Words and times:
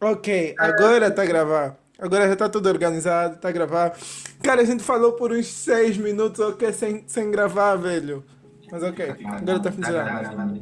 Ok, 0.00 0.54
agora 0.58 1.10
tá 1.10 1.22
a 1.22 1.26
gravar. 1.26 1.76
Agora 1.98 2.28
já 2.28 2.36
tá 2.36 2.48
tudo 2.48 2.68
organizado, 2.68 3.38
tá 3.38 3.48
a 3.48 3.52
gravar. 3.52 3.96
Cara, 4.42 4.62
a 4.62 4.64
gente 4.64 4.82
falou 4.82 5.12
por 5.12 5.32
uns 5.32 5.46
6 5.46 5.96
minutos, 5.96 6.40
ok, 6.40 6.72
sem, 6.72 7.04
sem 7.06 7.30
gravar, 7.30 7.76
velho. 7.76 8.24
Mas 8.70 8.82
ok, 8.82 9.14
agora 9.24 9.60
tá 9.60 9.70
funcionando. 9.70 10.58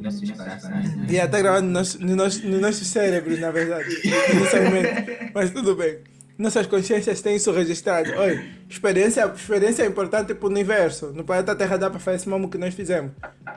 E 1.09 1.13
yeah, 1.13 1.29
tá 1.29 1.39
gravando 1.39 1.67
nos, 1.67 1.95
nos, 1.95 2.43
nos 2.43 2.61
nossos 2.61 2.87
cérebros, 2.87 3.39
na 3.39 3.49
verdade. 3.49 3.89
Inicialmente. 4.31 5.31
Mas 5.33 5.49
tudo 5.51 5.75
bem. 5.75 5.97
Nossas 6.37 6.67
consciências 6.67 7.21
têm 7.21 7.35
isso 7.35 7.51
registrado. 7.51 8.11
Oi, 8.11 8.43
experiência, 8.69 9.25
experiência 9.35 9.83
é 9.83 9.87
importante 9.87 10.33
pro 10.33 10.47
universo. 10.47 11.11
No 11.13 11.23
planeta 11.23 11.55
Terra 11.55 11.77
dá 11.77 11.89
pra 11.89 11.99
fazer 11.99 12.17
esse 12.17 12.29
mesmo 12.29 12.49
que 12.49 12.57
nós 12.57 12.73
fizemos. 12.73 13.11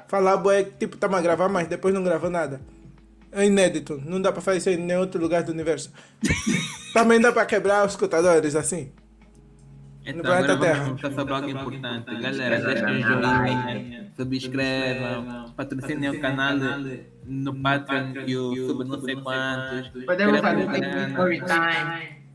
Falar, 0.09 0.37
boé, 0.37 0.63
tipo, 0.65 0.95
estamos 0.95 1.19
a 1.19 1.23
gravar, 1.23 1.49
mas 1.49 1.69
depois 1.69 1.95
não 1.95 2.03
gravou 2.03 2.31
nada. 2.31 2.61
É 3.33 3.45
inédito. 3.45 4.01
Não 4.05 4.21
dá 4.21 4.33
pra 4.33 4.41
fazer 4.41 4.59
isso 4.59 4.71
em 4.71 4.77
nenhum 4.77 5.01
outro 5.01 5.21
lugar 5.21 5.43
do 5.43 5.53
universo. 5.53 5.93
Também 6.93 7.21
dá 7.21 7.33
pra 7.33 7.45
quebrar 7.45 7.85
os 7.85 7.93
escutadores 7.93 8.55
assim. 8.55 8.93
Então, 10.07 10.19
no 10.19 10.23
planeta 10.23 10.57
Terra. 10.59 10.85
Vamos 10.85 11.03
passar 11.03 11.33
algo 11.33 11.51
importante. 11.51 12.21
Galera, 12.21 12.61
deixem 12.61 12.87
um 12.87 13.03
joinha, 13.03 14.13
subscrevam, 14.17 15.53
patrocinem 15.57 16.11
o 16.11 16.21
canal 16.21 16.57
no 17.25 17.61
Patreon 17.61 18.13
e 18.25 18.37
o 18.37 18.69
sub 18.69 18.85
não 18.85 19.01
sei 19.03 19.17
quantos. 19.17 20.05
Podemos 20.05 20.41
fazer 20.41 20.69
um 20.69 21.09
story 21.09 21.41
time. 21.41 22.26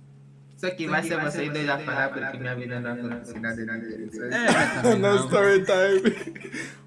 Só 0.61 0.69
que 0.69 0.87
vai 0.87 1.01
ser 1.01 1.19
vocês 1.19 1.51
dois 1.51 1.67
a 1.67 1.79
falar 1.79 2.09
porque 2.09 2.37
minha 2.37 2.55
vida 2.55 2.79
não 2.79 2.91
acontece 2.91 3.39
nada 3.39 3.59
É, 4.83 4.93
no 4.93 5.15
story 5.15 5.63
time. 5.65 6.37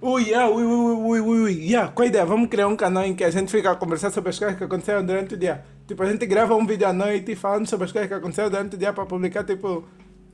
Ui, 0.00 0.22
yeah, 0.22 0.48
ui, 0.48 0.62
ui, 0.62 0.94
ui, 0.94 1.20
ui, 1.20 1.40
ui. 1.40 1.52
Yeah, 1.52 1.90
qual 1.90 2.04
a 2.04 2.08
ideia? 2.08 2.24
Vamos 2.24 2.48
criar 2.48 2.68
um 2.68 2.76
canal 2.76 3.04
em 3.04 3.16
que 3.16 3.24
a 3.24 3.30
gente 3.30 3.50
fica 3.50 3.72
a 3.72 3.74
conversar 3.74 4.12
sobre 4.12 4.30
as 4.30 4.38
coisas 4.38 4.56
que 4.56 4.62
aconteceram 4.62 5.04
durante 5.04 5.34
o 5.34 5.36
dia. 5.36 5.64
Tipo, 5.88 6.04
a 6.04 6.06
gente 6.06 6.24
grava 6.24 6.54
um 6.54 6.64
vídeo 6.64 6.86
à 6.86 6.92
noite 6.92 7.34
falando 7.34 7.66
sobre 7.66 7.86
as 7.86 7.90
coisas 7.90 8.08
que 8.08 8.14
aconteceram 8.14 8.48
durante 8.48 8.76
o 8.76 8.78
dia 8.78 8.92
para 8.92 9.06
publicar, 9.06 9.42
tipo, 9.42 9.84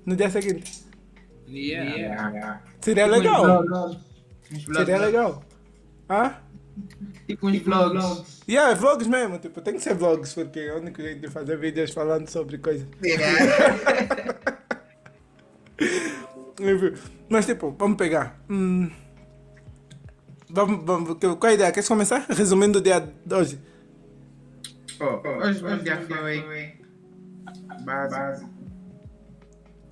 no 0.04 0.14
dia 0.14 0.28
seguinte. 0.28 0.84
Yeah. 1.48 1.96
Yeah. 1.96 2.62
Seria 2.82 3.06
legal. 3.06 3.64
Seria 4.74 4.98
legal. 4.98 5.42
Hã? 6.10 6.34
Tipo 7.26 7.48
uns 7.48 7.58
vlogs. 7.58 8.42
Yeah, 8.48 8.74
vlogs 8.74 9.06
mesmo, 9.06 9.38
tipo, 9.38 9.60
tem 9.60 9.74
que 9.74 9.80
ser 9.80 9.94
vlogs, 9.94 10.34
porque 10.34 10.60
é 10.60 10.74
o 10.74 10.78
único 10.78 11.00
jeito 11.00 11.20
de 11.20 11.28
fazer 11.28 11.56
vídeos 11.58 11.92
falando 11.92 12.28
sobre 12.28 12.58
coisas. 12.58 12.86
Enfim, 16.60 16.92
Mas 17.28 17.46
tipo, 17.46 17.74
vamos 17.78 17.96
pegar. 17.96 18.38
Hum, 18.50 18.90
vamos, 20.48 20.84
vamos, 20.84 21.16
qual 21.18 21.50
a 21.50 21.54
ideia? 21.54 21.72
Queres 21.72 21.88
começar? 21.88 22.26
Resumindo 22.28 22.78
o 22.78 22.82
dia 22.82 23.00
de 23.00 23.34
hoje. 23.34 23.58
Oh, 25.00 25.26
hoje 25.42 25.64
o 25.64 25.78
dia 25.78 25.96
foi 26.02 26.76
básico. 27.84 28.50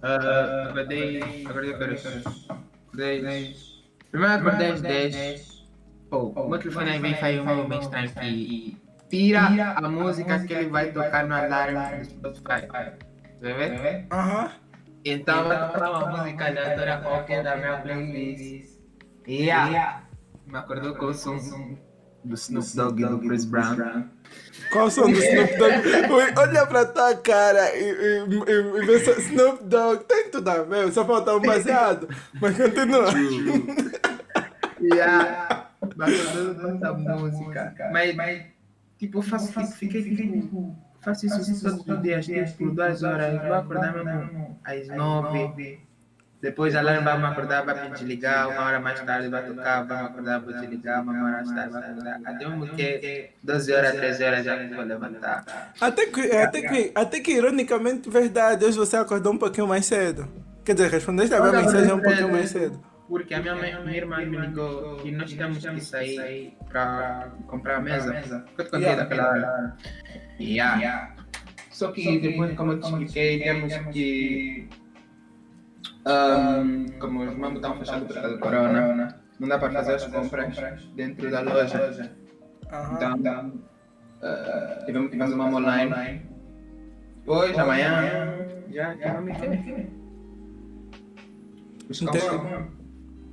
Ah, 0.03 0.69
acordei. 0.69 1.21
Acordei 1.47 1.75
que 1.75 1.83
horas? 1.83 2.05
Acordei. 2.87 3.57
Primeiro 4.11 4.35
acordei 4.35 4.71
às 4.71 4.81
10. 4.81 5.58
Oh, 6.11 6.29
o 6.29 6.49
meu 6.49 6.59
telefone 6.59 6.91
aí 6.91 6.99
vem 6.99 7.15
faz 7.17 7.39
um 7.41 7.69
bem 7.69 7.81
estranho 7.81 8.11
que 8.11 8.77
tira 9.11 9.75
a 9.77 9.89
música 9.89 10.39
que 10.41 10.55
ele 10.55 10.69
vai 10.71 10.91
tocar 10.91 11.27
no 11.27 11.35
alarme 11.35 11.99
do 11.99 12.35
Spotify. 12.35 12.67
Vai 13.41 13.55
ver? 13.55 14.07
Aham. 14.11 14.51
Então 15.05 15.49
vai 15.49 15.73
tocar 15.73 15.91
uma 15.91 16.17
música 16.17 16.47
aleatória 16.47 16.99
qualquer 16.99 17.45
da 17.45 17.57
minha 17.57 17.77
playlist. 17.79 18.79
Yeah. 19.27 20.03
Me 20.47 20.57
acordou 20.57 20.95
com 20.95 21.07
o 21.07 21.15
som 21.15 21.37
do 22.25 22.35
Snoop 22.35 22.75
Dogg 22.75 23.03
e 23.03 23.07
do 23.07 23.19
Chris 23.19 23.45
Brown. 23.45 24.09
Qual 24.73 24.87
o 24.87 24.91
som 24.91 25.03
do 25.03 25.19
Snoop 25.19 25.57
Dogg? 25.57 26.39
Olha 26.39 26.67
pra 26.67 26.87
tua 26.87 27.15
cara 27.17 27.77
e, 27.77 27.83
e, 27.83 28.25
e, 28.25 28.83
e 28.83 28.87
vê 28.87 28.97
Snoop 29.21 29.65
Dogg. 29.65 30.05
Tem 30.05 30.31
tudo 30.31 30.49
a 30.49 30.63
ver, 30.63 30.91
só 30.91 31.05
falta 31.05 31.37
um 31.37 31.41
baseado. 31.41 32.09
Mas 32.41 32.57
continua. 32.57 33.09
Yeah. 34.81 35.58
Essa 35.81 36.93
música. 36.93 37.75
Mas, 37.93 38.15
mas 38.15 38.43
tipo, 38.99 39.19
eu 39.19 39.23
faço, 39.23 39.53
tipo, 39.53 39.67
fiquei, 39.67 40.03
tipo, 40.03 40.77
faço 41.01 41.27
isso 41.27 41.63
todos 41.63 41.87
os 41.87 42.03
dias, 42.03 42.27
tipo, 42.27 42.59
por 42.59 42.75
duas 42.75 43.03
horas. 43.03 43.41
Vou 43.43 43.55
acordar 43.55 43.93
mesmo 43.93 44.59
às 44.65 44.89
nove. 44.89 45.81
Depois 46.41 46.73
a 46.77 46.79
alarme 46.79 47.03
vai 47.03 47.19
me 47.19 47.25
acordar, 47.25 47.65
vai 47.65 47.89
me 47.89 47.95
desligar, 47.97 48.49
uma 48.49 48.65
hora 48.65 48.79
mais 48.79 49.01
tarde 49.01 49.29
vai 49.29 49.45
tocar, 49.45 49.83
vai 49.85 50.03
me 50.03 50.09
acordar, 50.09 50.39
vou 50.39 50.53
desligar, 50.53 51.03
uma 51.03 51.13
hora 51.13 51.33
mais 51.33 51.51
tarde 51.51 51.73
vai 51.73 51.91
acordar. 51.91 52.21
Até 52.25 52.49
mesmo 52.49 52.69
que 52.77 53.31
12 53.43 53.73
horas, 53.73 53.93
13 53.95 54.25
horas 54.25 54.45
já 54.45 54.69
vou 54.69 54.85
levantar. 54.85 55.45
Até 55.81 56.07
que, 56.07 56.31
até, 56.31 56.63
que, 56.63 56.93
até 56.95 57.21
que, 57.21 57.33
ironicamente, 57.33 58.09
verdade, 58.09 58.65
hoje 58.65 58.79
você 58.79 58.97
acordou 58.97 59.33
um 59.33 59.39
pouquinho 59.39 59.67
mais 59.67 59.85
cedo. 59.85 60.29
Quer 60.65 60.75
dizer, 60.75 60.91
respondeste 60.91 61.35
a 61.35 61.41
minha 61.41 61.61
mensagem 61.61 61.93
um 61.93 62.01
pouquinho 62.01 62.31
mais 62.31 62.51
cedo. 62.51 62.81
Porque 63.09 63.33
a 63.35 63.41
minha, 63.41 63.55
mãe, 63.57 63.75
minha 63.85 63.97
irmã 63.97 64.19
me 64.25 64.37
ligou 64.37 64.97
que 64.97 65.11
nós 65.11 65.33
temos 65.33 65.59
que 65.65 65.81
sair 65.81 66.57
para 66.69 67.33
comprar 67.47 67.77
a 67.77 67.81
mesa. 67.81 68.15
Eu 68.59 68.65
te 68.65 68.71
contei 68.71 68.81
Yeah. 68.81 69.03
daquela 69.03 69.31
hora. 69.31 69.77
Yeah. 70.39 71.15
Só 71.71 71.91
que 71.91 72.19
depois, 72.21 72.55
como 72.55 72.73
eu 72.73 72.81
te 72.81 72.87
expliquei, 72.87 73.43
temos 73.43 73.75
que. 73.93 74.69
Um, 76.07 76.87
como 76.99 77.25
os 77.25 77.35
mamos 77.37 77.57
estão 77.57 77.79
fechados 77.79 78.07
por 78.07 78.15
causa 78.15 78.29
do 78.31 78.39
corona, 78.41 79.21
não 79.41 79.49
dá 79.49 79.59
para 79.59 79.73
fazer 79.73 79.95
as 79.95 80.07
compras 80.07 80.85
dentro 80.95 81.31
da 81.31 81.41
loja. 81.41 82.13
Então, 82.93 83.63
uh, 84.23 84.85
tivemos 84.85 85.11
que 85.11 85.19
fazer 85.19 85.35
uma 85.35 85.47
online. 85.47 86.23
Hoje, 87.27 87.59
amanhã, 87.59 88.37
já, 88.71 88.95
já 88.97 89.15
vamos 89.15 89.39
ter. 89.39 89.89
Os 91.89 92.03
Entendi. 92.03 92.78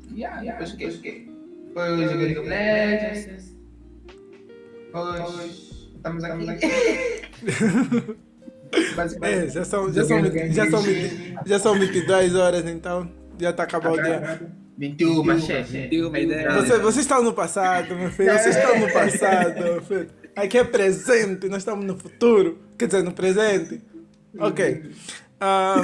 Compras. 0.05 0.17
Yeah, 0.17 0.41
depois 0.41 0.71
que 0.73 1.29
Depois 1.67 1.99
eu 1.99 2.09
joguei 2.09 2.25
League 2.25 2.39
of 2.39 2.49
Legends. 2.49 3.55
Depois 4.85 5.75
estamos 5.95 6.23
aqui. 6.49 6.65
É, 9.21 9.47
já 9.47 9.63
são, 9.63 9.93
já, 9.93 10.03
são, 10.03 10.21
já, 10.51 10.69
são, 10.69 10.81
20 10.81 11.33
já 11.45 11.59
são 11.59 11.79
22 11.79 12.35
horas, 12.35 12.65
então 12.65 13.09
já 13.39 13.51
está 13.51 13.63
acabando 13.63 13.99
o 13.99 14.03
dia. 14.03 14.41
21, 14.77 15.23
mas 15.23 15.43
chefe. 15.43 15.89
Você, 15.99 16.79
vocês 16.79 17.05
estão 17.05 17.23
no 17.23 17.33
passado, 17.33 17.95
meu 17.95 18.11
filho. 18.11 18.33
Vocês 18.33 18.55
estão 18.55 18.79
no 18.79 18.91
passado, 18.91 19.63
meu 19.63 19.81
filho. 19.81 20.09
Aqui 20.35 20.57
é 20.57 20.63
presente, 20.63 21.47
nós 21.47 21.59
estamos 21.59 21.85
no 21.85 21.97
futuro. 21.97 22.59
Quer 22.77 22.87
dizer, 22.87 23.03
no 23.03 23.13
presente. 23.13 23.81
Ok. 24.37 24.91
Ah, 25.39 25.81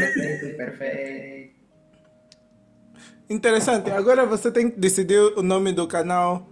Perfeito. 0.57 1.40
Interessante. 3.31 3.89
Agora 3.91 4.25
você 4.25 4.51
tem 4.51 4.69
que 4.69 4.79
decidir 4.79 5.19
o 5.37 5.41
nome 5.41 5.71
do 5.71 5.87
canal 5.87 6.47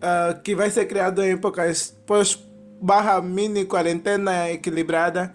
ah, 0.00 0.38
que 0.42 0.54
vai 0.54 0.70
ser 0.70 0.86
criado 0.86 1.22
em 1.22 1.32
épocas 1.32 1.96
pós 2.06 2.38
barra 2.80 3.20
mini 3.22 3.64
quarentena 3.64 4.50
equilibrada 4.50 5.32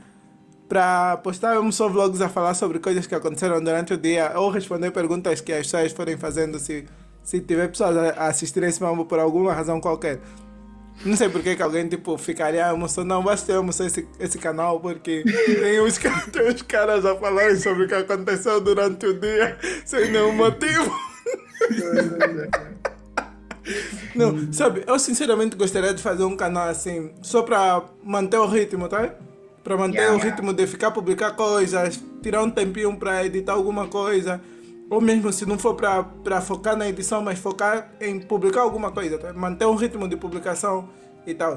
para 0.68 1.18
postar 1.18 1.56
mesmo 1.56 1.74
só 1.74 1.90
vlogs 1.90 2.22
a 2.22 2.30
falar 2.30 2.54
sobre 2.54 2.78
coisas 2.78 3.08
que 3.08 3.16
aconteceram 3.16 3.60
durante 3.60 3.94
o 3.94 3.98
dia 3.98 4.34
ou 4.36 4.52
responder 4.52 4.92
perguntas 4.92 5.42
que 5.42 5.52
as 5.52 5.66
pessoas 5.66 5.92
forem 5.92 6.16
fazendo 6.16 6.60
se, 6.60 6.86
se 7.24 7.40
tiver 7.40 7.70
pessoas 7.70 7.98
a 7.98 8.10
a 8.12 8.28
assistirem 8.28 8.70
esse 8.70 8.82
mambo 8.82 9.06
por 9.06 9.18
alguma 9.20 9.52
razão 9.52 9.82
qualquer. 9.82 10.20
Não 11.06 11.16
sei 11.16 11.30
porque 11.30 11.56
que 11.56 11.64
alguém 11.64 11.88
tipo 11.88 12.18
ficaria 12.18 12.68
almoçando, 12.68 13.08
não 13.08 13.24
ter 13.38 13.54
almoçar 13.54 13.86
esse, 13.86 14.06
esse 14.20 14.38
canal 14.38 14.80
porque 14.82 15.24
tem 15.24 15.80
os, 15.80 15.98
tem 16.32 16.48
os 16.48 16.62
caras 16.62 17.06
a 17.06 17.16
falarem 17.16 17.56
sobre 17.56 17.86
o 17.86 17.88
que 17.88 17.96
aconteceu 17.96 18.60
durante 18.60 19.06
o 19.06 19.20
dia 19.20 19.58
sem 19.86 20.12
nenhum 20.12 20.34
motivo. 20.34 20.94
Não, 24.16 24.52
sabe, 24.52 24.84
eu 24.88 24.98
sinceramente 24.98 25.56
gostaria 25.56 25.94
de 25.94 26.02
fazer 26.02 26.24
um 26.24 26.36
canal 26.36 26.68
assim, 26.70 27.12
só 27.22 27.44
para 27.44 27.84
manter 28.04 28.38
o 28.38 28.48
ritmo, 28.48 28.88
tá? 28.88 29.14
Para 29.64 29.78
manter 29.78 29.98
Yeah, 29.98 30.16
o 30.16 30.18
yeah. 30.18 30.36
ritmo 30.36 30.54
de 30.54 30.66
ficar 30.66 30.92
publicar 30.92 31.32
coisas, 31.32 32.02
tirar 32.24 32.42
um 32.42 32.50
tempinho 32.50 32.96
para 32.98 33.24
editar 33.26 33.54
alguma 33.54 33.88
coisa, 33.88 34.42
ou 34.90 35.00
mesmo 35.00 35.32
se 35.32 35.46
não 35.46 35.58
for 35.58 35.76
para 35.76 36.42
focar 36.42 36.76
na 36.76 36.88
edição, 36.88 37.22
mas 37.22 37.38
focar 37.38 37.92
em 38.02 38.20
publicar 38.20 38.62
alguma 38.62 38.92
coisa, 38.92 39.18
tá? 39.18 39.32
Manter 39.34 39.66
um 39.66 39.76
ritmo 39.76 40.08
de 40.08 40.18
publicação 40.18 40.90
e 41.26 41.34
tal. 41.34 41.56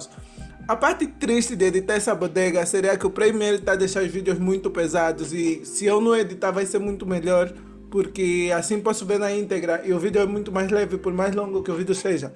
A 0.69 0.77
parte 0.77 1.07
triste 1.07 1.57
de 1.57 1.65
editar 1.65 1.95
essa 1.95 2.15
bodega 2.15 2.65
seria 2.67 2.97
que 2.97 3.07
o 3.07 3.11
Premiere 3.11 3.57
está 3.57 3.73
a 3.73 3.77
deixar 3.77 4.03
os 4.03 4.11
vídeos 4.11 4.39
muito 4.39 4.71
pesados 4.71 5.33
e 5.33 5.65
se 5.65 5.87
eu 5.87 6.01
não 6.01 6.15
editar 6.15 6.51
vai 6.51 6.67
ser 6.67 6.79
muito 6.79 7.07
melhor 7.07 7.53
porque 7.91 8.51
assim 8.57 8.81
posso 8.81 9.05
ver 9.05 9.19
na 9.19 9.33
íntegra 9.33 9.83
e 9.85 9.93
o 9.93 9.99
vídeo 9.99 10.21
é 10.21 10.27
muito 10.27 10.53
mais 10.53 10.71
leve 10.71 10.97
por 10.99 11.13
mais 11.13 11.35
longo 11.35 11.63
que 11.63 11.71
o 11.71 11.75
vídeo 11.75 11.95
seja. 11.95 12.33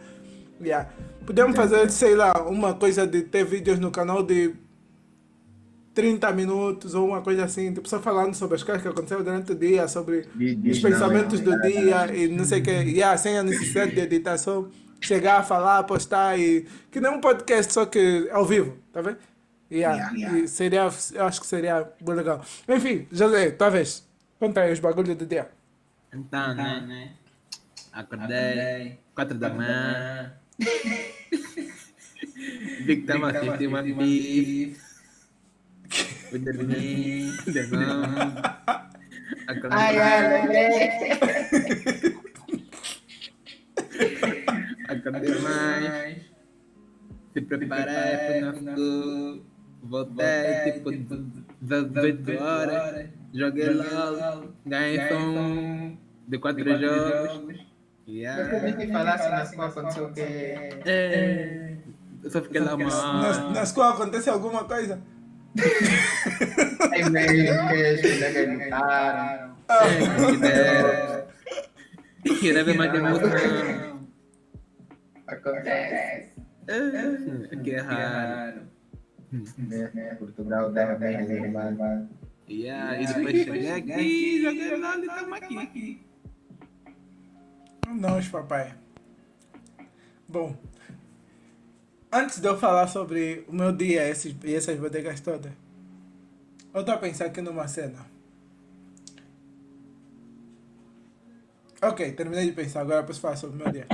Yeah. 0.60 0.90
Podemos 1.24 1.56
fazer, 1.56 1.90
sei 1.90 2.14
lá, 2.14 2.32
uma 2.48 2.74
coisa 2.74 3.06
de 3.06 3.22
ter 3.22 3.44
vídeos 3.44 3.78
no 3.78 3.90
canal 3.90 4.22
de 4.22 4.54
30 5.96 6.30
minutos 6.32 6.94
ou 6.94 7.08
uma 7.08 7.22
coisa 7.22 7.44
assim, 7.44 7.72
tipo, 7.72 7.88
só 7.88 7.98
falando 7.98 8.34
sobre 8.34 8.56
as 8.56 8.62
coisas 8.62 8.82
que 8.82 8.88
aconteceram 8.88 9.24
durante 9.24 9.52
o 9.52 9.54
dia, 9.54 9.88
sobre 9.88 10.28
os 10.70 10.78
pensamentos 10.78 11.40
não, 11.40 11.52
do 11.52 11.62
dia 11.62 12.14
e 12.14 12.28
não 12.28 12.44
sei 12.44 12.60
o 12.60 12.62
que, 12.62 12.70
yeah, 12.70 13.16
sem 13.16 13.38
a 13.38 13.42
necessidade 13.42 13.92
de 13.92 14.00
editar, 14.00 14.36
só 14.36 14.68
chegar, 15.00 15.42
falar, 15.42 15.84
postar 15.84 16.38
e. 16.38 16.66
Que 16.90 17.00
nem 17.00 17.10
um 17.10 17.18
podcast, 17.18 17.72
só 17.72 17.86
que 17.86 18.28
ao 18.30 18.44
vivo, 18.44 18.76
tá 18.92 19.00
vendo? 19.00 19.16
Yeah, 19.72 20.12
yeah. 20.12 20.38
E 20.38 20.46
seria, 20.46 20.86
eu 21.14 21.24
acho 21.24 21.40
que 21.40 21.46
seria 21.46 21.90
bem 21.98 22.14
legal. 22.14 22.44
Enfim, 22.68 23.06
José, 23.10 23.52
talvez. 23.52 24.06
Conta 24.38 24.60
aí 24.60 24.74
os 24.74 24.80
bagulhos 24.80 25.16
do 25.16 25.24
dia. 25.24 25.48
Então, 26.12 26.54
né? 26.54 26.84
né? 26.86 27.12
Acordei, 27.90 28.98
quatro 29.14 29.38
da 29.38 29.48
manhã. 29.48 30.34
Vi 30.58 30.66
que 32.84 32.92
estava 32.92 33.30
assistindo 33.30 33.68
uma. 33.68 33.82
Acordei. 39.48 39.70
Ai, 39.70 39.98
ai, 39.98 40.46
bebê. 40.48 42.16
Acordei 44.88 45.34
mais. 45.40 46.22
Se 47.32 47.40
fui 47.42 48.40
na 48.40 48.52
school. 48.54 49.44
Voltei, 49.82 50.72
tipo, 50.72 50.90
18 51.60 52.42
horas. 52.42 53.08
Joguei 53.32 53.68
LOL. 53.70 54.52
Ganhei 54.66 55.08
som 55.08 55.96
de 56.26 56.38
quatro 56.38 56.64
jogos. 56.64 57.56
Eu 58.08 58.14
Yeah. 58.14 58.48
queria 58.48 58.72
que 58.76 58.86
falasse 58.92 59.28
na 59.28 59.42
escola 59.42 59.68
aconteceu 59.68 60.06
o 60.06 60.12
que. 60.12 60.20
É. 60.20 61.76
Eu 62.22 62.30
só 62.30 62.40
fiquei 62.40 62.60
lá, 62.60 62.76
Na, 62.76 62.84
mano. 62.84 63.50
na 63.52 63.62
escola 63.62 63.94
acontece 63.94 64.30
alguma 64.30 64.62
coisa? 64.64 65.00
Aí 66.92 67.10
meio 67.10 67.68
que 67.68 67.92
os 67.94 68.00
colegas 68.00 68.58
gritaram. 68.58 69.56
Que 70.30 70.36
dera. 70.36 71.28
Queria 72.40 72.64
ver 72.64 72.76
mais 72.76 72.94
emoção. 72.94 74.06
Acontece. 75.26 76.30
É, 76.68 77.56
Que 77.62 77.76
raro. 77.76 78.62
Né? 79.58 80.16
Portugal 80.18 80.68
estava 80.68 80.94
bem 80.94 81.16
reservado. 81.16 82.08
Yeah, 82.48 83.00
e 83.02 83.06
depois 83.06 83.36
cheguei 83.44 83.70
aqui, 83.72 84.42
joguei 84.42 84.76
LOL 84.76 85.02
e 85.02 85.06
tamo 85.06 85.34
aqui. 85.34 86.06
Nós, 87.88 88.28
papai. 88.28 88.74
Bom, 90.28 90.56
antes 92.12 92.40
de 92.40 92.46
eu 92.46 92.58
falar 92.58 92.86
sobre 92.88 93.44
o 93.48 93.54
meu 93.54 93.72
dia 93.72 94.08
esses, 94.08 94.34
e 94.44 94.54
essas 94.54 94.78
bodegas 94.78 95.20
todas, 95.20 95.52
eu 96.74 96.80
estou 96.80 96.94
a 96.94 96.98
pensar 96.98 97.26
aqui 97.26 97.40
numa 97.40 97.66
cena. 97.68 98.06
Ok, 101.82 102.12
terminei 102.12 102.46
de 102.46 102.52
pensar, 102.52 102.80
agora 102.80 103.02
posso 103.02 103.20
falar 103.20 103.36
sobre 103.36 103.56
o 103.56 103.58
meu 103.62 103.72
dia. 103.72 103.86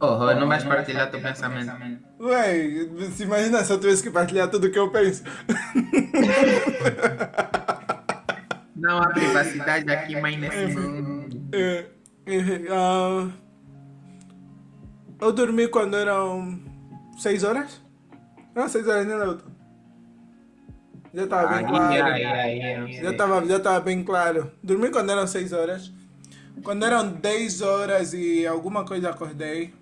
Oh, 0.00 0.34
não 0.34 0.48
vais 0.48 0.64
partilhar 0.64 1.10
teu 1.10 1.20
pensamento. 1.20 1.72
Ué, 2.20 2.88
se 3.12 3.22
imagina 3.22 3.62
se 3.62 3.72
eu 3.72 3.78
tivesse 3.78 4.02
que 4.02 4.10
partilhar 4.10 4.50
tudo 4.50 4.66
o 4.66 4.70
que 4.70 4.78
eu 4.78 4.90
penso. 4.90 5.22
Não 8.74 8.98
há 8.98 9.08
privacidade 9.10 9.88
aqui, 9.92 10.20
mais 10.20 10.36
nesse 10.36 10.74
mundo. 10.74 11.40
É, 11.52 11.86
é, 12.26 12.66
ah, 12.68 13.28
eu 15.22 15.32
dormi 15.32 15.68
quando 15.68 15.96
eram 15.96 16.60
6 17.18 17.44
horas? 17.44 17.80
Não, 18.54 18.68
6 18.68 18.88
horas, 18.88 19.06
nem 19.06 19.16
lembro. 19.16 19.42
Já 21.14 21.24
estava 21.24 21.54
bem 21.54 21.66
claro. 21.66 22.04
ai, 22.04 22.24
ai, 22.24 22.74
ai, 22.74 22.92
Já 22.92 23.10
estava 23.10 23.46
já 23.46 23.60
tava 23.60 23.80
bem 23.80 24.02
claro. 24.02 24.50
Dormi 24.62 24.90
quando 24.90 25.10
eram 25.10 25.26
6 25.26 25.52
horas. 25.52 25.92
Quando 26.64 26.84
eram 26.84 27.12
10 27.12 27.62
horas 27.62 28.12
e 28.12 28.46
alguma 28.46 28.84
coisa 28.84 29.10
acordei. 29.10 29.74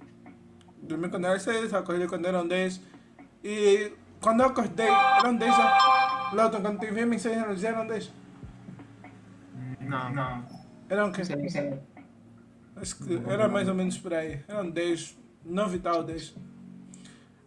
Dormi 0.83 1.09
quando 1.09 1.27
eram 1.27 1.39
6, 1.39 1.73
acordei 1.75 2.07
quando 2.07 2.27
eram 2.27 2.47
10. 2.47 2.81
E 3.45 3.93
quando 4.21 4.41
eu 4.41 4.47
acordei, 4.47 4.89
eram 4.89 5.37
10 5.37 5.57
já. 5.57 6.31
Leuton, 6.33 6.61
quando 6.61 6.81
te 6.81 6.91
vi 6.91 7.05
mensagem, 7.05 7.57
já 7.57 7.69
eram 7.69 7.87
10. 7.87 8.13
Não, 9.81 10.13
não. 10.13 10.45
Eram 10.89 11.09
o 11.09 11.13
quê? 11.13 11.25
Sim, 11.25 11.49
sim. 11.49 11.79
Acho 12.77 12.97
que 12.97 13.21
era 13.29 13.49
mais 13.49 13.69
ou 13.69 13.75
menos 13.75 13.99
por 13.99 14.15
aí. 14.15 14.43
Eram 14.49 14.71
10, 14.71 15.17
9 15.45 15.77
e 15.77 15.81
tal, 15.81 16.03
10. 16.03 16.35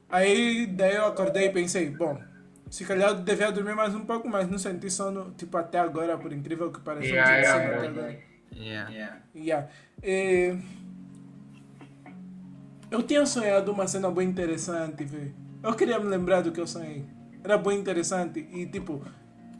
Aí 0.09 0.67
daí 0.67 0.95
eu 0.95 1.05
acordei 1.05 1.47
e 1.47 1.51
pensei, 1.51 1.89
bom, 1.89 2.21
se 2.69 2.85
calhar 2.85 3.09
eu 3.09 3.15
devia 3.15 3.51
dormir 3.51 3.75
mais 3.75 3.93
um 3.95 4.05
pouco, 4.05 4.27
mas 4.29 4.49
não 4.49 4.57
senti 4.57 4.89
sono, 4.89 5.33
tipo, 5.37 5.57
até 5.57 5.79
agora, 5.79 6.17
por 6.17 6.31
incrível 6.31 6.71
que 6.71 6.79
pareça. 6.79 7.07
eu 7.07 7.15
Yeah, 7.15 7.37
yeah, 7.37 7.63
yeah. 7.63 7.87
agora. 7.87 8.19
Yeah. 8.55 9.19
Yeah. 9.35 9.69
E... 10.03 10.57
Eu 12.91 13.01
tinha 13.01 13.25
sonhado 13.25 13.71
uma 13.71 13.87
cena 13.87 14.11
bem 14.11 14.29
interessante, 14.29 15.03
velho. 15.03 15.33
Eu 15.63 15.73
queria 15.73 15.99
me 15.99 16.05
lembrar 16.05 16.41
do 16.41 16.51
que 16.51 16.59
eu 16.59 16.67
sonhei. 16.67 17.05
Era 17.43 17.57
bem 17.57 17.79
interessante. 17.79 18.39
E 18.39 18.67
tipo, 18.67 19.03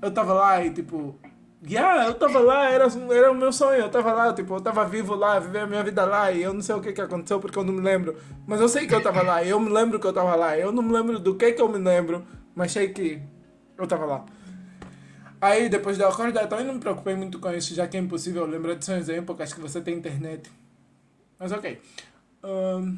eu 0.02 0.12
tava 0.12 0.34
lá 0.34 0.64
e 0.64 0.72
tipo. 0.72 1.20
Yeah, 1.66 2.08
eu 2.08 2.16
tava 2.16 2.40
lá, 2.40 2.70
era, 2.70 2.88
era 3.12 3.32
o 3.32 3.36
meu 3.36 3.54
sonho. 3.54 3.80
Eu 3.80 3.90
tava 3.90 4.12
lá, 4.12 4.34
tipo, 4.34 4.54
eu 4.54 4.62
tava 4.62 4.84
vivo 4.86 5.16
lá, 5.16 5.40
viver 5.40 5.60
a 5.60 5.68
minha 5.68 5.84
vida 5.84 6.04
lá. 6.06 6.32
E 6.32 6.44
eu 6.44 6.54
não 6.54 6.62
sei 6.62 6.76
o 6.76 6.82
que, 6.82 6.92
que 6.92 7.02
aconteceu 7.02 7.40
porque 7.40 7.58
eu 7.58 7.64
não 7.64 7.74
me 7.74 7.82
lembro. 7.82 8.18
Mas 8.46 8.60
eu 8.60 8.68
sei 8.68 8.86
que 8.86 8.94
eu 8.94 9.02
tava 9.02 9.22
lá. 9.22 9.44
Eu 9.44 9.60
me 9.60 9.70
lembro 9.70 10.00
que 10.00 10.06
eu 10.06 10.12
tava 10.14 10.36
lá. 10.36 10.58
Eu 10.58 10.72
não 10.74 10.84
me 10.84 10.92
lembro 10.92 11.20
do 11.20 11.36
que 11.36 11.54
que 11.54 11.62
eu 11.62 11.70
me 11.70 11.78
lembro, 11.78 12.26
mas 12.54 12.72
sei 12.74 12.90
que 12.90 13.22
eu 13.78 13.88
tava 13.88 14.06
lá. 14.06 14.26
Aí 15.40 15.70
depois 15.70 15.98
de 15.98 16.04
acordar, 16.04 16.48
também 16.48 16.66
não 16.66 16.76
me 16.76 16.80
preocupei 16.80 17.16
muito 17.16 17.40
com 17.40 17.52
isso, 17.52 17.74
já 17.76 17.88
que 17.88 17.98
é 17.98 18.00
impossível 18.00 18.46
lembrar 18.46 18.76
de 18.76 18.86
sonhos 18.86 19.10
em 19.10 19.18
épocas 19.18 19.54
que 19.54 19.60
você 19.60 19.82
tem 19.82 19.96
internet. 19.96 20.50
Mas 21.38 21.52
ok. 21.52 21.82
Ahn, 22.44 22.98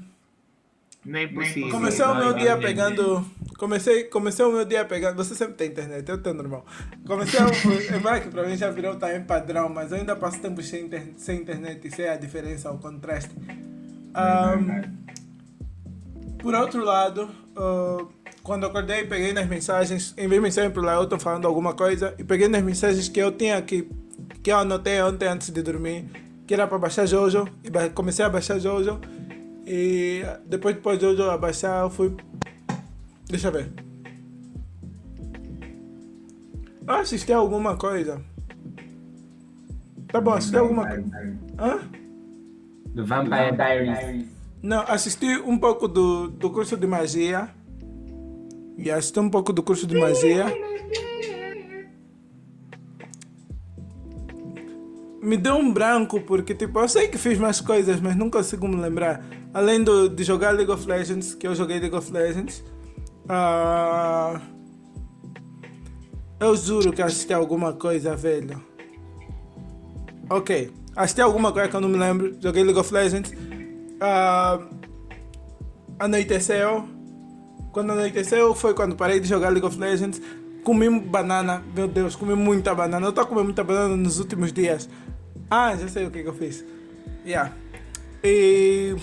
É 1.07 1.23
impossível. 1.23 1.69
comecei 1.69 2.03
o 2.05 2.07
Vai, 2.09 2.17
meu 2.23 2.31
vai, 2.31 2.41
dia 2.41 2.55
vai. 2.55 2.65
pegando. 2.65 3.25
Comecei, 3.57 4.03
comecei 4.05 4.43
o 4.45 4.51
meu 4.51 4.65
dia 4.65 4.83
pegando. 4.85 5.15
Você 5.15 5.35
sempre 5.35 5.53
tem 5.55 5.67
internet, 5.69 6.07
eu 6.09 6.17
tenho 6.17 6.35
normal. 6.35 6.65
Comecei 7.05 7.39
o. 7.39 7.45
É 7.45 7.91
verdade 7.91 8.21
que 8.25 8.29
pra 8.29 8.43
mim 8.47 8.57
já 8.57 8.69
virou 8.71 8.95
time 8.97 9.19
padrão, 9.21 9.69
mas 9.69 9.91
eu 9.91 9.97
ainda 9.97 10.15
passo 10.15 10.39
tempo 10.41 10.61
sem, 10.63 10.85
inter, 10.85 11.09
sem 11.17 11.39
internet 11.39 11.87
e 11.87 11.91
sei 11.91 12.09
a 12.09 12.17
diferença, 12.17 12.71
o 12.71 12.77
contraste. 12.79 13.31
Ahn, 14.13 14.81
por 16.39 16.53
outro 16.55 16.83
lado, 16.83 17.29
ah, 17.55 18.05
quando 18.43 18.65
acordei, 18.65 19.05
peguei 19.05 19.33
nas 19.33 19.47
mensagens, 19.47 20.13
enviei 20.17 20.39
mensagem 20.39 20.69
pro 20.71 20.81
Laelton 20.81 21.19
falando 21.19 21.47
alguma 21.47 21.73
coisa 21.73 22.13
e 22.17 22.23
peguei 22.23 22.47
nas 22.47 22.61
mensagens 22.63 23.09
que 23.09 23.19
eu 23.19 23.31
tinha 23.31 23.57
aqui, 23.57 23.89
que 24.43 24.51
eu 24.51 24.57
anotei 24.57 25.01
ontem 25.01 25.27
antes 25.27 25.49
de 25.49 25.61
dormir, 25.61 26.05
que 26.47 26.53
era 26.53 26.67
para 26.67 26.77
baixar 26.77 27.05
Jojo, 27.05 27.47
e 27.63 27.89
comecei 27.89 28.23
a 28.23 28.29
baixar 28.29 28.59
Jojo. 28.59 28.99
E 29.65 30.21
depois 30.45 30.75
depois 30.75 30.99
de 30.99 31.05
Jojo 31.05 31.29
a 31.29 31.37
baixar, 31.37 31.81
eu 31.81 31.89
fui. 31.89 32.15
Deixa 33.27 33.47
eu 33.47 33.51
ver. 33.51 33.71
Eu 36.87 36.93
assisti 36.95 37.33
alguma 37.33 37.75
coisa. 37.75 38.21
Tá 40.09 40.21
bom, 40.21 40.33
assisti 40.33 40.55
alguma 40.55 40.87
coisa. 40.87 41.03
Hã? 41.57 41.79
The 42.95 43.01
Vampire 43.01 43.55
Diaries. 43.55 44.27
Não, 44.61 44.81
assisti 44.87 45.27
um 45.39 45.57
pouco 45.57 45.87
do, 45.87 46.27
do 46.27 46.49
curso 46.51 46.77
de 46.77 46.85
magia. 46.85 47.49
E 48.77 48.91
assisti 48.91 49.19
um 49.19 49.29
pouco 49.29 49.51
do 49.51 49.63
curso 49.63 49.87
de 49.87 49.97
magia. 49.97 50.45
Me 55.23 55.37
deu 55.37 55.55
um 55.55 55.73
branco 55.73 56.21
porque, 56.21 56.53
tipo, 56.53 56.79
eu 56.79 56.87
sei 56.87 57.07
que 57.07 57.17
fiz 57.17 57.39
mais 57.39 57.59
coisas, 57.59 57.99
mas 57.99 58.15
não 58.15 58.29
consigo 58.29 58.67
me 58.67 58.75
lembrar. 58.75 59.25
Além 59.55 59.81
do, 59.81 60.09
de 60.09 60.21
jogar 60.25 60.51
League 60.51 60.69
of 60.69 60.85
Legends, 60.85 61.33
que 61.33 61.47
eu 61.47 61.55
joguei 61.55 61.79
League 61.79 61.95
of 61.95 62.11
Legends. 62.11 62.61
ah, 63.29 64.41
eu 66.37 66.57
juro 66.57 66.91
que 66.91 67.01
assisti 67.01 67.31
alguma 67.31 67.71
coisa, 67.71 68.17
velho. 68.17 68.61
Ok. 70.29 70.73
Assisti 70.93 71.21
alguma 71.21 71.53
coisa 71.53 71.69
que 71.69 71.75
eu 71.77 71.79
não 71.79 71.87
me 71.87 71.97
lembro. 71.97 72.35
Joguei 72.41 72.65
League 72.65 72.77
of 72.77 72.93
Legends. 72.93 73.31
Ah, 74.01 74.59
anoiteceu. 75.99 76.89
Quando 77.71 77.93
anoiteceu 77.93 78.53
foi 78.53 78.73
quando 78.73 78.93
parei 78.93 79.21
de 79.21 79.29
jogar 79.29 79.51
League 79.51 79.65
of 79.65 79.79
Legends. 79.79 80.21
Comi 80.65 80.99
banana. 80.99 81.63
Meu 81.73 81.87
Deus, 81.87 82.13
comi 82.13 82.35
muita 82.35 82.75
banana. 82.75 83.07
Eu 83.07 83.13
tô 83.13 83.25
comendo 83.25 83.45
muita 83.45 83.63
banana 83.63 83.95
nos 83.95 84.19
últimos 84.19 84.51
dias. 84.51 84.89
Ah, 85.49 85.73
já 85.77 85.87
sei 85.87 86.05
o 86.05 86.11
que, 86.11 86.23
que 86.23 86.27
eu 86.27 86.33
fiz. 86.33 86.65
Yeah. 87.25 87.53
E. 88.21 88.97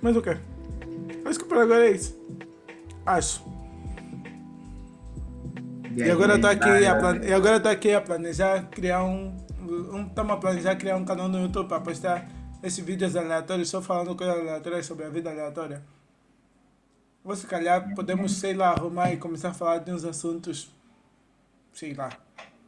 Mas 0.00 0.16
o 0.16 0.22
quê? 0.22 0.36
Acho 1.24 1.38
que 1.38 1.44
por 1.44 1.58
agora 1.58 1.86
é 1.88 1.90
isso. 1.92 2.16
Acho. 3.04 3.42
E 5.96 6.02
agora 6.10 6.34
eu 6.34 6.40
tô 6.40 6.46
aqui 6.46 6.68
a, 6.68 7.26
e 7.26 7.32
agora 7.32 7.58
tô 7.60 7.68
aqui 7.68 7.92
a 7.92 8.00
planejar 8.00 8.68
criar 8.70 9.02
um. 9.04 9.36
Estamos 10.08 10.32
a 10.32 10.36
planejar 10.36 10.76
criar 10.76 10.96
um 10.96 11.04
canal 11.04 11.28
no 11.28 11.40
YouTube 11.40 11.68
para 11.68 11.80
postar 11.80 12.28
esses 12.62 12.82
vídeos 12.84 13.16
aleatórios, 13.16 13.68
só 13.68 13.82
falando 13.82 14.14
coisas 14.14 14.36
aleatórias 14.38 14.86
sobre 14.86 15.04
a 15.04 15.08
vida 15.08 15.30
aleatória. 15.30 15.82
Ou 17.24 17.34
se 17.34 17.46
calhar 17.46 17.94
podemos, 17.94 18.32
sei 18.38 18.54
lá, 18.54 18.70
arrumar 18.70 19.12
e 19.12 19.16
começar 19.16 19.50
a 19.50 19.54
falar 19.54 19.78
de 19.78 19.90
uns 19.90 20.04
assuntos. 20.04 20.70
Sei 21.72 21.92
lá. 21.94 22.10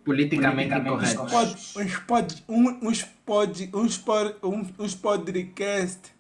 Politicamente 0.05 0.75
Uns 0.75 0.81
incorreto. 1.13 1.27
pod, 1.27 1.57
uns 1.77 1.97
pod, 1.99 2.45
um- 2.49 2.89
uns 2.89 3.03
pod, 3.05 3.71
uns 3.75 3.99
pod, 3.99 4.35
um- 4.43 4.67
uns 4.79 4.95
podcast 4.95 6.13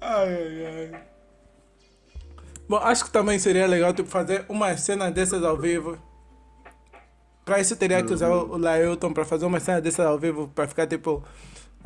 ai, 0.00 0.66
ai. 0.66 0.90
Bom, 2.68 2.76
acho 2.78 3.04
que 3.04 3.10
também 3.10 3.38
seria 3.38 3.66
legal 3.66 3.92
tipo, 3.92 4.08
fazer 4.08 4.44
uma 4.48 4.76
cena 4.76 5.10
dessas 5.10 5.44
ao 5.44 5.56
vivo. 5.56 5.98
Pra 7.44 7.60
isso 7.60 7.76
teria 7.76 8.02
que 8.02 8.12
usar 8.12 8.28
o 8.28 8.58
Lailton 8.58 9.12
pra 9.12 9.24
fazer 9.24 9.46
uma 9.46 9.60
cena 9.60 9.80
dessas 9.80 10.04
ao 10.04 10.18
vivo, 10.18 10.48
pra 10.48 10.66
ficar 10.66 10.86
tipo 10.86 11.22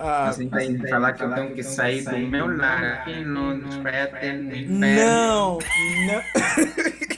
ah, 0.02 0.28
assim, 0.30 0.49
tem 0.49 0.78
que 0.78 0.88
falar 0.88 1.12
que 1.12 1.23
eu 1.23 1.35
tenho 1.35 1.54
que 1.54 1.62
sair 1.62 2.02
do 2.02 2.16
meu 2.16 2.57
lar 2.57 3.00
aqui 3.00 3.23
no, 3.23 3.54
no 3.54 3.69
inferno. 3.69 4.78
Não, 4.78 5.59
não. 5.59 6.23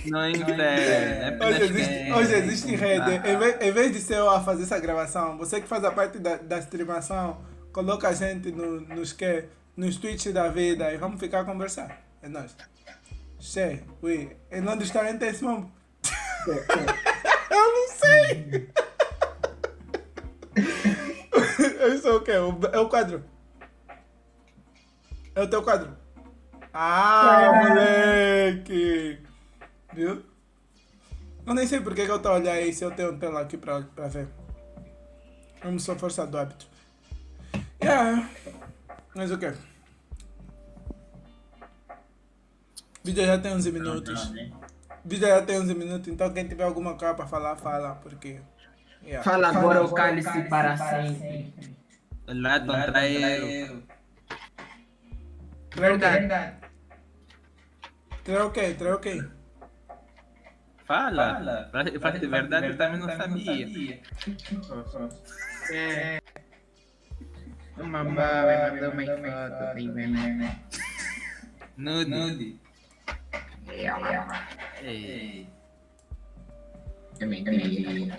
Não 0.07 0.29
inferno. 0.29 1.45
Hoje 1.47 1.63
existe, 1.63 2.13
hoje 2.13 2.35
existe 2.35 2.75
rede. 2.75 3.11
Em 3.29 3.39
vez, 3.39 3.61
em 3.61 3.71
vez 3.71 3.93
de 3.93 4.01
ser 4.01 4.17
eu 4.17 4.29
a 4.29 4.41
fazer 4.41 4.65
essa 4.65 4.81
gravação, 4.81 5.39
você 5.39 5.61
que 5.61 5.69
faz 5.69 5.85
a 5.85 5.93
parte 5.93 6.19
da, 6.19 6.37
da 6.37 6.59
streamação, 6.59 7.41
coloca 7.73 8.09
a 8.09 8.13
gente 8.13 8.51
no, 8.51 8.81
nos, 8.81 9.13
que, 9.13 9.45
nos 9.77 9.97
tweets 9.97 10.33
da 10.33 10.49
vida 10.49 10.93
e 10.93 10.97
vamos 10.97 11.21
ficar 11.21 11.43
a 11.43 11.45
conversar. 11.45 12.03
É 12.21 12.29
nóis. 12.29 12.57
Sei, 13.39 13.85
ui. 14.03 14.37
E 14.51 14.61
não 14.61 14.73
é 14.73 14.77
esse 14.77 15.45
mesmo? 15.45 15.73
eu 16.49 17.73
não 17.73 17.89
sei. 17.91 18.69
Isso 21.95 22.09
é 22.09 22.13
o 22.13 22.21
quê? 22.23 22.33
É 22.33 22.79
o 22.79 22.89
quadro? 22.89 23.25
É 25.35 25.43
o 25.43 25.49
teu 25.49 25.63
quadro? 25.63 25.97
Ah, 26.73 27.43
é. 27.43 27.69
moleque! 27.69 29.19
Viu? 29.93 30.23
Eu 31.47 31.55
nem 31.55 31.67
sei 31.67 31.81
porque 31.81 32.05
que 32.05 32.11
eu 32.11 32.21
tô 32.21 32.31
olhando 32.31 32.49
aí 32.49 32.73
se 32.73 32.85
eu 32.85 32.91
tenho 32.91 33.19
tela 33.19 33.41
aqui 33.41 33.57
pra, 33.57 33.83
pra 33.83 34.09
ver. 34.09 34.29
Eu 35.63 35.71
não 35.71 35.79
sou 35.79 35.97
força 35.97 36.27
do 36.27 36.39
hábito. 36.39 36.67
Yeah. 37.83 38.29
Mas 39.15 39.31
o 39.31 39.39
quê? 39.39 39.53
O 43.03 43.05
vídeo 43.05 43.27
já 43.27 43.39
tem 43.39 43.53
11 43.53 43.73
minutos. 43.73 44.33
O 45.05 45.09
vídeo 45.09 45.29
já 45.29 45.43
tem 45.43 45.59
11 45.59 45.75
minutos, 45.75 46.09
então 46.09 46.33
quem 46.33 46.47
tiver 46.47 46.65
alguma 46.65 46.95
coisa 46.95 47.15
para 47.15 47.27
falar, 47.27 47.57
fala, 47.57 47.97
porque. 47.97 48.41
Yeah. 49.03 49.23
Fala 49.29 49.49
agora 49.49 49.85
o 49.85 49.93
cálice 49.93 50.43
para 50.45 50.77
sempre. 50.77 51.53
Lá 51.59 51.82
do 52.27 52.93
traído. 52.93 53.83
Verdade. 55.75 56.57
Traiu 58.25 58.47
o 58.47 58.51
quê? 58.51 58.75
Traiu 58.75 58.97
o 58.97 59.01
quê? 59.01 59.25
Fala. 60.85 61.35
Fala. 61.35 61.69
Pra, 61.73 61.85
pra 61.85 62.11
de 62.11 62.27
verdade, 62.27 62.67
eu 62.67 62.77
também 62.77 63.01
não 63.01 63.09
sabia. 63.17 64.01
É. 65.73 66.21
Uma 67.79 68.05
baba 68.05 68.71
me 68.73 68.81
mandou 68.81 69.17
uma 69.17 69.49
foto, 69.49 69.75
tem 69.75 69.93
veneno. 69.93 70.57
Nude. 71.77 72.11
Nude. 72.11 72.61
Ei. 74.83 75.49
É 77.19 77.25
mentira. 77.25 78.19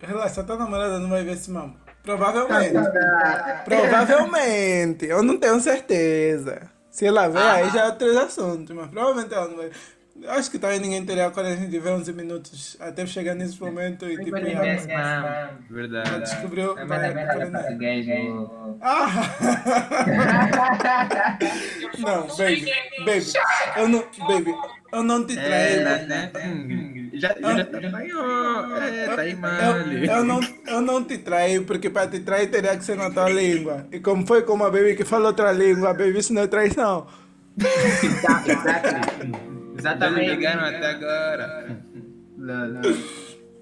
Relaxa, 0.00 0.44
tua 0.44 0.56
namorada 0.56 0.98
não 0.98 1.08
vai 1.08 1.24
ver 1.24 1.32
esse 1.32 1.50
mambo. 1.50 1.76
Provavelmente. 2.02 2.74
Provavelmente. 3.64 5.06
Eu 5.06 5.22
não 5.22 5.38
tenho 5.38 5.60
certeza. 5.60 6.70
Se 6.90 7.06
ela 7.06 7.28
ver, 7.28 7.38
ah. 7.38 7.52
aí 7.54 7.70
já 7.70 7.82
é 7.82 7.86
outros 7.86 8.16
assuntos. 8.16 8.74
Mas 8.74 8.88
provavelmente 8.88 9.34
ela 9.34 9.48
não 9.48 9.56
vai. 9.56 9.70
Acho 10.26 10.50
que 10.50 10.58
também 10.58 10.80
ninguém 10.80 11.04
teria 11.04 11.30
coragem 11.30 11.68
de 11.68 11.78
ver 11.78 11.90
11 11.90 12.12
minutos 12.12 12.76
até 12.80 13.06
chegar 13.06 13.34
nesse 13.34 13.60
momento 13.60 14.04
e 14.04 14.16
tipo. 14.16 14.36
Já, 14.36 15.50
Verdade. 15.70 16.10
Já 16.10 16.18
descobriu. 16.18 16.74
Vai, 16.74 16.86
vai, 16.86 17.14
vai, 17.14 17.26
ah! 18.80 19.08
não, 21.98 22.28
baby, 22.36 22.70
baby, 23.04 23.32
eu 23.76 23.88
não, 23.88 24.04
baby, 24.26 24.54
eu 24.92 25.02
não 25.02 25.26
te 25.26 25.34
traí. 25.34 25.74
É, 25.74 26.06
né? 26.06 26.30
Já, 27.18 27.34
já 27.40 27.64
traiu. 27.64 28.18
É, 28.80 29.06
tá 29.14 29.22
aí, 29.22 29.34
mano. 29.34 29.92
Eu, 29.92 30.04
eu, 30.04 30.24
não, 30.24 30.40
eu 30.66 30.80
não 30.80 31.04
te 31.04 31.18
traí, 31.18 31.60
porque 31.60 31.90
para 31.90 32.08
te 32.08 32.20
trair 32.20 32.48
teria 32.50 32.76
que 32.76 32.84
ser 32.84 32.96
na 32.96 33.10
tua 33.10 33.28
língua. 33.28 33.86
E 33.92 34.00
como 34.00 34.26
foi 34.26 34.42
com 34.42 34.54
uma 34.54 34.70
baby 34.70 34.94
que 34.94 35.04
fala 35.04 35.28
outra 35.28 35.52
língua, 35.52 35.92
baby, 35.92 36.18
isso 36.18 36.32
não 36.32 36.42
é 36.42 36.46
traição. 36.46 37.06
Exatamente. 37.58 39.38
Exatamente. 39.76 40.30
ligaram 40.30 40.64
até 40.64 40.90
agora. 40.90 41.78
Não, 42.36 42.68
não. 42.68 42.82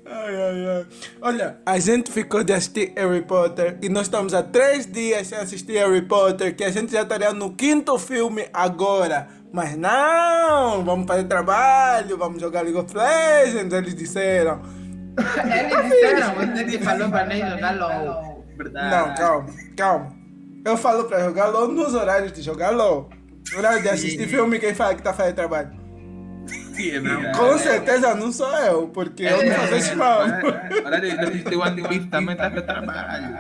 Ai, 0.09 0.37
ai, 0.37 0.67
ai. 0.69 0.87
Olha, 1.21 1.59
a 1.67 1.79
gente 1.79 2.13
ficou 2.13 2.45
de 2.45 2.53
assistir 2.53 2.93
Harry 2.97 3.23
Potter 3.23 3.77
e 3.83 3.89
nós 3.89 4.03
estamos 4.03 4.33
há 4.35 4.43
três 4.43 4.87
dias 4.87 5.27
sem 5.27 5.37
assistir 5.37 5.73
Harry 5.73 6.03
Potter, 6.03 6.55
que 6.55 6.63
a 6.63 6.71
gente 6.71 6.93
já 6.93 7.03
estaria 7.03 7.33
no 7.33 7.53
quinto 7.55 7.99
filme 7.99 8.47
agora. 8.55 9.29
Mas 9.53 9.77
não, 9.77 10.85
vamos 10.85 11.07
fazer 11.07 11.25
trabalho, 11.25 12.17
vamos 12.17 12.41
jogar 12.41 12.63
League 12.63 12.79
of 12.79 12.95
Legends, 12.95 13.73
eles 13.73 13.95
disseram. 13.95 14.63
eles 15.17 15.91
disseram, 15.91 16.35
você 16.35 16.79
falou 16.79 17.11
para 17.11 17.27
nem 17.27 17.41
jogar 17.49 17.77
LOL. 17.77 18.45
Verdade. 18.57 18.97
Não, 18.97 19.15
calma, 19.15 19.55
calma. 19.77 20.17
Eu 20.65 20.77
falo 20.77 21.05
para 21.05 21.25
jogar 21.25 21.47
LOL 21.47 21.69
nos 21.69 21.95
horários 21.95 22.33
de 22.33 22.43
jogar 22.43 22.71
LOL. 22.71 23.09
Horário 23.57 23.83
de 23.83 23.89
assistir 23.89 24.29
filme, 24.29 24.59
quem 24.59 24.75
fala 24.75 24.95
que 24.95 25.03
tá 25.03 25.13
fazendo 25.13 25.35
trabalho? 25.35 25.86
Com 27.37 27.59
certeza 27.59 28.15
não 28.15 28.33
sou 28.33 28.51
eu, 28.59 28.89
porque 28.89 29.25
é, 29.25 29.33
eu 29.33 29.47
não 29.47 29.55
faço 29.55 29.75
esse 29.75 29.95
mal. 29.95 30.21
Olha, 30.21 31.57
o 31.57 31.61
One 31.61 31.83
Piece 31.89 32.07
também 32.07 32.37
tá 32.37 32.51
para 32.51 32.63
trabalho. 32.63 33.37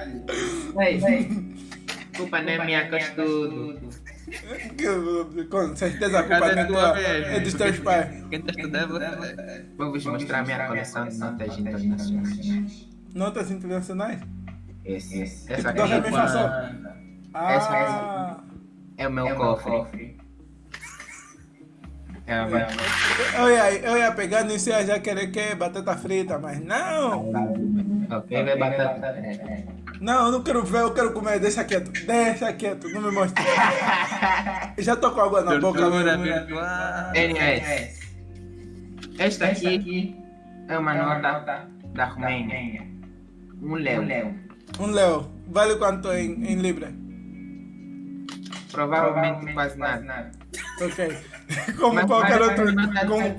Culpa 2.16 2.42
não 2.42 2.48
é 2.48 2.64
minha, 2.64 2.88
que 2.88 2.96
estudo. 2.96 3.78
Com 5.50 5.76
certeza 5.76 6.20
a 6.20 6.22
culpa 6.22 6.46
é 6.46 6.64
tua, 6.64 6.98
é 6.98 7.40
dos 7.40 7.54
teus 7.54 7.78
pais. 7.78 8.25
Quem 8.30 8.42
tá 8.42 8.52
estudando 8.56 9.00
é 9.02 9.64
Vou 9.76 9.92
vos 9.92 10.04
mostrar 10.06 10.44
minha 10.44 10.66
coleção 10.66 11.08
de 11.08 11.18
notas 11.18 11.58
internacionais. 11.58 12.88
Notas 13.14 13.50
internacionais? 13.50 14.20
Esse, 14.84 15.22
esse. 15.22 15.52
Essa 15.52 15.70
aqui 15.70 15.80
é 15.80 16.02
Ah. 17.34 18.40
É 18.96 19.06
o 19.06 19.12
meu 19.12 19.36
cofre. 19.36 20.15
É, 22.26 23.38
eu, 23.38 23.49
ia, 23.49 23.73
eu 23.73 23.99
ia 23.99 24.11
pegar 24.11 24.42
nisso 24.42 24.71
e 24.71 24.85
já 24.85 24.99
querer 24.99 25.30
que 25.30 25.38
é 25.38 25.54
batata 25.54 25.97
frita, 25.97 26.38
mas 26.38 26.61
não! 26.61 27.30
Ok, 28.11 28.45
vai 28.45 28.59
batata 28.59 29.14
Não, 30.00 30.26
eu 30.26 30.33
não 30.33 30.42
quero 30.42 30.64
ver, 30.64 30.80
eu 30.80 30.92
quero 30.92 31.12
comer, 31.12 31.38
deixa 31.38 31.62
quieto, 31.62 31.92
deixa 32.04 32.52
quieto, 32.52 32.88
não 32.88 33.00
me 33.00 33.12
mostre. 33.12 33.45
já 34.78 34.97
tô 34.97 35.12
com 35.12 35.21
água 35.21 35.42
na 35.42 35.61
boca. 35.61 35.80
NS. 37.14 38.00
Esta 39.18 39.47
aqui 39.47 40.16
é 40.68 40.78
uma 40.78 40.95
nota 40.95 41.68
da 41.95 42.06
Romênia. 42.06 42.83
Um 43.62 43.75
leão. 43.75 44.35
Um 44.80 44.87
leão. 44.87 45.30
Vale 45.47 45.76
quanto 45.76 46.12
em, 46.12 46.45
em 46.45 46.56
libra? 46.56 46.92
Provavelmente 48.73 49.52
quase 49.54 49.78
nada. 49.78 50.33
Ok. 50.83 51.36
Como 51.79 51.95
Mas 51.95 52.07
qualquer 52.07 52.43
outro. 52.43 52.67
Como, 53.07 53.37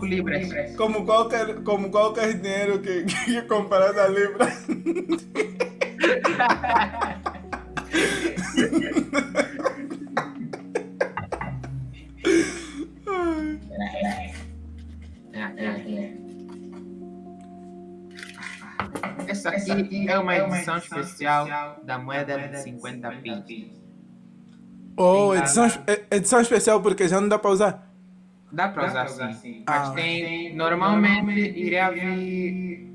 como, 0.78 1.06
qualquer, 1.06 1.56
como 1.64 1.92
qualquer 1.92 2.40
dinheiro 2.40 2.80
que, 2.80 3.04
que 3.26 3.42
comparado 3.44 4.00
a 4.00 4.08
Libra. 4.08 4.48
Essa 19.28 19.50
aqui 19.50 20.10
é 20.10 20.18
uma 20.18 20.38
edição 20.38 20.78
especial 20.78 21.48
da 21.84 21.98
moeda 21.98 22.38
de 22.38 22.58
50 22.58 23.12
pins. 23.18 23.78
Oh, 24.96 25.36
edição, 25.36 25.68
edição 26.10 26.42
especial 26.42 26.82
porque 26.82 27.08
já 27.08 27.22
não 27.22 27.28
dá 27.28 27.38
para 27.38 27.52
usar. 27.52 27.87
Dá 28.52 28.70
para 28.70 28.88
usar, 28.88 29.06
usar 29.06 29.34
sim. 29.34 29.64
Mas 29.68 29.90
ah. 29.90 29.94
tem, 29.94 30.56
normalmente 30.56 31.32
iria 31.32 31.92
vir. 31.92 32.88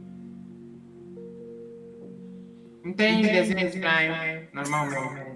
Não 2.85 2.93
tem 2.95 3.23
desenho 3.23 3.69
estranho, 3.69 4.49
normalmente. 4.53 5.33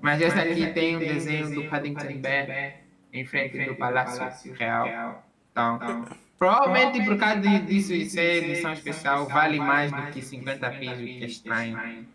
Mas 0.00 0.22
essa 0.22 0.40
aqui 0.40 0.66
tem 0.72 0.96
um 0.96 1.00
desenho 1.00 1.54
do 1.54 1.64
Paddington 1.64 2.18
Bear 2.20 2.80
em 3.12 3.24
frente 3.24 3.64
do 3.66 3.74
Palácio 3.74 4.52
Real. 4.54 5.24
Então, 5.52 6.06
provavelmente 6.38 7.04
por 7.04 7.18
causa 7.18 7.40
disso 7.40 7.92
e 7.92 8.08
ser 8.08 8.44
edição 8.44 8.72
especial, 8.72 9.26
vale 9.26 9.58
mais 9.58 9.90
do 9.90 10.02
que 10.12 10.22
50 10.22 10.70
pisos, 10.70 10.96
que 10.98 11.24
é 11.24 11.26
estranho. 11.26 12.06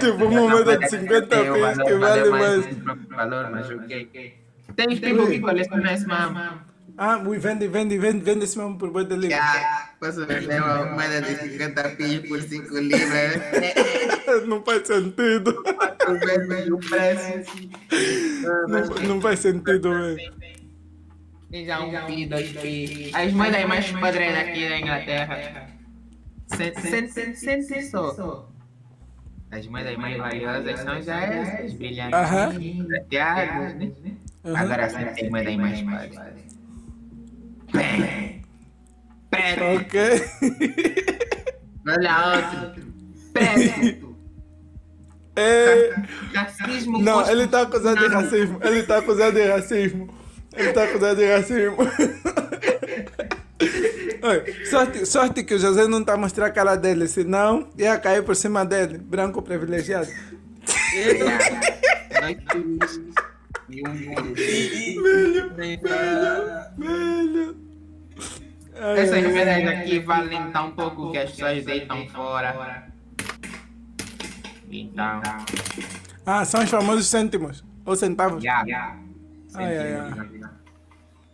Tipo, 0.00 0.24
um 0.24 0.30
momento 0.30 0.78
de 0.78 0.88
50 0.88 1.26
pisos 1.26 1.82
que 1.82 1.94
vale 1.94 2.30
mais. 2.30 2.78
Valor, 3.08 3.50
mas 3.50 3.70
ok. 3.70 4.38
Tem 4.76 4.96
tempo 4.96 5.26
que 5.26 5.40
colecionar 5.40 5.94
esse 5.94 6.06
mamo. 6.06 6.67
Ah, 7.00 7.16
ui, 7.24 7.38
vende, 7.38 7.68
vende, 7.68 7.96
vende, 7.96 8.24
vende 8.24 8.42
esse 8.42 8.58
mesmo 8.58 8.76
por 8.76 8.90
boi 8.90 9.04
de 9.04 9.14
livro. 9.14 9.28
Yeah, 9.28 9.92
posso 10.00 10.26
vender 10.26 10.60
uma 10.60 10.84
moeda 10.84 11.22
de 11.22 11.36
50 11.36 11.90
pisos 11.90 12.28
por 12.28 12.42
5 12.42 12.76
libras? 12.76 13.38
Não 14.48 14.60
faz 14.64 14.84
sentido. 14.88 15.62
o 16.72 16.78
preço. 16.78 17.68
Não, 18.68 19.08
não 19.08 19.20
faz 19.20 19.38
sentido 19.38 19.88
mesmo. 19.90 20.34
Tem 21.50 21.64
já 21.64 21.80
um 21.80 22.06
pi, 22.06 22.26
dois 22.26 22.52
pi. 22.52 23.10
As 23.14 23.32
moedas 23.32 23.64
mais 23.64 23.90
padrões 23.92 24.36
aqui 24.36 24.68
na 24.68 24.80
Inglaterra. 24.80 25.68
Sente 26.48 27.82
só. 27.84 28.50
As 29.50 29.66
moedas 29.66 29.96
mais 29.96 30.18
valiosas 30.18 30.80
são 30.80 31.00
já 31.00 31.20
essas, 31.20 31.72
brilhantes, 31.72 32.86
prateadas, 32.86 33.74
né? 33.76 33.92
Agora 34.44 34.90
sim 34.90 35.04
tem 35.14 35.30
moedas 35.30 35.56
mais 35.56 35.82
padrões. 35.82 36.57
Preto. 39.30 39.64
Ok. 39.76 40.00
Olha 41.86 42.36
outro. 42.36 42.82
Preto. 43.32 44.08
É... 45.36 45.94
Racismo. 46.34 47.00
Não, 47.00 47.30
ele 47.30 47.46
tá 47.46 47.62
acusado 47.62 48.00
de 48.00 48.06
racismo. 48.12 48.58
Ele 48.62 48.82
tá 48.82 48.98
acusado 48.98 49.32
de 49.36 49.46
racismo. 49.46 50.08
Ele 50.56 50.72
tá 50.72 50.84
acusado 50.84 51.16
de 51.16 51.26
racismo. 51.26 51.76
Oi, 54.20 54.66
sorte, 54.66 55.06
sorte 55.06 55.44
que 55.44 55.54
o 55.54 55.58
José 55.58 55.86
não 55.86 56.02
tá 56.02 56.14
a 56.14 56.16
mostrar 56.16 56.46
a 56.46 56.50
cara 56.50 56.74
dele, 56.74 57.06
senão 57.06 57.70
ia 57.78 57.96
cair 57.98 58.24
por 58.24 58.34
cima 58.34 58.64
dele. 58.64 58.98
Branco 58.98 59.40
privilegiado. 59.40 60.08
Nós 62.20 62.36
temos 62.50 63.00
e 63.70 63.82
um. 63.86 63.94
Velho, 64.34 65.54
velho. 65.54 67.56
Ai, 68.80 69.00
Essas 69.00 69.22
moedas 69.24 69.66
aqui 69.68 69.98
valem 70.00 70.50
tão 70.52 70.70
pouco 70.72 71.10
que 71.12 71.18
as 71.18 71.30
pessoas 71.30 71.64
deitam 71.64 72.08
fora. 72.08 72.88
Então, 74.70 75.20
Ah, 76.24 76.44
são 76.44 76.62
os 76.62 76.70
famosos 76.70 77.06
cêntimos. 77.06 77.64
Ou 77.84 77.96
centavos. 77.96 78.42
já. 78.42 78.64
Ai, 79.54 79.78
ai, 79.78 79.94
ai. 79.94 80.10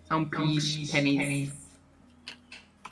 São 0.09 0.25
pis. 0.25 0.91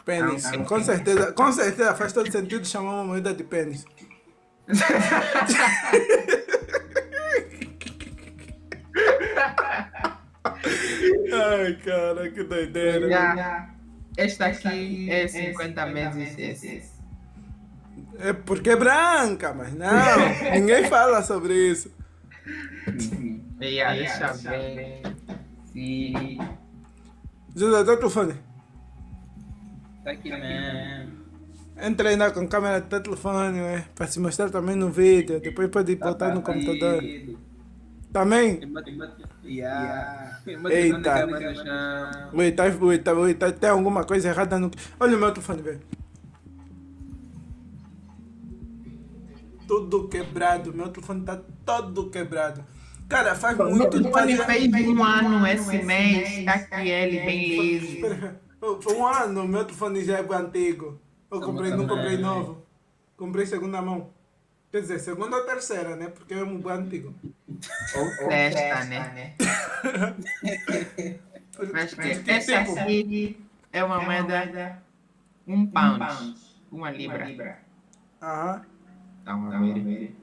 Pênis. 0.05 0.51
Não. 0.51 0.65
Com 0.65 0.83
certeza, 0.83 1.33
com 1.33 1.53
certeza 1.53 1.95
faz 1.95 2.13
todo 2.13 2.31
sentido 2.31 2.67
chamar 2.67 2.95
uma 2.95 3.05
moeda 3.05 3.33
de 3.33 3.45
pênis. 3.45 3.85
Ai, 11.33 11.75
cara, 11.85 12.31
que 12.31 12.43
doideira. 12.43 13.09
Já. 13.09 13.71
Esta 14.17 14.47
aqui 14.47 15.11
é 15.11 15.27
50 15.27 15.87
vezes 15.87 16.39
esse. 16.39 16.93
É 18.19 18.33
porque 18.33 18.71
é 18.71 18.77
branca, 18.77 19.55
mas 19.55 19.73
não. 19.75 19.91
Ninguém 20.53 20.85
fala 20.85 21.23
sobre 21.23 21.55
isso. 21.55 21.91
E 23.61 23.81
aí, 23.81 23.99
deixa 24.01 24.33
ver. 24.33 25.03
Se. 25.73 26.39
José, 27.55 27.85
teu 27.85 27.97
telefone. 27.97 28.35
Tá 30.05 30.11
aqui 30.11 30.31
mesmo. 30.31 31.23
Entra 31.81 32.11
aí 32.11 32.17
na, 32.17 32.31
com 32.31 32.47
câmera 32.47 32.81
do 32.81 32.89
teu 32.89 33.03
telefone, 33.03 33.59
é, 33.59 33.85
para 33.95 34.07
se 34.07 34.21
mostrar 34.21 34.51
também 34.51 34.77
no 34.77 34.91
vídeo. 34.91 35.41
Depois 35.41 35.69
pode 35.69 35.97
botar 35.97 36.35
no 36.35 36.43
computador. 36.43 37.03
Também? 38.13 38.61
Yeah. 39.43 40.39
Eita. 40.71 41.01
Tá, 41.03 41.27
ui, 42.33 42.53
tá, 42.53 43.13
tá, 43.39 43.53
tem 43.53 43.71
alguma 43.71 44.05
coisa 44.05 44.29
errada 44.29 44.59
no. 44.59 44.71
Olha 45.01 45.17
o 45.17 45.21
meu 45.21 45.33
telefone, 45.33 45.63
velho. 45.63 45.81
Tudo 49.67 50.09
quebrado. 50.09 50.75
Meu 50.75 50.91
telefone 50.91 51.25
tá 51.25 51.41
todo 51.65 52.11
quebrado. 52.11 52.63
Cara, 53.09 53.35
faz 53.35 53.57
muito. 53.57 54.03
Quando 54.11 54.37
Faz, 54.37 54.45
fez 54.45 54.89
um 54.89 55.03
ano 55.03 55.47
esse 55.47 55.83
mês, 55.83 56.45
tá 56.45 56.53
aqui 56.53 56.91
ele 56.91 57.21
bem 57.21 57.61
liso. 57.61 58.07
Um 58.95 59.07
ano, 59.07 59.49
meu 59.49 59.65
telefone 59.65 60.05
já 60.05 60.19
é 60.19 60.35
antigo. 60.35 61.01
Eu 61.31 61.41
comprei, 61.41 61.71
não 61.71 61.87
comprei 61.87 62.19
novo. 62.19 62.67
Comprei 63.17 63.47
segunda 63.47 63.81
mão. 63.81 64.11
Quer 64.73 64.81
dizer, 64.81 64.99
segunda 65.01 65.37
ou 65.37 65.45
terceira, 65.45 65.95
né? 65.97 66.09
Porque 66.09 66.33
é 66.33 66.43
um 66.43 66.67
antigo. 66.67 67.15
Ou 67.95 68.11
festa, 68.31 68.85
né? 68.87 69.35
Mas 71.73 71.93
Que 71.93 72.31
essa 72.31 72.59
aqui 72.59 73.39
é 73.71 73.85
uma 73.85 74.01
moeda. 74.01 74.83
Um 75.47 75.67
pound. 75.67 76.35
Uma 76.73 76.91
libra. 76.91 77.59
Aham. 78.23 78.63
Então, 79.23 79.51
vamos 79.51 79.85
ver. 79.85 80.17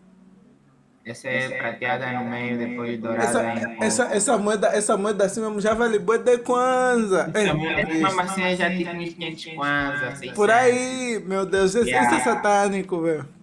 Essa 1.05 1.27
é 1.27 1.49
prateada 1.49 2.12
no 2.12 2.25
meio, 2.25 2.57
depois 2.57 2.99
dourada 2.99 3.23
Essa, 3.23 3.53
em 3.53 3.83
essa, 3.83 4.03
essa 4.15 4.38
moeda, 4.38 4.67
essa 4.67 4.97
moeda 4.97 5.25
assim 5.25 5.41
mesmo 5.41 5.62
já 5.62 5.75
vale 5.75 5.99
boa 5.99 6.17
de 6.17 6.39
Kwanza. 6.39 7.31
Essa 7.33 7.53
moeda, 7.53 7.85
mesmo 7.88 8.21
assim, 8.21 8.55
já 8.55 8.67
tem 8.67 8.97
uns 8.97 9.13
500 9.13 9.45
kwanza, 9.55 10.09
600. 10.12 10.35
Por 10.35 10.49
aí, 10.51 11.23
meu 11.25 11.45
Deus, 11.45 11.75
isso, 11.75 11.88
é 11.88 11.91
Yeah. 11.91 12.19
satânico, 12.23 13.01
velho. 13.01 13.38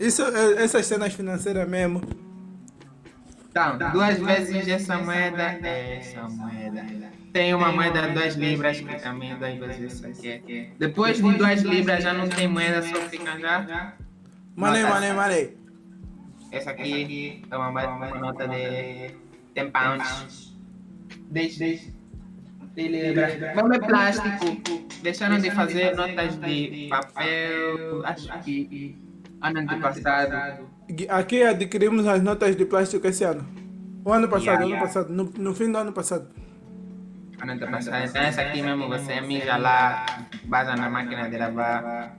Isso, 0.00 0.22
é- 0.22 0.62
essas 0.64 0.86
cenas 0.86 1.12
financeiras 1.12 1.68
mesmo. 1.68 2.00
Então, 3.50 3.76
duas 3.92 4.18
vezes 4.18 4.66
essa 4.66 4.96
moeda 4.96 5.58
é 5.62 5.98
essa 5.98 6.22
moeda. 6.28 6.86
Tem 7.32 7.52
uma 7.54 7.70
moeda 7.70 8.08
de 8.08 8.14
2 8.14 8.34
libras 8.36 8.80
que 8.80 8.94
também 9.00 9.32
é 9.32 9.34
duas 9.34 9.76
vezes 9.76 10.02
essa 10.02 10.08
aqui. 10.08 10.70
Depois 10.78 11.18
de 11.18 11.34
2 11.34 11.62
libras 11.62 12.02
já 12.02 12.14
não 12.14 12.28
tem 12.28 12.48
moeda, 12.48 12.80
só 12.80 12.96
fica 13.10 13.38
já. 13.38 13.94
Manei, 14.56 14.84
manei, 14.84 15.12
manei. 15.12 15.56
Essa 16.50 16.70
aqui 16.70 17.42
é 17.50 17.56
uma, 17.56 17.68
uma 17.68 18.08
nota 18.18 18.48
de 18.48 19.10
10 19.54 19.70
pounds. 19.70 20.56
10, 21.30 21.58
10. 21.58 21.92
libras. 22.76 23.54
Vamos 23.54 23.70
ver 23.70 23.86
plástico. 23.86 24.80
Deixaram 25.02 25.38
de 25.38 25.50
fazer 25.50 25.94
notas 25.94 26.40
de 26.40 26.86
papel, 26.88 28.06
acho 28.06 28.42
que 28.42 28.96
ano 29.42 29.60
antepassado. 29.60 30.68
Aqui 31.08 31.42
adquirimos 31.42 32.06
as 32.06 32.22
notas 32.22 32.56
de 32.56 32.64
plástico 32.64 33.06
esse 33.06 33.24
ano. 33.24 33.46
O 34.04 34.12
ano 34.12 34.28
passado, 34.28 34.44
Yeah, 34.44 34.64
ano 34.64 34.70
yeah. 34.72 34.86
passado, 34.86 35.12
no, 35.12 35.24
no 35.36 35.54
fim 35.54 35.70
do 35.70 35.78
ano 35.78 35.92
passado. 35.92 36.28
Ano 37.40 37.52
antepassado. 37.52 38.04
Então 38.06 38.22
essa 38.22 38.42
aqui 38.42 38.62
mesmo 38.62 38.88
você 38.88 39.20
mija 39.20 39.56
lá, 39.56 40.06
basa 40.44 40.74
na 40.74 40.88
máquina 40.88 41.28
de 41.28 41.36
lavar, 41.36 42.16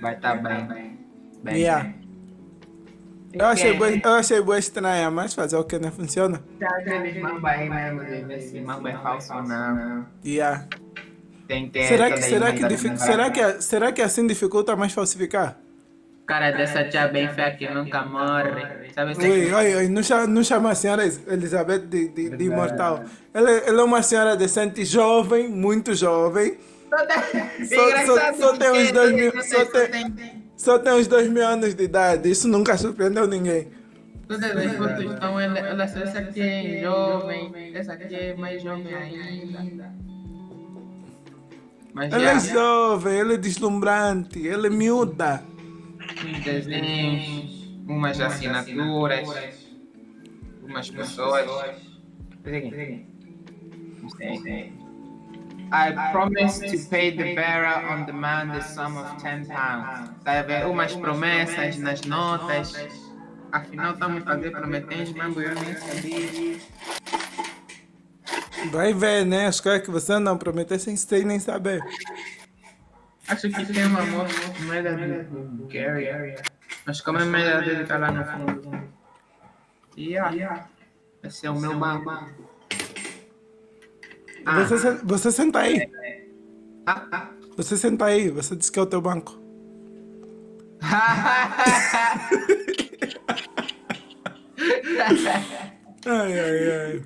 vai 0.00 0.14
estar 0.14 0.36
bem. 0.36 0.98
Bem. 1.42 1.56
Yeah. 1.56 1.84
bem. 1.84 2.00
Eu 3.32 3.46
achei, 3.46 3.70
É. 3.70 3.74
boa, 3.74 3.90
eu 3.90 4.12
achei 4.14 4.40
boa 4.42 4.58
estranha, 4.58 5.08
mas 5.10 5.34
fazer 5.34 5.56
o 5.56 5.62
que 5.64 5.78
não 5.78 5.92
funciona. 5.92 6.42
Mamba 8.64 8.90
é 8.90 8.98
falso 8.98 9.32
ou 9.34 9.42
não. 9.44 10.06
Yeah. 10.24 10.66
Tem 11.46 11.66
que 11.66 11.72
ter 11.72 11.84
Será 11.84 12.10
que, 12.10 12.22
será, 12.22 12.52
que, 12.52 12.98
será, 12.98 13.30
que, 13.30 13.62
será 13.62 13.92
que 13.92 14.02
assim 14.02 14.26
dificulta 14.26 14.74
mais 14.74 14.92
falsificar? 14.92 15.58
Cara 16.30 16.52
dessa 16.52 16.84
tia 16.84 17.08
bem 17.08 17.28
feia 17.28 17.50
que 17.56 17.68
nunca 17.68 18.02
morre. 18.04 18.62
Sabe 18.94 19.10
esse 19.10 19.20
Oi, 19.28 19.52
oi, 19.52 19.74
oi, 19.74 19.88
não 19.88 20.00
chama, 20.00 20.26
não 20.28 20.44
chama 20.44 20.70
a 20.70 20.74
senhora 20.76 21.02
Elizabeth 21.26 21.80
de, 21.80 22.06
de, 22.06 22.30
de 22.30 22.44
imortal. 22.44 23.02
Ela, 23.34 23.50
ela 23.50 23.80
é 23.80 23.84
uma 23.84 24.00
senhora 24.00 24.36
decente, 24.36 24.84
jovem, 24.84 25.48
muito 25.48 25.92
jovem. 25.92 26.56
Só- 26.88 28.06
só- 28.06 28.32
só 28.34 28.56
tem 28.56 28.70
uns 28.70 28.92
dois 28.92 29.12
mil- 29.12 29.32
só 29.42 29.64
tem- 29.64 30.44
Só 30.56 30.78
tem 30.78 30.92
uns 30.92 31.08
dois 31.08 31.28
mil 31.28 31.44
anos 31.44 31.74
de 31.74 31.82
idade. 31.82 32.30
Isso 32.30 32.46
nunca 32.46 32.76
surpreendeu 32.76 33.26
ninguém. 33.26 33.68
Todas 34.28 34.56
as 34.56 34.76
fotos 34.76 35.04
estão 35.12 35.40
ela, 35.40 35.58
ela 35.58 35.82
essa 35.82 36.18
aqui 36.20 36.40
é 36.40 36.80
jovem, 36.80 37.72
essa 37.74 37.92
aqui 37.94 38.14
é 38.14 38.34
mais 38.36 38.62
jovem 38.62 38.94
ainda. 38.94 39.92
Mas 41.92 42.12
Ela 42.12 42.30
é 42.30 42.38
jovem, 42.38 43.18
ela 43.18 43.32
é 43.34 43.36
deslumbrante, 43.36 44.48
ela 44.48 44.68
é 44.68 44.70
miúda. 44.70 45.42
Desenhos, 46.24 47.68
umas 47.86 48.20
assinaturas, 48.20 49.28
umas 50.62 50.90
pessoas. 50.90 51.48
Sei. 54.16 54.72
I 55.72 55.92
promise 56.10 56.58
to 56.58 56.90
pay 56.90 57.10
the 57.10 57.34
bearer 57.34 57.86
on 57.90 58.04
demand 58.04 58.52
the 58.52 58.60
sum 58.60 58.96
of 58.96 59.22
10 59.22 59.46
pounds. 59.46 60.10
Tá? 60.24 60.44
Umas 60.68 60.94
promessas 60.94 61.78
nas 61.78 62.02
notas. 62.02 62.74
Afinal, 63.52 63.92
estamos 63.92 64.22
a 64.22 64.26
fazer 64.26 64.50
prometentes, 64.50 65.12
mas 65.12 65.36
eu 65.36 65.54
nem 65.54 65.76
sabia. 65.76 66.60
Vai 68.70 68.92
ver, 68.92 69.24
né? 69.24 69.46
As 69.46 69.60
coisas 69.60 69.82
que 69.82 69.90
você 69.90 70.18
não 70.18 70.36
prometeu 70.36 70.78
sem 70.78 70.96
sem 70.96 71.24
nem 71.24 71.38
saber. 71.38 71.80
Acho 73.30 73.48
que 73.48 73.64
tem 73.72 73.84
uma 73.86 74.04
mo- 74.06 74.24
moeda 74.66 74.96
do 74.96 75.66
Gary. 75.66 76.34
Mas 76.86 77.00
como 77.00 77.18
é 77.18 77.24
moeda 77.24 77.60
dele 77.62 77.84
tá 77.84 77.96
lá 77.98 78.10
no 78.10 78.24
fundo. 78.24 78.88
Yeah. 79.96 80.68
Esse 81.22 81.46
é 81.46 81.50
o 81.50 81.58
meu 81.58 81.78
banco. 81.78 82.10
Ah, 84.46 84.64
Você, 84.64 84.92
você 85.04 85.30
senta 85.30 85.60
aí. 85.60 85.90
ah, 86.86 87.06
ah. 87.12 87.28
Você 87.56 87.76
senta 87.76 88.06
aí. 88.06 88.30
Você 88.30 88.56
disse 88.56 88.72
que 88.72 88.78
é 88.78 88.82
o 88.82 88.86
teu 88.86 89.00
banco. 89.00 89.38
Ai, 96.06 96.32
ai, 96.38 96.72
ai. 96.72 97.02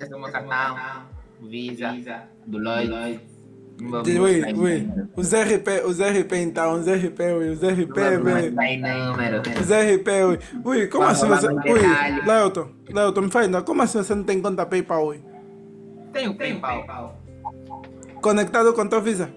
Esse 0.00 0.12
é 0.12 0.16
o 0.16 0.20
meu 0.20 0.30
cartão. 0.32 1.06
Visa. 1.42 2.28
Do 2.46 2.58
Lloyd. 2.58 3.20
Ui, 3.78 4.52
ui. 4.54 4.88
Os 5.14 5.32
RP, 5.32 5.84
os 5.84 6.00
RP 6.00 6.32
então, 6.36 6.74
os 6.74 6.86
RP, 6.86 7.20
ui, 7.20 7.50
os 7.50 7.60
RP, 7.60 7.98
ui. 8.24 8.48
Os 9.60 9.70
RP, 9.70 10.08
ui. 10.24 10.38
Ui, 10.64 10.86
como 10.86 11.04
assim 11.04 11.28
você. 11.28 11.46
Ui, 11.48 12.24
Leuton, 12.26 12.68
Leuton, 12.88 13.22
me 13.22 13.30
faz, 13.30 13.48
como 13.64 13.82
assim 13.82 13.98
você 13.98 14.14
não 14.14 14.24
tem 14.24 14.40
conta 14.40 14.64
PayPal, 14.64 15.06
ui? 15.08 15.22
Tenho 16.12 16.34
PayPal. 16.34 17.20
Conectado 18.22 18.72
com 18.72 18.88
tua 18.88 19.00
Visa? 19.00 19.30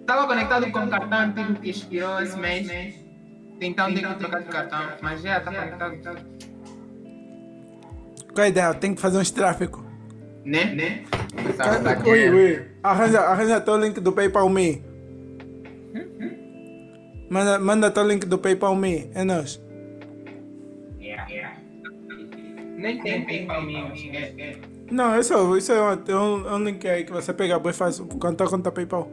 Estava 0.00 0.26
conectado 0.28 0.70
com 0.70 0.78
o 0.78 0.88
cartão 0.88 1.18
antigo 1.18 1.54
que 1.54 1.70
expirou 1.70 2.20
esse 2.20 2.38
mês. 2.38 2.68
Então 3.60 3.92
tenho 3.92 4.08
que 4.10 4.18
trocar 4.20 4.42
de 4.42 4.48
cartão, 4.48 4.80
mas 5.02 5.20
já 5.22 5.38
está 5.38 5.52
conectado. 5.52 5.96
Qual 8.32 8.44
a 8.44 8.48
ideia? 8.48 8.74
Tem 8.74 8.94
que 8.94 9.00
fazer 9.00 9.18
uns 9.18 9.30
tráfico. 9.32 9.85
Né? 10.46 10.64
Né? 10.76 11.04
Ui, 12.06 12.30
ui. 12.30 12.62
Arranja, 12.80 13.20
arranja 13.20 13.60
teu 13.60 13.76
link 13.76 13.98
do 14.00 14.12
PayPal 14.12 14.48
Me. 14.48 14.80
Manda, 17.28 17.58
manda 17.58 17.90
teu 17.90 18.06
link 18.06 18.24
do 18.24 18.38
PayPal 18.38 18.76
Me. 18.76 19.10
É 19.12 19.24
nós. 19.24 19.60
Nem 22.76 23.02
tem 23.02 23.26
PayPal 23.26 23.62
Me. 23.62 23.74
Não, 24.88 25.18
isso, 25.18 25.56
isso 25.56 25.72
é, 25.72 25.82
um, 25.82 26.02
é 26.06 26.16
um, 26.16 26.48
é 26.48 26.54
um 26.54 26.64
link 26.64 26.86
aí 26.86 27.04
que 27.04 27.10
você 27.10 27.32
pega 27.32 27.60
e 27.68 27.72
faz 27.72 27.98
conta 27.98 28.46
conta 28.46 28.70
PayPal. 28.70 29.10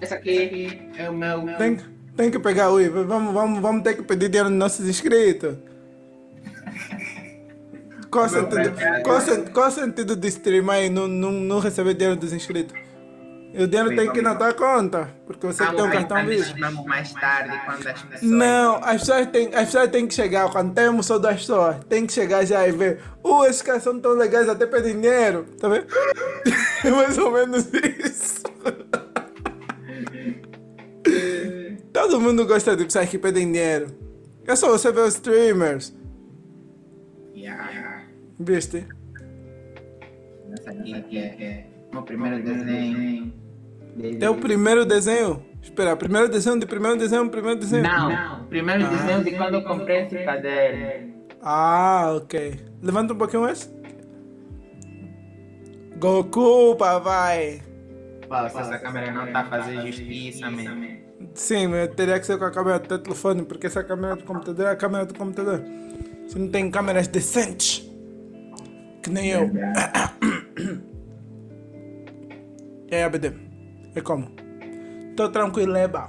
Esse 0.00 0.14
aqui 0.14 0.90
é 0.96 1.10
o 1.10 1.12
meu. 1.12 1.44
Tem, 1.58 1.76
tem 2.16 2.30
que 2.30 2.38
pegar, 2.38 2.70
ui. 2.70 2.88
Vamos, 2.88 3.34
vamos, 3.34 3.60
vamos 3.60 3.82
ter 3.82 3.94
que 3.94 4.02
pedir 4.02 4.30
dinheiro 4.30 4.48
nos 4.48 4.58
nossos 4.58 4.88
inscritos. 4.88 5.58
Qual 8.14 8.26
o 8.26 8.28
sentido, 8.28 8.72
qual, 9.02 9.20
sen- 9.20 9.44
qual 9.52 9.66
o 9.66 9.70
sentido 9.72 10.14
de 10.14 10.28
streamar 10.28 10.80
e 10.84 10.88
não, 10.88 11.08
não, 11.08 11.32
não 11.32 11.58
receber 11.58 11.94
dinheiro 11.94 12.14
dos 12.18 12.32
inscritos? 12.32 12.72
E 13.52 13.60
o 13.60 13.66
dinheiro 13.66 13.94
tem 13.96 14.08
que 14.12 14.18
ir 14.18 14.22
na 14.22 14.36
tua 14.36 14.52
conta, 14.52 15.08
porque 15.26 15.44
você 15.44 15.66
tem 15.66 15.82
um 15.82 15.90
cartão. 15.90 16.18
Vamos 16.60 16.86
mais 16.86 17.12
tarde 17.12 17.60
quando 17.64 17.88
as 17.88 18.02
pessoas. 18.02 18.22
Não, 18.22 18.76
as 18.76 19.00
pessoas, 19.00 19.26
têm, 19.26 19.48
as 19.52 19.64
pessoas 19.66 19.90
têm 19.90 20.06
que 20.06 20.14
chegar, 20.14 20.48
quando 20.50 20.72
temos 20.74 21.06
só 21.06 21.18
duas 21.18 21.34
pessoas, 21.36 21.76
tem 21.88 22.06
que 22.06 22.12
chegar 22.12 22.44
já 22.46 22.66
e 22.68 22.70
ver. 22.70 23.00
Uh, 23.24 23.44
esses 23.46 23.62
caras 23.62 23.82
são 23.82 23.98
tão 23.98 24.12
legais, 24.12 24.48
até 24.48 24.64
pedem 24.64 25.00
dinheiro, 25.00 25.44
tá 25.60 25.68
vendo? 25.68 25.86
É 26.84 26.90
mais 26.90 27.18
ou 27.18 27.32
menos 27.32 27.66
isso. 27.72 28.42
Todo 31.92 32.20
mundo 32.20 32.46
gosta 32.46 32.76
de 32.76 32.84
pessoas 32.84 33.08
que 33.08 33.18
pedem 33.18 33.50
dinheiro. 33.50 33.86
É 34.46 34.54
só 34.54 34.68
você 34.68 34.92
ver 34.92 35.00
os 35.02 35.14
streamers. 35.14 35.92
Viste? 38.38 38.86
Essa 40.52 40.70
aqui 40.70 41.02
que 41.02 41.18
é 41.18 41.66
o 41.90 41.94
meu 41.94 42.02
primeiro 42.02 42.42
desenho. 42.42 43.32
É 44.20 44.28
o 44.28 44.36
primeiro 44.36 44.84
desenho? 44.84 45.44
Espera, 45.62 45.96
primeiro 45.96 46.28
desenho 46.28 46.58
de 46.58 46.66
primeiro 46.66 46.98
desenho, 46.98 47.28
primeiro 47.30 47.58
desenho? 47.58 47.82
Não, 47.82 48.44
primeiro 48.46 48.88
desenho 48.88 49.24
de 49.24 49.30
quando 49.32 49.54
eu 49.54 49.62
comprei 49.64 50.02
esse 50.02 50.18
caderno. 50.24 51.14
Ah, 51.40 52.12
ok. 52.16 52.60
Levanta 52.82 53.14
um 53.14 53.16
pouquinho 53.18 53.48
esse. 53.48 53.68
Goku, 55.96 56.76
papai. 56.76 57.62
Nossa, 58.28 58.60
essa 58.60 58.78
câmera 58.78 59.12
não 59.12 59.32
tá 59.32 59.44
fazendo 59.44 59.86
justiça, 59.86 60.50
man. 60.50 60.98
Sim, 61.34 61.68
mas 61.68 61.88
teria 61.94 62.18
que 62.18 62.26
ser 62.26 62.38
com 62.38 62.44
a 62.44 62.50
câmera 62.50 62.78
do 62.78 62.88
teu 62.88 62.98
telefone, 62.98 63.42
porque 63.44 63.66
essa 63.66 63.82
câmera 63.82 64.16
do 64.16 64.24
computador 64.24 64.66
é 64.66 64.70
a 64.70 64.76
câmera 64.76 65.06
do 65.06 65.14
computador. 65.14 65.62
Você 66.26 66.38
não 66.38 66.48
tem 66.48 66.70
câmeras 66.70 67.06
decentes. 67.06 67.90
Que 69.04 69.10
nem 69.10 69.28
eu. 69.28 69.50
E 72.90 72.94
aí, 72.94 73.02
ABD? 73.02 73.34
É 73.94 74.00
como? 74.00 74.30
Tô 75.14 75.28
tranquilo, 75.28 75.76
é 75.76 75.86
bom. 75.86 76.08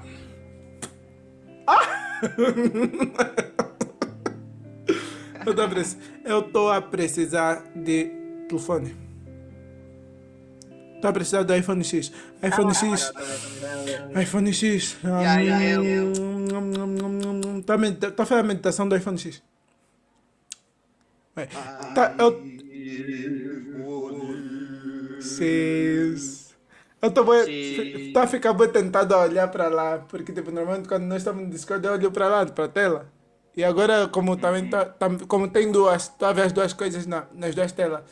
Ah! 1.68 2.22
eu, 5.46 5.54
tô 5.54 5.62
a 5.62 5.68
precis- 5.68 5.98
eu 6.24 6.42
tô 6.44 6.70
a 6.72 6.82
precisar 6.82 7.64
de 7.76 8.06
telefone. 8.48 8.96
Tô 11.02 11.10
a 11.10 11.14
precisar 11.14 11.44
do 11.44 11.54
iPhone 11.54 11.84
X. 11.84 12.14
iPhone 12.42 12.74
X. 12.74 13.12
iPhone 14.22 14.54
X. 14.54 14.98
Tá, 18.16 18.26
fazendo 18.26 18.46
a 18.46 18.48
meditação 18.48 18.88
do 18.88 18.96
iPhone 18.96 19.18
X. 19.18 19.44
Tá, 21.94 22.16
eu. 22.18 22.55
Sis. 25.22 26.56
Eu 27.02 27.12
tô 27.12 27.24
bem. 27.24 28.14
Tá 28.14 28.24
a 28.24 28.54
bem 28.54 28.70
tentado 28.70 29.14
a 29.14 29.22
olhar 29.22 29.48
pra 29.48 29.68
lá. 29.68 30.00
Porque, 30.00 30.32
tipo, 30.32 30.52
normalmente 30.52 30.88
quando 30.88 31.04
nós 31.04 31.18
estamos 31.18 31.44
no 31.44 31.50
Discord, 31.50 31.86
eu 31.86 31.94
olho 31.94 32.12
pra 32.12 32.28
lá, 32.28 32.46
pra 32.46 32.68
tela. 32.68 33.12
E 33.56 33.64
agora, 33.64 34.08
como 34.08 34.36
também 34.36 34.70
tá, 34.70 34.86
como 35.28 35.48
tem 35.50 35.72
duas, 35.72 36.10
tá 36.10 36.30
a 36.30 36.34
ver 36.34 36.44
as 36.44 36.52
duas 36.52 36.74
coisas 36.74 37.06
na, 37.08 37.26
nas 37.34 37.56
duas 37.56 37.72
telas. 37.72 38.04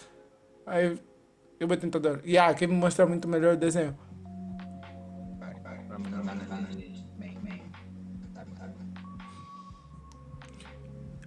Aí 0.65 0.97
eu 1.59 1.67
vou 1.67 1.75
tentador. 1.75 2.21
E 2.23 2.37
ah, 2.37 2.47
aqui 2.47 2.65
me 2.65 2.73
mostra 2.73 3.05
muito 3.05 3.27
melhor 3.27 3.55
o 3.55 3.57
desenho. 3.57 3.97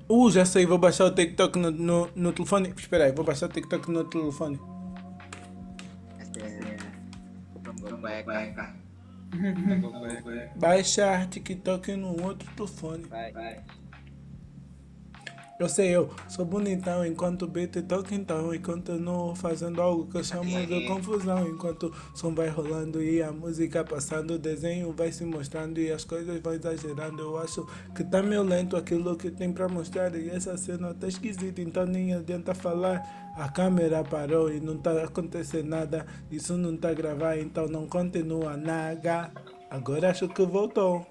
Uh, 0.08 0.30
já 0.30 0.44
sei, 0.44 0.64
vou 0.66 0.78
baixar 0.78 1.06
o 1.06 1.10
TikTok 1.10 1.58
no, 1.58 1.70
no, 1.70 2.10
no 2.14 2.32
telefone. 2.32 2.72
Espera 2.76 3.04
aí, 3.04 3.12
vou 3.12 3.24
baixar 3.24 3.46
o 3.46 3.52
TikTok 3.52 3.90
no 3.90 4.04
telefone. 4.04 4.60
Baixar 10.56 11.28
TikTok 11.28 11.92
no 11.96 12.22
outro 12.22 12.48
telefone. 12.54 13.04
Eu 15.58 15.70
sei, 15.70 15.96
eu 15.96 16.10
sou 16.28 16.44
bonitão 16.44 17.04
enquanto 17.04 17.42
o 17.42 17.48
beat 17.48 17.80
toca 17.88 18.14
então 18.14 18.54
e 18.54 18.58
continuo 18.58 19.34
fazendo 19.34 19.80
algo 19.80 20.06
que 20.06 20.18
eu 20.18 20.24
chamo 20.24 20.44
de 20.66 20.86
confusão 20.86 21.48
enquanto 21.48 21.84
o 21.84 22.16
som 22.16 22.34
vai 22.34 22.48
rolando 22.48 23.02
e 23.02 23.22
a 23.22 23.32
música 23.32 23.82
passando, 23.82 24.34
o 24.34 24.38
desenho 24.38 24.92
vai 24.92 25.10
se 25.10 25.24
mostrando 25.24 25.80
e 25.80 25.90
as 25.90 26.04
coisas 26.04 26.38
vão 26.42 26.52
exagerando. 26.52 27.22
Eu 27.22 27.38
acho 27.38 27.66
que 27.94 28.04
tá 28.04 28.22
meio 28.22 28.42
lento 28.42 28.76
aquilo 28.76 29.16
que 29.16 29.30
tem 29.30 29.50
pra 29.50 29.66
mostrar 29.66 30.14
e 30.14 30.28
essa 30.28 30.58
cena 30.58 30.92
tá 30.92 31.08
esquisita, 31.08 31.62
então 31.62 31.86
nem 31.86 32.12
adianta 32.12 32.54
falar. 32.54 33.02
A 33.34 33.48
câmera 33.48 34.04
parou 34.04 34.52
e 34.52 34.60
não 34.60 34.76
tá 34.76 35.04
acontecendo 35.04 35.68
nada, 35.68 36.06
isso 36.30 36.56
não 36.56 36.76
tá 36.76 36.92
gravado, 36.92 37.40
então 37.40 37.66
não 37.66 37.86
continua 37.86 38.58
nada. 38.58 39.30
Agora 39.70 40.10
acho 40.10 40.28
que 40.28 40.44
voltou. 40.44 41.06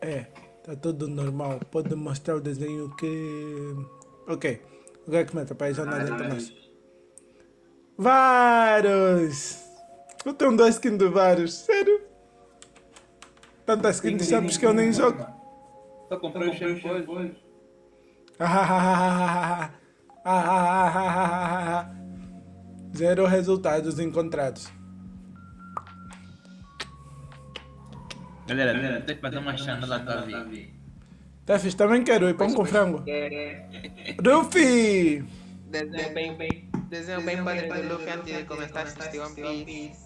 É, 0.00 0.26
tá 0.62 0.76
tudo 0.76 1.08
normal. 1.08 1.60
Pode 1.70 1.94
mostrar 1.94 2.36
o 2.36 2.40
desenho 2.40 2.94
que. 2.96 3.76
Ok. 4.28 4.62
O 5.06 5.10
que 5.10 5.16
é 5.16 5.24
que 5.24 5.34
meta? 5.34 5.54
Pai, 5.54 5.74
já 5.74 5.84
não 5.84 5.94
adianta 5.94 6.28
mais. 6.28 6.52
Vários! 7.98 9.62
Eu 10.24 10.32
tenho 10.34 10.56
duas 10.56 10.74
skins 10.76 10.96
de 10.96 11.08
vários, 11.08 11.54
sério? 11.54 12.00
Tantas 13.66 13.96
skins 13.96 14.26
sabes 14.26 14.56
que 14.56 14.64
eu 14.64 14.72
nem 14.72 14.92
jogo. 14.92 15.26
Só 16.08 16.16
comprei 16.18 16.50
o 16.50 16.54
shampoo. 16.54 17.30
Zero 22.96 23.26
resultados 23.26 23.98
encontrados. 23.98 24.70
Galera, 28.52 28.74
galera, 28.74 29.00
tem 29.00 29.16
que 29.16 29.22
fazer 29.22 29.38
uma 29.38 29.56
chanela 29.56 29.98
da 29.98 30.20
vida. 30.20 30.46
Tefes, 31.46 31.74
também 31.74 32.04
quero 32.04 32.28
ir 32.28 32.34
pão 32.34 32.52
com 32.52 32.66
frango. 32.66 33.02
Rufi! 34.22 35.24
Desenho 35.70 36.12
bem, 36.12 36.36
bem, 36.36 36.70
desenho 36.90 37.22
bem 37.22 37.42
padre 37.42 37.66
do 37.66 37.94
Luffy 37.94 38.10
antes 38.10 38.36
de 38.36 38.44
começar 38.44 38.80
a 38.80 38.82
assistir 38.82 39.20
One 39.20 39.64
Piece. 39.64 40.02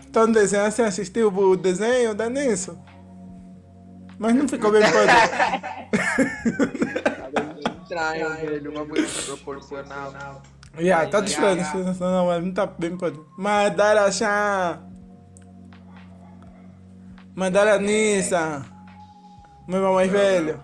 Estão 0.00 0.30
desenhando 0.30 0.70
sem 0.70 0.84
assistir 0.84 1.24
o 1.24 1.56
desenho 1.56 2.14
da 2.14 2.30
Nisso? 2.30 2.78
Mas 4.16 4.32
não 4.36 4.46
ficou 4.46 4.70
bem 4.70 4.82
podre. 4.82 5.16
Estranho, 7.82 8.30
velho, 8.36 8.70
uma 8.70 8.86
coisa 8.86 9.22
proporcional. 9.22 10.40
Yeah, 10.78 11.10
tá 11.10 11.20
diferente. 11.20 11.76
Não, 11.98 12.26
mas 12.26 12.44
não 12.44 12.52
tá 12.52 12.64
bem 12.64 12.96
podre. 12.96 13.20
Madara 13.36 14.12
Chan! 17.38 17.44
Madara 17.44 17.78
Nissa! 17.78 18.66
Meu 19.68 19.78
irmão 19.78 19.94
mais 19.94 20.10
velho. 20.10 20.60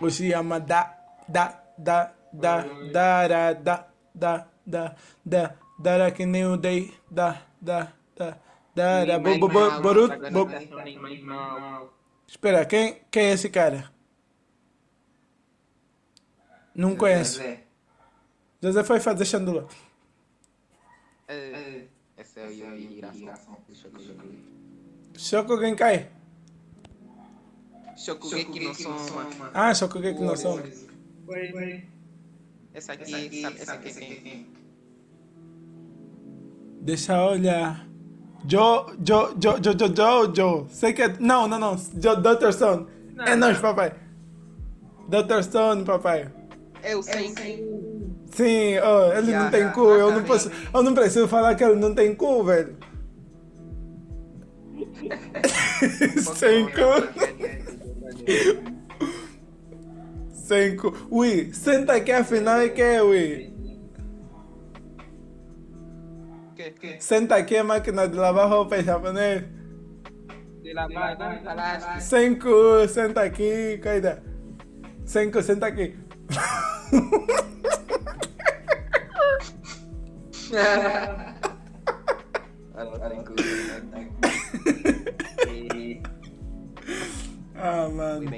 O 0.00 0.10
Shiyama 0.10 0.58
da, 0.60 0.98
da, 1.28 1.62
da, 1.78 2.12
da, 2.32 2.62
da, 2.92 3.28
da, 3.28 3.52
da, 3.52 3.86
da, 4.14 4.46
da, 4.66 4.96
da, 5.24 5.98
da, 5.98 6.10
que 6.10 6.26
nem 6.26 6.46
o 6.46 6.56
Dei, 6.56 6.92
da, 7.10 7.42
da, 7.60 7.92
da, 8.16 9.18
bo, 9.18 9.38
bo, 9.38 9.80
Boruto. 9.80 10.18
Bo... 10.32 10.48
Espera, 12.26 12.64
quem, 12.64 13.00
quem 13.10 13.26
é 13.26 13.32
esse 13.32 13.48
cara? 13.50 13.90
Não 16.74 16.96
conheço. 16.96 17.40
José 18.60 18.82
foi 18.82 19.00
fazer 19.00 19.24
chandula. 19.24 19.68
Esse 21.28 21.93
é 22.36 22.46
o 22.46 22.50
Yogi 22.50 22.98
Hiração. 22.98 23.56
Choco 25.16 25.58
Genkai. 25.58 26.10
Shokugeki 27.96 28.60
no 28.60 28.74
Soma. 28.74 29.50
Ah, 29.54 29.72
Shokugeki 29.72 30.20
no 30.20 30.36
Soma. 30.36 30.62
Essa 32.72 32.92
aqui, 32.94 33.40
sabe, 33.40 33.60
essa 33.60 33.74
aqui 33.74 33.88
é 33.88 33.92
quem? 33.92 34.46
Deixa 36.82 37.16
eu 37.16 37.22
olhar. 37.32 37.86
Jo, 38.46 38.86
Jo, 39.02 39.34
Jo, 39.38 39.58
Jo, 39.62 39.72
Jo, 39.72 39.94
Jo, 39.94 40.34
Jo. 40.34 40.66
Sei 40.68 40.92
que 40.92 41.02
é... 41.02 41.16
Não, 41.20 41.46
não, 41.46 41.58
não. 41.58 41.76
Jo, 41.76 42.16
Dr. 42.16 42.52
Stone. 42.52 42.86
É 43.26 43.36
nós, 43.36 43.58
papai. 43.58 43.94
Dr. 45.08 45.42
Stone, 45.42 45.84
papai. 45.84 46.30
Eu 46.82 47.02
sei. 47.02 47.32
Sim, 48.34 48.78
oh, 48.80 49.12
ele 49.16 49.30
Já, 49.30 49.44
não 49.44 49.50
tem 49.50 49.62
já, 49.62 49.70
cu. 49.70 49.80
Eu 49.80 50.10
não 50.10 50.20
exatamente. 50.20 50.26
posso... 50.26 50.50
Eu 50.74 50.82
não 50.82 50.92
preciso 50.94 51.28
falar 51.28 51.54
que 51.54 51.62
ele 51.62 51.76
não 51.76 51.94
tem 51.94 52.14
cu, 52.14 52.42
velho. 52.42 52.76
Sem 56.34 56.66
cu. 56.66 56.80
Sem 60.32 60.76
cu. 60.76 60.92
Ui, 61.10 61.52
senta 61.52 61.94
aqui 61.94 62.12
afinal 62.12 62.60
é 62.60 62.68
que 62.68 62.82
é, 62.82 63.02
ui. 63.02 63.54
Que, 66.56 66.70
que? 66.72 67.00
Senta 67.00 67.36
aqui 67.36 67.56
é 67.56 67.62
máquina 67.62 68.08
de 68.08 68.16
lavar 68.16 68.48
roupa 68.48 68.82
japonês. 68.82 69.44
De 70.62 70.72
la 70.74 70.88
mano, 70.88 71.40
falaste. 71.44 72.02
Sem 72.02 72.38
cu, 72.38 72.86
senta 72.88 73.22
aqui, 73.22 73.78
cuida. 73.82 74.22
Sem 75.04 75.30
cu, 75.30 75.42
senta 75.42 75.66
aqui. 75.66 75.96
Ah, 87.56 87.88
mano. 87.88 88.30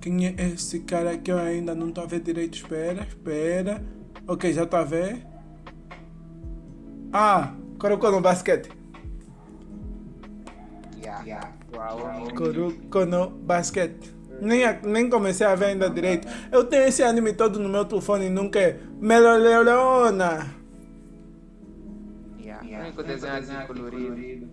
Quem 0.00 0.26
é 0.26 0.34
esse 0.52 0.80
cara 0.80 1.16
que 1.16 1.30
eu 1.30 1.38
ainda 1.38 1.74
não 1.74 1.92
tô 1.92 2.00
a 2.00 2.06
ver 2.06 2.20
direito? 2.20 2.54
Espera, 2.56 3.02
espera. 3.02 3.84
Ok, 4.26 4.52
já 4.52 4.66
tô 4.66 4.76
a 4.76 4.84
ver. 4.84 5.26
Ah, 7.12 7.54
colocou 7.78 8.10
no 8.10 8.20
basquete. 8.20 8.70
Colocou 12.36 13.06
no 13.06 13.30
basquete. 13.30 14.14
Nem, 14.42 14.62
nem 14.82 15.08
comecei 15.08 15.46
a 15.46 15.54
ver 15.54 15.66
ainda 15.66 15.88
direito. 15.88 16.26
Eu 16.50 16.64
tenho 16.64 16.82
esse 16.84 17.00
anime 17.02 17.32
todo 17.32 17.60
no 17.60 17.68
meu 17.68 17.84
telefone 17.84 18.26
e 18.26 18.30
nunca 18.30 18.58
é. 18.58 18.80
Único 22.80 23.02
desenho 23.04 23.66
colorido. 23.68 24.48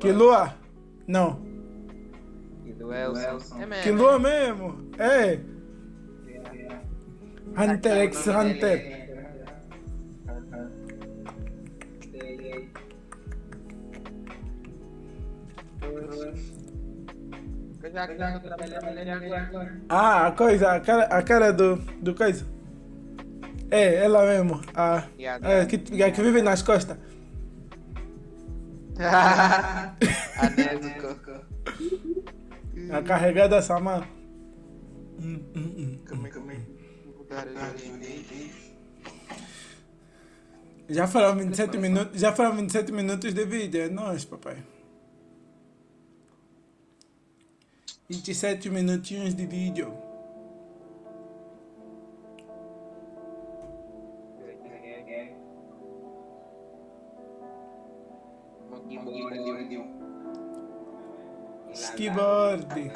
Que 0.00 0.10
lua? 0.10 0.54
Não. 1.06 1.40
E 2.64 2.72
Elson. 3.22 3.62
É 3.62 3.66
mesmo. 3.66 3.82
Que 3.84 3.90
lua 3.92 4.18
mesmo? 4.18 4.90
É. 4.98 5.38
Hunter 7.56 7.98
x 8.08 8.26
Hunter. 8.26 8.96
Ah, 19.88 20.26
a 20.26 20.32
coisa, 20.32 20.72
a 20.72 20.80
cara, 20.80 21.04
a 21.04 21.22
cara 21.22 21.52
do, 21.52 21.76
do 22.00 22.14
coisa. 22.14 22.46
É, 23.70 24.04
ela 24.04 24.24
mesmo. 24.26 24.60
A, 24.74 25.04
é, 25.42 25.64
que, 25.66 26.02
a 26.02 26.10
que 26.10 26.22
vive 26.22 26.42
nas 26.42 26.62
costas. 26.62 26.98
A 28.98 29.94
Nezuko. 30.56 31.40
A 32.92 33.02
carregada 33.02 33.62
Sama. 33.62 34.06
Hum, 35.18 35.40
hum, 35.54 35.74
hum. 35.78 35.98
Já 40.88 41.06
foram 41.08 41.36
27 41.36 41.78
minutos, 41.78 42.20
já 42.20 42.32
foram 42.32 42.54
27 42.54 42.92
minutos 42.92 43.34
de 43.34 43.44
vídeo, 43.44 43.82
é 43.82 43.88
nóis, 43.88 44.24
papai. 44.24 44.56
27 48.08 48.70
minutinhos 48.70 49.34
de 49.34 49.46
vídeo. 49.46 49.92
Skibord. 61.74 62.92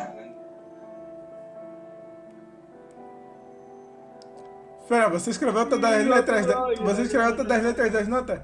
Espera, 4.81 5.09
você 5.09 5.31
escreveu 5.31 5.68
todas 5.68 5.92
as 5.92 6.07
letras 6.07 6.46
da, 6.46 6.75
Você 6.85 7.03
escreveu 7.03 7.37
todas 7.37 7.57
as 7.57 7.62
letras 7.64 7.92
das 7.92 8.09
notas? 8.09 8.40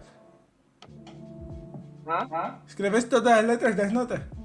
Escreveste 2.66 3.10
todas 3.10 3.32
as 3.32 3.44
letras 3.44 3.76
das 3.76 3.92
notas? 3.92 4.35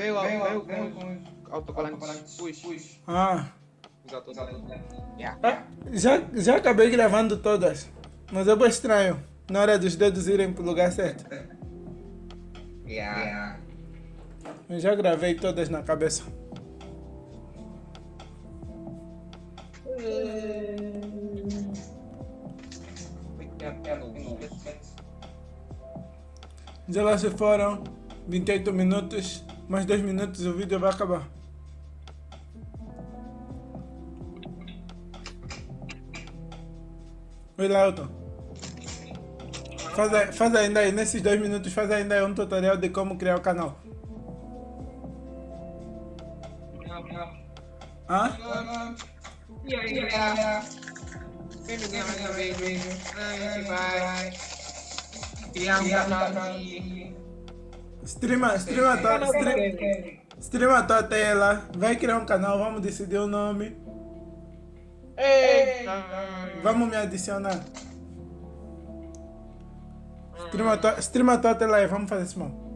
Veio, 0.00 0.18
veio, 0.18 0.64
veio 0.64 0.90
com 0.92 1.18
autocolantes. 1.50 2.36
Puxa. 2.38 3.00
Ah. 3.06 3.48
Os 4.06 4.14
autocolantes. 4.14 4.62
Ah, 5.42 5.62
Já, 5.92 6.22
já 6.32 6.56
acabei 6.56 6.88
gravando 6.88 7.36
todas. 7.36 7.86
Mas 8.32 8.48
é 8.48 8.56
bem 8.56 8.68
estranho. 8.68 9.22
Na 9.50 9.60
hora 9.60 9.78
dos 9.78 9.96
dedos 9.96 10.26
irem 10.26 10.54
pro 10.54 10.64
lugar 10.64 10.90
certo. 10.90 11.26
Eu 14.70 14.80
já 14.80 14.94
gravei 14.94 15.34
todas 15.34 15.68
na 15.68 15.82
cabeça. 15.82 16.22
Já 26.88 27.02
lá 27.02 27.18
se 27.18 27.28
foram 27.30 27.84
28 28.26 28.72
minutos. 28.72 29.44
Mais 29.70 29.86
2 29.86 30.02
minutos 30.02 30.44
e 30.44 30.48
o 30.48 30.56
vídeo 30.56 30.80
vai 30.80 30.90
acabar. 30.90 31.28
Oi, 37.56 37.68
Lauton. 37.68 38.08
Faz, 39.94 40.36
faz 40.36 40.54
ainda 40.56 40.80
aí, 40.80 40.90
nesses 40.90 41.22
dois 41.22 41.40
minutos, 41.40 41.72
faz 41.72 41.88
ainda 41.92 42.16
aí 42.16 42.24
um 42.24 42.34
tutorial 42.34 42.76
de 42.76 42.88
como 42.88 43.16
criar 43.16 43.36
o 43.36 43.40
canal. 43.40 43.78
Hã? 48.08 48.36
E 49.64 49.74
aí, 49.76 50.00
galera? 50.10 50.64
Ninguém 51.68 52.02
mais 52.02 52.18
uma 52.18 52.32
vez, 52.32 52.56
a 55.68 55.80
um. 56.50 57.19
Streama, 58.04 58.56
streama, 58.56 58.96
stream, 58.96 60.20
streama 60.40 60.78
a 60.78 60.82
tua 60.82 61.02
tela. 61.02 61.64
Vai 61.76 61.96
criar 61.96 62.18
um 62.18 62.24
canal, 62.24 62.58
vamos 62.58 62.80
decidir 62.80 63.18
o 63.18 63.26
nome. 63.26 63.76
Eita! 65.16 66.04
Vamos 66.62 66.88
me 66.88 66.96
adicionar. 66.96 67.60
Streama 70.48 70.76
tua, 70.78 70.98
streama 70.98 71.38
tua 71.38 71.54
tela 71.54 71.76
aí, 71.76 71.86
vamos 71.86 72.08
fazer 72.08 72.24
isso, 72.24 72.38
mano. 72.38 72.70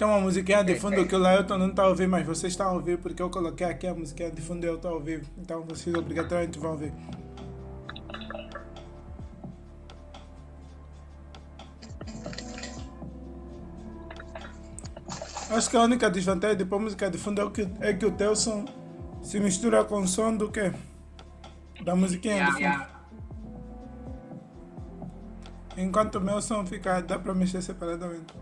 Tem 0.00 0.08
uma 0.08 0.18
musiquinha 0.18 0.64
de 0.64 0.76
fundo 0.76 1.06
que 1.06 1.14
o 1.14 1.18
Laelton 1.18 1.58
não 1.58 1.68
está 1.68 1.82
a 1.82 1.88
ouvir, 1.88 2.08
mas 2.08 2.26
vocês 2.26 2.54
estão 2.54 2.68
a 2.68 2.72
ouvir 2.72 2.96
porque 2.96 3.20
eu 3.20 3.28
coloquei 3.28 3.66
aqui 3.66 3.86
a 3.86 3.92
musiquinha 3.92 4.30
de 4.30 4.40
fundo 4.40 4.64
e 4.64 4.66
eu 4.66 4.76
estou 4.76 4.92
a 4.92 4.94
ouvir. 4.94 5.22
Então 5.36 5.62
vocês 5.68 5.94
obrigatoriamente 5.94 6.58
vão 6.58 6.70
ouvir. 6.70 6.90
Acho 15.50 15.68
que 15.68 15.76
a 15.76 15.82
única 15.82 16.08
desvantagem 16.08 16.56
de 16.56 16.64
pôr 16.64 16.78
música 16.78 17.10
de 17.10 17.18
fundo 17.18 17.42
é 17.42 17.50
que, 17.50 17.68
é 17.80 17.92
que 17.92 18.06
o 18.06 18.12
teu 18.12 18.36
som 18.36 18.64
se 19.20 19.40
mistura 19.40 19.82
com 19.82 20.00
o 20.00 20.06
som 20.06 20.36
do 20.36 20.48
quê? 20.48 20.72
Da 21.84 21.96
musiquinha 21.96 22.34
yeah, 22.34 22.50
de 22.50 22.52
fundo. 22.52 22.62
Yeah. 22.62 23.00
Enquanto 25.76 26.16
o 26.16 26.20
meu 26.20 26.40
som 26.40 26.64
fica, 26.64 27.00
dá 27.02 27.18
para 27.18 27.34
mexer 27.34 27.62
separadamente. 27.62 28.32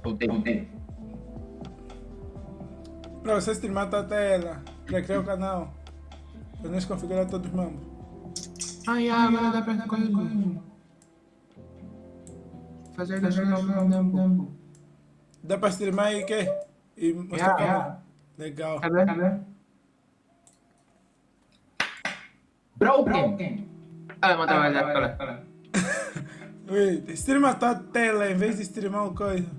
Poder, 0.00 0.28
poder. 0.28 0.62
Né? 0.62 0.68
Pra 3.20 3.34
você 3.34 3.50
streamar 3.50 3.90
tá 3.90 3.98
até 3.98 4.34
ela. 4.34 4.62
Já 4.86 5.02
criar 5.02 5.20
o 5.20 5.24
canal. 5.24 5.83
Pra 6.64 6.72
nós 6.72 6.86
configurar 6.86 7.26
todos 7.26 7.46
os 7.46 7.52
membros. 7.54 7.86
Ai, 8.88 9.10
agora 9.10 9.50
dá 9.50 9.60
pra 9.60 9.74
coisa 9.86 10.10
Fazer 12.96 13.20
da 13.20 13.30
tempo. 14.10 14.50
Dá 15.42 15.58
pra 15.58 15.68
streamar 15.68 16.06
aí, 16.06 16.22
quê? 16.24 16.48
E 16.96 17.12
mostrar 17.12 17.36
Yeah, 17.36 17.52
o 17.52 17.58
canal. 17.58 17.80
yeah. 17.80 18.02
Legal. 18.38 18.80
Cadê? 18.80 19.04
Cadê? 19.04 19.40
Broken! 22.76 23.68
Ah, 24.22 24.34
mais 24.58 24.72
lá, 24.74 25.16
fala. 25.16 25.44
Ui, 26.70 27.04
streama 27.12 27.54
tua 27.56 27.74
tela 27.74 28.30
em 28.30 28.36
vez 28.36 28.56
de 28.56 28.62
streamar 28.62 29.06
o 29.06 29.14
coisa. 29.14 29.50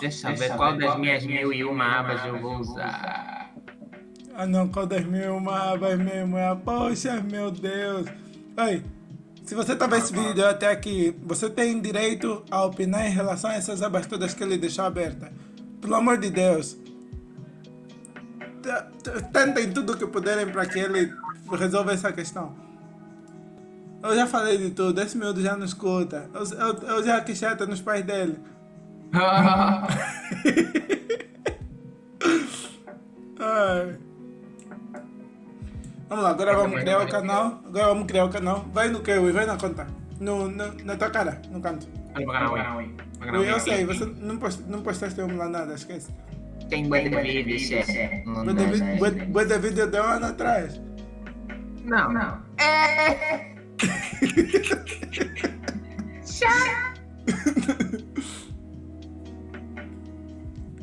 Deixa 0.00 0.30
eu 0.30 0.36
ver 0.36 0.56
qual 0.56 0.76
das 0.76 0.98
minhas 0.98 1.24
mil 1.24 1.52
e 1.52 1.64
uma 1.64 2.00
abas 2.00 2.24
eu 2.24 2.38
vou 2.40 2.58
usar. 2.58 3.52
Ah 4.34 4.46
não, 4.46 4.68
qual 4.68 4.86
das 4.86 5.04
mil 5.04 5.36
uma 5.36 5.72
abas 5.72 5.98
mesmo? 5.98 6.36
É 6.36 6.48
a 6.48 6.56
poxa, 6.56 7.20
meu 7.20 7.50
Deus. 7.50 8.06
Oi, 8.56 8.82
se 9.44 9.54
você 9.54 9.76
tá 9.76 9.86
vendo 9.86 10.02
esse 10.02 10.12
vídeo 10.12 10.46
até 10.46 10.70
aqui, 10.70 11.14
você 11.22 11.50
tem 11.50 11.80
direito 11.80 12.42
a 12.50 12.64
opinar 12.64 13.06
em 13.06 13.10
relação 13.10 13.50
a 13.50 13.54
essas 13.54 13.82
abas 13.82 14.06
todas 14.06 14.34
que 14.34 14.42
ele 14.42 14.56
deixou 14.56 14.84
abertas. 14.84 15.30
Pelo 15.80 15.94
amor 15.94 16.18
de 16.18 16.30
Deus. 16.30 16.76
Tentem 19.32 19.70
tudo 19.70 19.92
o 19.92 19.96
que 19.96 20.06
puderem 20.06 20.46
para 20.46 20.64
que 20.64 20.78
ele 20.78 21.12
resolva 21.52 21.92
essa 21.92 22.10
questão. 22.10 22.56
Eu 24.02 24.14
já 24.14 24.26
falei 24.26 24.58
de 24.58 24.70
tudo, 24.70 25.00
esse 25.00 25.16
miúdo 25.16 25.40
já 25.40 25.56
não 25.56 25.64
escuta. 25.64 26.28
Eu, 26.34 26.44
eu, 26.58 26.74
eu 26.96 27.04
já 27.04 27.20
quis 27.20 27.38
chata 27.38 27.64
nos 27.66 27.80
pais 27.80 28.04
dele. 28.04 28.38
Vamos 36.08 36.24
lá, 36.24 36.30
agora 36.30 36.56
vamos 36.56 36.80
criar 36.80 37.00
o 37.00 37.08
canal. 37.08 37.62
Agora 37.66 37.86
vamos 37.86 38.06
criar 38.06 38.24
o 38.24 38.28
canal. 38.28 38.64
Vai 38.72 38.88
no 38.88 39.00
que, 39.00 39.12
Ui? 39.16 39.32
Vai 39.32 39.46
na 39.46 39.56
conta. 39.56 39.86
No, 40.20 40.48
no, 40.48 40.74
na 40.84 40.96
tua 40.96 41.10
cara, 41.10 41.40
no 41.50 41.60
canto. 41.60 41.88
Olha 42.14 42.26
pra 42.26 42.40
canal 42.40 42.78
aí. 42.78 42.94
Ui, 43.38 43.50
eu 43.50 43.60
sei, 43.60 43.84
você 43.84 44.04
não, 44.04 44.36
post, 44.36 44.62
não 44.62 44.82
postaste 44.82 45.20
um 45.20 45.36
lá 45.36 45.48
nada, 45.48 45.74
esquece. 45.74 46.12
Tem 46.68 46.88
bué 46.88 47.02
de 47.08 47.42
vídeos, 47.42 47.70
é. 47.70 48.22
David, 48.54 48.82
né? 48.82 48.96
boa- 48.96 49.10
boa 49.10 49.44
David 49.44 49.86
deu 49.86 50.02
um 50.02 50.06
ano 50.06 50.26
atrás. 50.26 50.80
Não, 51.84 52.12
não. 52.12 52.38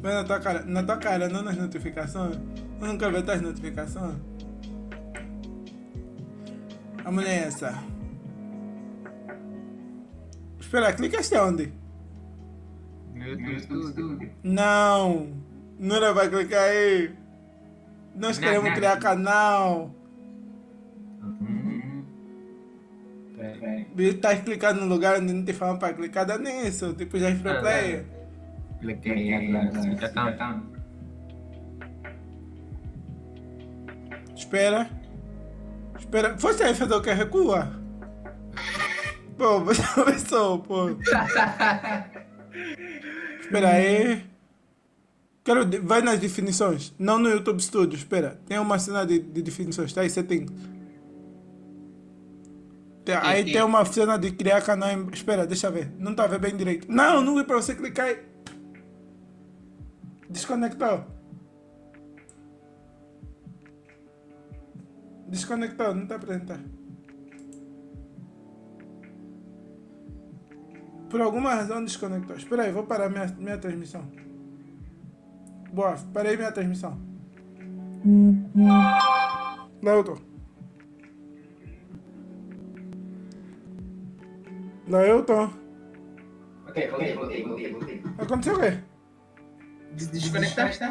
Vai 0.01 0.13
na 0.13 0.23
tua 0.23 0.39
cara, 0.39 0.63
na 0.65 0.83
tua 0.83 0.97
cara, 0.97 1.29
não 1.29 1.43
nas 1.43 1.55
notificações. 1.57 2.35
Eu 2.79 2.87
nunca 2.87 3.09
vê 3.11 3.31
as 3.31 3.41
notificações. 3.41 4.15
A 7.05 7.11
mulher 7.11 7.43
é 7.43 7.47
essa. 7.47 7.83
Espera, 10.59 10.93
clicaste 10.93 11.35
onde? 11.35 11.73
No 13.13 13.25
YouTube. 13.27 14.31
Não! 14.43 15.29
Nora 15.79 16.13
vai 16.13 16.29
clicar 16.29 16.63
aí! 16.63 17.11
Nós 18.15 18.37
Não, 18.37 18.43
queremos 18.43 18.69
não. 18.69 18.75
criar 18.75 18.97
canal! 18.97 19.91
E 23.97 24.13
tá 24.13 24.35
clicando 24.35 24.81
no 24.81 24.87
lugar 24.87 25.19
onde 25.19 25.33
não 25.33 25.43
te 25.43 25.53
falam 25.53 25.77
para 25.77 25.93
clicar, 25.93 26.25
dá 26.25 26.37
nisso, 26.37 26.93
tipo 26.93 27.17
já 27.19 27.29
é 27.29 27.35
pro 27.35 27.51
Ah, 27.51 27.59
player. 27.59 28.05
Tá. 30.13 30.61
Espera. 34.35 34.89
Espera. 35.97 36.35
Você 36.35 36.63
aí 36.63 36.73
fazer 36.75 36.93
o 36.95 37.01
que? 37.01 37.11
Recua? 37.11 37.71
Pô, 39.37 39.59
você 39.65 39.81
começou, 39.93 40.59
pô. 40.59 40.89
Espera 43.41 43.69
aí. 43.69 44.23
Quero, 45.43 45.67
vai 45.83 46.01
nas 46.01 46.19
definições. 46.19 46.93
Não 46.99 47.17
no 47.17 47.29
YouTube 47.29 47.61
Studio, 47.61 47.97
espera. 47.97 48.39
Tem 48.45 48.59
uma 48.59 48.77
cena 48.77 49.05
de, 49.05 49.19
de 49.19 49.41
definições, 49.41 49.91
tá 49.93 50.01
aí 50.01 50.09
settings. 50.09 50.51
Tem- 53.03 53.15
aí 53.15 53.43
tem 53.51 53.63
uma 53.63 53.83
cena 53.85 54.17
de 54.17 54.31
criar 54.31 54.61
canal. 54.61 54.89
Em, 54.91 55.07
espera, 55.11 55.47
deixa 55.47 55.67
eu 55.67 55.71
ver. 55.71 55.91
Não 55.97 56.13
tá 56.13 56.27
vendo 56.27 56.41
bem 56.41 56.55
direito. 56.55 56.87
Não, 56.91 57.21
não 57.21 57.39
é 57.39 57.43
pra 57.43 57.55
você 57.55 57.73
clicar 57.73 58.05
aí. 58.07 58.30
Desconectou. 60.31 61.05
Desconectou, 65.27 65.93
não 65.93 66.07
tá 66.07 66.15
apresentando. 66.15 66.69
Por 71.09 71.21
alguma 71.21 71.53
razão 71.53 71.83
desconectou. 71.83 72.37
Espera 72.37 72.63
aí, 72.63 72.71
vou 72.71 72.85
parar 72.85 73.09
minha, 73.09 73.27
minha 73.37 73.57
transmissão. 73.57 74.09
Boa, 75.73 75.95
parei 76.13 76.37
minha 76.37 76.51
transmissão. 76.51 76.97
Leuton. 79.81 80.17
Leuton. 84.87 85.49
Voltei, 86.63 86.87
voltei, 86.89 87.13
voltei, 87.15 87.43
voltei, 87.43 87.71
voltei. 87.71 88.03
Aconteceu 88.17 88.55
o 88.55 88.59
quê? 88.59 88.90
Desconectaste? 89.91 90.83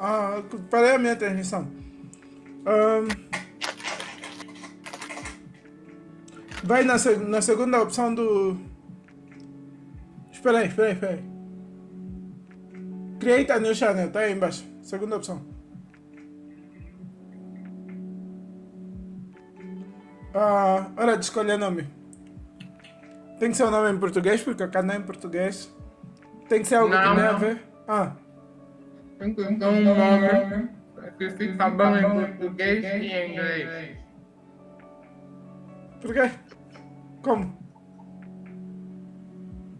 Ah, 0.00 0.42
parei 0.70 0.94
a 0.94 0.98
minha 0.98 1.16
transmissão. 1.16 1.70
Ahn. 2.66 3.06
vai 6.62 6.84
na, 6.84 6.94
na 7.28 7.42
segunda 7.42 7.82
opção 7.82 8.14
do. 8.14 8.56
Espera 10.30 10.58
aí, 10.58 10.68
espera 10.68 10.88
aí, 10.88 10.94
espera 10.94 11.12
aí. 11.14 11.32
Create 13.18 13.52
a 13.52 13.58
new 13.58 13.74
channel, 13.74 14.10
tá 14.10 14.20
aí 14.20 14.32
embaixo. 14.32 14.64
Segunda 14.82 15.16
opção. 15.16 15.44
Ah, 20.34 20.90
hora 20.96 21.16
de 21.16 21.24
escolher 21.24 21.58
nome. 21.58 21.88
Tem 23.38 23.50
que 23.50 23.56
ser 23.56 23.64
um 23.64 23.70
nome 23.70 23.90
em 23.90 23.98
português, 23.98 24.42
porque 24.42 24.62
o 24.62 24.70
canal 24.70 24.96
é 24.96 24.98
em 24.98 25.02
português. 25.02 25.70
Tem 26.52 26.60
que 26.60 26.68
ser 26.68 26.74
algo 26.74 26.90
que 26.90 26.96
Não, 26.98 27.16
tenha 27.16 27.30
a 27.30 27.32
ver. 27.32 27.62
Ah, 27.88 28.12
Tem 29.18 29.34
que 29.34 29.42
dar 29.54 29.70
um 29.70 29.82
nome 29.82 30.68
que 31.18 31.30
fica 31.30 31.70
bom 31.70 31.96
em 31.96 32.02
português 32.02 32.84
e 32.84 33.06
em 33.06 33.32
inglês. 33.32 33.96
por 36.02 36.12
quê? 36.12 36.30
Como? 37.22 37.56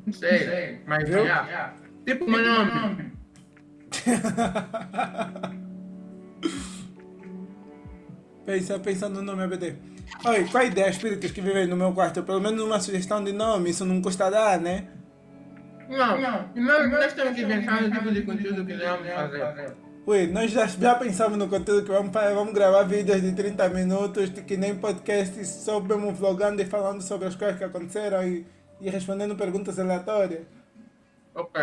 Não 0.07 0.13
sei, 0.15 0.81
mas 0.87 1.07
Viu? 1.07 1.27
já. 1.27 1.75
Tipo 2.07 2.31
meu 2.31 2.43
nome. 2.43 3.13
Pensa, 8.47 8.79
pensando 8.79 9.17
no 9.17 9.23
nome 9.23 9.43
ABD. 9.43 9.75
Oi, 10.25 10.45
qual 10.51 10.63
a 10.63 10.67
ideia, 10.67 10.89
espíritos 10.89 11.31
que 11.33 11.43
vivem 11.43 11.67
no 11.67 11.77
meu 11.77 11.93
quarto? 11.93 12.23
Pelo 12.23 12.41
menos 12.41 12.63
uma 12.63 12.81
sugestão 12.81 13.23
de 13.23 13.35
nome, 13.35 13.69
isso 13.69 13.85
não 13.85 14.01
custa 14.01 14.31
dar, 14.31 14.59
né? 14.59 14.89
Não, 15.89 16.21
não. 16.21 16.51
Nós, 16.55 16.91
nós 16.91 17.13
temos 17.13 17.35
que 17.35 17.47
pensar 17.47 17.83
no 17.83 17.91
tipo 17.91 18.13
de 18.13 18.23
conteúdo 18.23 18.65
que 18.65 18.75
vamos 18.75 19.09
fazer. 19.09 19.77
Ui, 20.05 20.27
nós 20.27 20.51
já, 20.51 20.67
já 20.67 20.95
pensamos 20.97 21.39
no 21.39 21.49
conteúdo 21.49 21.85
que 21.85 21.93
vamos 21.93 22.13
fazer. 22.13 22.35
Vamos 22.35 22.53
gravar 22.53 22.83
vídeos 22.83 23.23
de 23.23 23.33
30 23.33 23.69
minutos, 23.69 24.31
de 24.31 24.43
que 24.43 24.57
nem 24.57 24.77
podcast, 24.77 25.45
só 25.47 25.81
mesmo 25.81 26.13
vlogando 26.13 26.61
e 26.61 26.67
falando 26.67 27.01
sobre 27.03 27.29
as 27.29 27.37
coisas 27.37 27.57
que 27.57 27.65
aconteceram 27.65 28.27
e, 28.27 28.47
e 28.81 28.91
respondendo 28.91 29.37
perguntas 29.37 29.79
aleatórias. 29.79 30.45
Ok. 31.35 31.63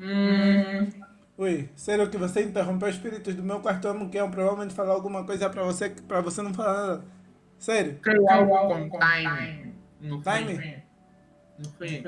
Hum. 0.00 0.88
Ui, 1.36 1.68
sério 1.74 2.08
que 2.10 2.16
você 2.16 2.42
interrompeu 2.42 2.88
espíritos 2.88 3.34
do 3.34 3.42
meu 3.42 3.60
quarto 3.60 3.88
amo 3.88 4.08
que 4.10 4.18
é 4.18 4.28
provavelmente 4.28 4.74
falar 4.74 4.92
alguma 4.92 5.24
coisa 5.24 5.48
pra 5.48 5.62
você 5.62 5.90
que 5.90 6.02
pra 6.02 6.20
você 6.20 6.42
não 6.42 6.52
falar 6.52 6.86
nada. 6.86 7.04
Sério? 7.58 7.98
Criar 8.00 8.36
algo 8.36 8.88
com 8.88 8.98
time. 8.98 9.74
No 10.00 10.22
Time? 10.22 10.56
fim. 10.56 10.79
No 11.62 11.70
fim. 11.72 12.02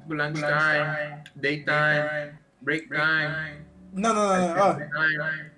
Tipo 0.00 0.14
lunchtime, 0.14 1.22
daytime, 1.36 2.38
break 2.60 2.88
time. 2.88 3.64
Não, 3.92 4.14
não, 4.14 4.28
não, 4.28 4.54
não. 4.54 4.62
Ó, 4.62 4.74
time. 4.74 5.50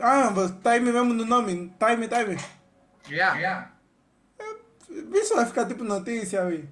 ah, 0.00 0.30
você- 0.30 0.54
time 0.54 0.92
mesmo 0.92 1.14
no 1.14 1.24
nome. 1.24 1.72
Time, 1.78 2.08
time. 2.08 2.36
Yeah. 3.08 3.38
yeah. 3.38 3.72
Isso 5.12 5.34
vai 5.34 5.46
ficar 5.46 5.66
tipo 5.66 5.84
notícia, 5.84 6.44
ui. 6.44 6.68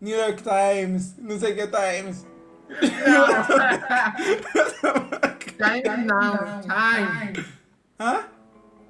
New 0.00 0.16
York 0.16 0.42
Times, 0.42 1.16
não 1.18 1.38
sei 1.38 1.52
o 1.52 1.56
que 1.56 1.66
Times. 1.66 2.26
Time 5.58 5.96
não. 6.04 6.60
Time. 6.60 7.44
Hã? 7.98 8.24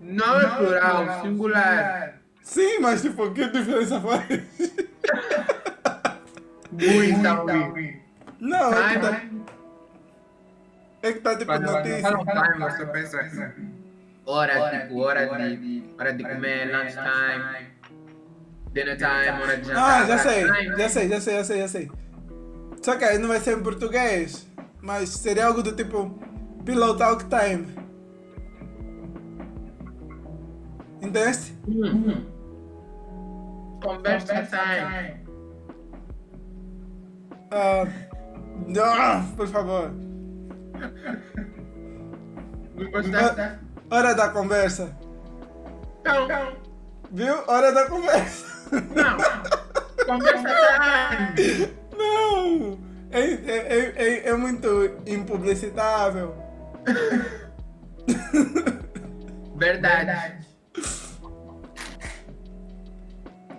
Não 0.00 0.40
é 0.40 0.48
plural, 0.56 1.22
singular. 1.22 2.14
Sim, 2.42 2.78
mas 2.80 3.02
tipo, 3.02 3.30
que 3.32 3.48
diferença 3.48 4.00
faz? 4.00 4.26
Muita, 6.72 7.42
ui. 7.42 8.00
Não, 8.40 8.72
é 8.72 8.94
que 8.94 9.00
tá, 9.00 9.22
é 11.02 11.12
que 11.12 11.20
tá 11.20 11.36
tipo 11.36 11.58
notícia. 11.58 12.16
um 12.16 12.24
time, 12.24 12.58
você 12.58 12.86
pensa. 12.86 13.54
Hora, 14.24 14.80
tipo, 14.80 15.00
hora 15.00 15.26
de, 15.26 15.84
hora 15.98 16.12
de 16.12 16.22
comer, 16.22 16.70
lunch 16.70 16.92
time. 16.92 17.68
Dinner 18.72 18.96
time, 18.96 19.42
hora 19.42 19.56
de 19.56 19.66
jantar. 19.66 20.02
Ah, 20.02 20.06
já 20.06 20.18
sei, 20.18 20.46
já 20.46 20.88
sei, 20.88 21.08
já 21.08 21.20
sei, 21.20 21.34
já 21.36 21.44
sei, 21.44 21.58
já 21.60 21.68
sei. 21.68 21.90
Só 22.82 22.96
que 22.96 23.04
aí 23.04 23.18
não 23.18 23.28
vai 23.28 23.40
ser 23.40 23.58
em 23.58 23.62
português, 23.62 24.46
mas 24.80 25.08
seria 25.08 25.46
algo 25.46 25.62
do 25.62 25.72
tipo 25.72 26.18
Pillow 26.64 26.96
Talk 26.96 27.24
Time. 27.24 27.87
Entende? 31.00 31.56
Conversa 33.82 34.46
time. 34.46 35.26
Ah, 37.50 37.86
não, 38.66 39.26
por 39.36 39.48
favor. 39.48 39.90
Gostaste? 42.92 43.58
Hora 43.90 44.14
da 44.14 44.28
conversa. 44.30 44.94
Não, 46.04 46.28
Viu? 47.10 47.34
Hora 47.46 47.72
da 47.72 47.86
conversa. 47.86 48.46
não. 48.94 49.16
Conversa 50.04 50.48
time. 51.36 51.72
Não! 51.96 52.78
É, 53.10 53.20
é, 53.20 53.56
é, 53.56 53.94
é, 53.96 54.28
é 54.28 54.36
muito 54.36 54.68
impublicitável. 55.06 56.36
Verdade. 59.56 60.37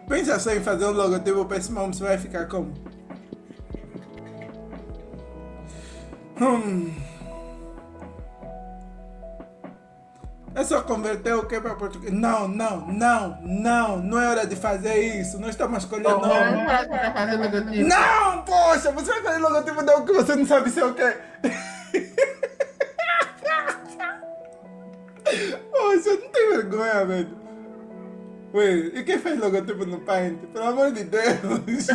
Pensa 0.09 0.39
só 0.39 0.51
em 0.51 0.59
fazer 0.59 0.85
um 0.85 0.91
logotipo 0.91 1.45
para 1.45 1.57
esse 1.57 1.71
nome, 1.71 1.93
você 1.93 2.03
vai 2.03 2.17
ficar 2.17 2.47
como? 2.47 2.73
Hum. 6.41 6.91
É 10.55 10.63
só 10.63 10.81
converter 10.81 11.35
o 11.35 11.45
que 11.45 11.61
para 11.61 11.75
português? 11.75 12.11
Não, 12.11 12.47
não, 12.47 12.87
não, 12.87 13.39
não, 13.43 13.97
não 13.97 14.19
é 14.19 14.29
hora 14.29 14.47
de 14.47 14.55
fazer 14.55 14.97
isso. 15.21 15.39
Não 15.39 15.47
estamos 15.47 15.83
escolhendo 15.83 16.09
Não, 16.09 16.21
nome. 16.21 16.51
não 16.51 16.65
que 16.65 17.11
fazendo 17.13 17.43
logotipo. 17.43 17.87
Não, 17.87 18.41
poxa, 18.41 18.91
você 18.91 19.11
vai 19.11 19.21
fazer 19.21 19.37
logotipo 19.37 19.83
de 19.83 19.91
algo 19.91 20.05
que 20.07 20.13
você 20.13 20.35
não 20.35 20.45
sabe 20.47 20.71
se 20.71 20.79
é 20.79 20.85
o 20.85 20.93
quê. 20.95 21.17
Poxa, 25.71 26.09
não 26.09 26.29
tem 26.31 26.49
vergonha, 26.49 27.05
velho. 27.05 27.37
Ué, 28.53 28.71
e 28.93 29.03
quem 29.03 29.19
fez 29.19 29.39
logotipo 29.39 29.85
no 29.85 29.99
Paint? 29.99 30.39
Pelo 30.51 30.67
amor 30.67 30.91
de 30.91 31.03
Deus. 31.03 31.87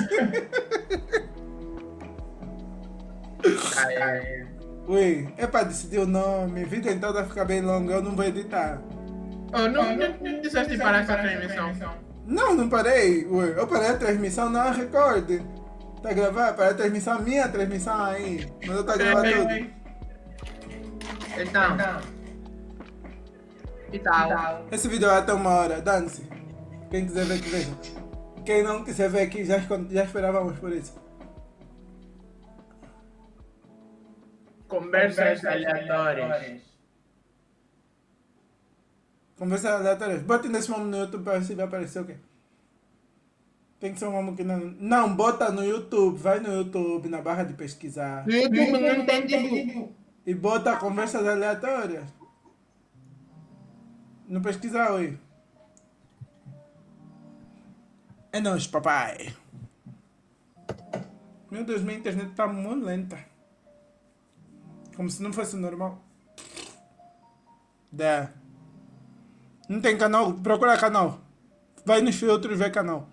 Ai, 3.77 4.47
Ué, 4.89 5.33
é 5.37 5.47
pra 5.47 5.65
decidir 5.65 5.99
o 5.99 6.07
nome. 6.07 6.65
Vida 6.65 6.93
então 6.93 7.13
vai 7.13 7.25
ficar 7.25 7.45
bem 7.45 7.61
longa, 7.61 7.95
eu 7.95 8.03
não 8.03 8.15
vou 8.15 8.25
editar. 8.25 8.81
Oh, 9.53 9.69
não, 9.69 9.97
não, 9.97 10.15
não 10.21 10.41
disseste 10.41 10.79
parar 10.79 11.03
essa 11.03 11.17
transmissão. 11.17 11.73
Não, 12.27 12.55
não 12.55 12.69
parei. 12.69 13.27
Ué, 13.27 13.55
eu 13.57 13.67
parei 13.67 13.89
a 13.89 13.97
transmissão 13.97 14.49
na 14.49 14.71
Record. 14.71 15.41
Tá 16.03 16.13
gravando? 16.13 16.55
Parei 16.55 16.73
a 16.73 16.75
transmissão, 16.75 17.21
minha 17.23 17.49
transmissão 17.49 18.05
aí. 18.05 18.47
Mas 18.67 18.77
eu 18.77 18.85
tá 18.85 18.97
gravando 18.97 19.33
tudo. 19.33 19.85
Então. 21.37 21.77
E 23.93 23.99
tal. 23.99 24.67
Esse 24.71 24.89
vídeo 24.89 25.09
vai 25.09 25.19
até 25.19 25.33
uma 25.33 25.51
hora, 25.51 25.81
dane-se. 25.81 26.29
Quem 26.95 27.07
quiser 27.07 27.25
ver 27.25 27.43
que 27.43 27.49
veja. 27.49 27.77
Quem 28.47 28.63
não 28.63 28.85
quiser 28.85 29.11
ver 29.11 29.23
aqui, 29.23 29.45
já, 29.45 29.59
já 29.91 30.05
esperávamos 30.05 30.57
por 30.61 30.73
isso. 30.73 30.95
Conversas 34.69 35.45
aleatórias. 35.45 36.63
Conversas 39.37 39.73
aleatórias. 39.73 40.23
Bote 40.23 40.47
nesse 40.47 40.71
nome 40.71 40.85
no 40.85 40.99
YouTube 40.99 41.25
para 41.25 41.41
ver 41.41 41.45
se 41.45 41.57
vai 41.57 41.65
aparecer 41.65 42.01
o 42.01 42.05
quê. 42.05 42.15
Tem 43.81 43.93
que 43.93 43.99
ser 43.99 44.07
um 44.07 44.13
nome 44.13 44.37
que 44.37 44.45
não. 44.45 44.61
Não, 44.79 45.17
bota 45.17 45.51
no 45.51 45.65
YouTube. 45.65 46.17
Vai 46.17 46.39
no 46.39 46.53
YouTube, 46.53 47.09
na 47.09 47.21
barra 47.21 47.43
de 47.43 47.55
pesquisar. 47.55 48.25
No 48.25 48.33
YouTube 48.33 48.71
não 48.71 49.05
tem 49.05 49.27
tipo. 49.27 49.93
E 50.25 50.33
bota 50.33 50.77
conversas 50.77 51.27
aleatórias. 51.27 52.05
Não 54.29 54.41
pesquisar, 54.41 54.93
oi. 54.93 55.19
É 58.35 58.41
nóis, 58.41 58.67
papai. 58.67 59.33
Meu 61.49 61.65
Deus, 61.65 61.83
minha 61.83 61.97
internet 61.97 62.35
tá 62.35 62.49
muito 62.49 62.85
lenta. 62.85 63.17
Como 64.97 65.09
se 65.09 65.23
não 65.23 65.33
fosse 65.33 65.55
normal. 65.55 66.05
Dá. 67.93 68.33
Não 69.69 69.81
tem 69.81 69.97
canal? 69.97 70.35
Procura 70.35 70.77
canal. 70.77 71.21
Vai 71.87 72.01
nos 72.01 72.17
filtros 72.17 72.59
e 72.59 72.65
vê 72.65 72.71
canal. 72.71 73.09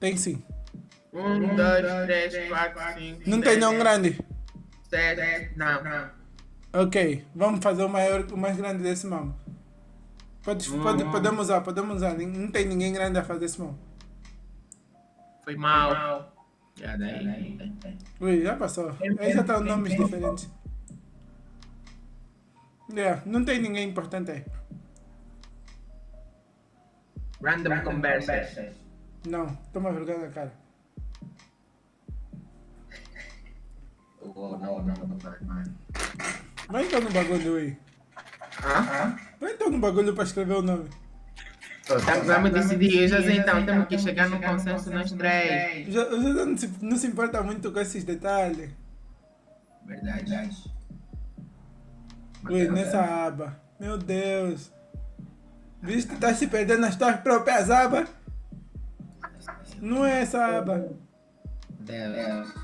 Tem 0.00 0.16
sim. 0.16 0.42
Um, 1.12 1.54
dois, 1.54 2.06
três, 2.06 2.48
quatro, 2.48 3.00
cinco. 3.00 3.30
Não 3.30 3.40
tem 3.40 3.56
nenhum 3.56 3.78
grande. 3.78 4.18
Sete. 4.90 5.56
Não. 5.56 6.10
Ok, 6.72 7.24
vamos 7.32 7.62
fazer 7.62 7.84
o 7.84 7.88
maior, 7.88 8.26
o 8.32 8.36
mais 8.36 8.56
grande 8.56 8.82
desse 8.82 9.06
mamo. 10.44 10.82
Pode, 10.82 11.04
pode, 11.04 11.04
podemos 11.10 11.40
usar, 11.42 11.60
podemos 11.62 11.96
usar. 11.96 12.14
Não 12.14 12.50
tem 12.50 12.66
ninguém 12.66 12.92
grande 12.92 13.18
a 13.18 13.24
fazer 13.24 13.46
esse 13.46 13.60
mamo. 13.60 13.78
Foi 15.42 15.56
mal. 15.56 16.32
Já 16.76 16.96
daí. 16.96 17.58
Ui, 18.20 18.42
já 18.42 18.56
passou. 18.56 18.90
Aí 19.18 19.32
já 19.32 19.40
estão 19.40 19.60
nomes 19.60 19.96
diferentes. 19.96 20.50
Yeah, 22.92 23.22
não 23.24 23.44
tem 23.44 23.60
ninguém 23.60 23.88
importante 23.88 24.30
aí. 24.30 24.44
Random 27.42 27.82
conversas. 27.82 28.74
Não, 29.26 29.46
toma 29.72 29.92
vergonha 29.92 30.18
na 30.18 30.28
cara. 30.28 30.52
Oh, 34.36 34.56
não, 34.56 34.82
não, 34.82 34.94
não, 34.94 35.06
não. 35.06 35.64
Vai 36.70 36.86
então 36.86 36.98
no 36.98 37.10
bagulho 37.10 37.56
aí. 37.56 37.76
Hã? 38.64 39.16
Vai 39.44 39.52
então 39.52 39.68
no 39.68 39.78
bagulho 39.78 40.14
para 40.14 40.24
escrever 40.24 40.54
o 40.54 40.62
nome. 40.62 40.88
Tá, 41.86 41.96
Vamos 42.24 42.50
decidir 42.50 43.04
isso 43.04 43.14
assim, 43.14 43.36
então. 43.36 43.62
Temos 43.66 43.88
que 43.88 43.98
chegar 43.98 44.30
num 44.30 44.40
consenso 44.40 44.90
nós 44.90 45.12
três. 45.12 45.92
Já, 45.92 46.02
já 46.04 46.46
não, 46.46 46.56
se, 46.56 46.72
não 46.80 46.96
se 46.96 47.06
importa 47.06 47.42
muito 47.42 47.70
com 47.70 47.78
esses 47.78 48.04
detalhes. 48.04 48.70
Verdade. 49.84 50.64
Ui, 52.48 52.68
nessa 52.70 53.26
aba. 53.26 53.60
Meu 53.78 53.98
Deus. 53.98 54.72
Viste, 55.82 56.16
tá 56.16 56.32
se 56.32 56.46
perdendo 56.46 56.80
nas 56.80 56.96
tuas 56.96 57.20
próprias 57.20 57.70
abas. 57.70 58.08
Não 59.78 60.06
é 60.06 60.22
essa 60.22 60.42
aba. 60.42 60.88
Deus. 61.80 62.54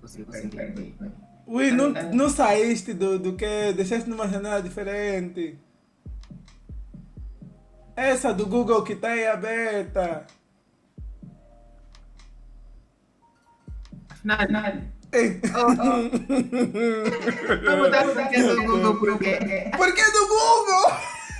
Você 0.00 0.22
perder. 0.22 0.94
Ui, 1.52 1.70
não, 1.70 1.90
não 2.14 2.30
saíste 2.30 2.94
do, 2.94 3.18
do 3.18 3.34
que? 3.34 3.74
Deixaste 3.74 4.08
numa 4.08 4.26
janela 4.26 4.62
diferente. 4.62 5.58
Essa 7.94 8.32
do 8.32 8.46
Google 8.46 8.82
que 8.82 8.96
tá 8.96 9.08
aí 9.08 9.26
aberta. 9.26 10.26
Nada, 14.24 14.50
nada. 14.50 14.82
Ei. 15.12 15.42
Vamos 17.66 17.90
dar 17.90 18.08
o 18.08 18.14
do 18.14 18.64
Google 18.64 18.96
por 18.98 19.18
quê? 19.18 19.38
Por 19.76 19.94
que 19.94 20.10
do 20.10 20.28
Google? 20.28 20.90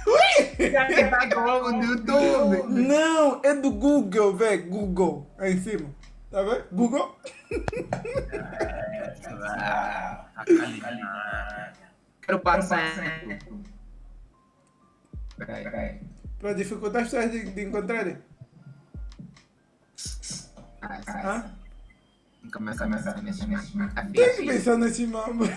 Ui! 0.09 0.71
Já 0.71 0.87
que 0.89 1.05
tá 1.05 1.25
do 1.25 1.87
YouTube. 1.87 2.65
Não, 2.69 3.41
é 3.43 3.55
do 3.55 3.71
Google, 3.71 4.37
vê, 4.37 4.59
Google. 4.59 5.27
Aí 5.39 5.55
em 5.55 5.63
cima. 5.63 5.89
Tá 6.31 6.43
vendo? 6.43 6.65
Google. 6.71 7.17
Quero 12.23 12.41
passar. 12.41 12.95
Peraí, 15.37 15.65
peraí. 15.65 16.01
Pra 16.39 16.53
dificultar 16.53 17.03
as 17.03 17.11
pessoas 17.11 17.31
de, 17.33 17.51
de 17.51 17.63
encontrarem. 17.63 18.19
Hã? 20.83 21.55
Começa, 22.53 22.85
começa, 22.85 23.13
começa, 23.13 23.47
começa. 23.47 24.03
Tem 24.13 24.37
que 24.37 24.47
pensar 24.47 24.77
nesse 24.77 25.07
nome. 25.07 25.49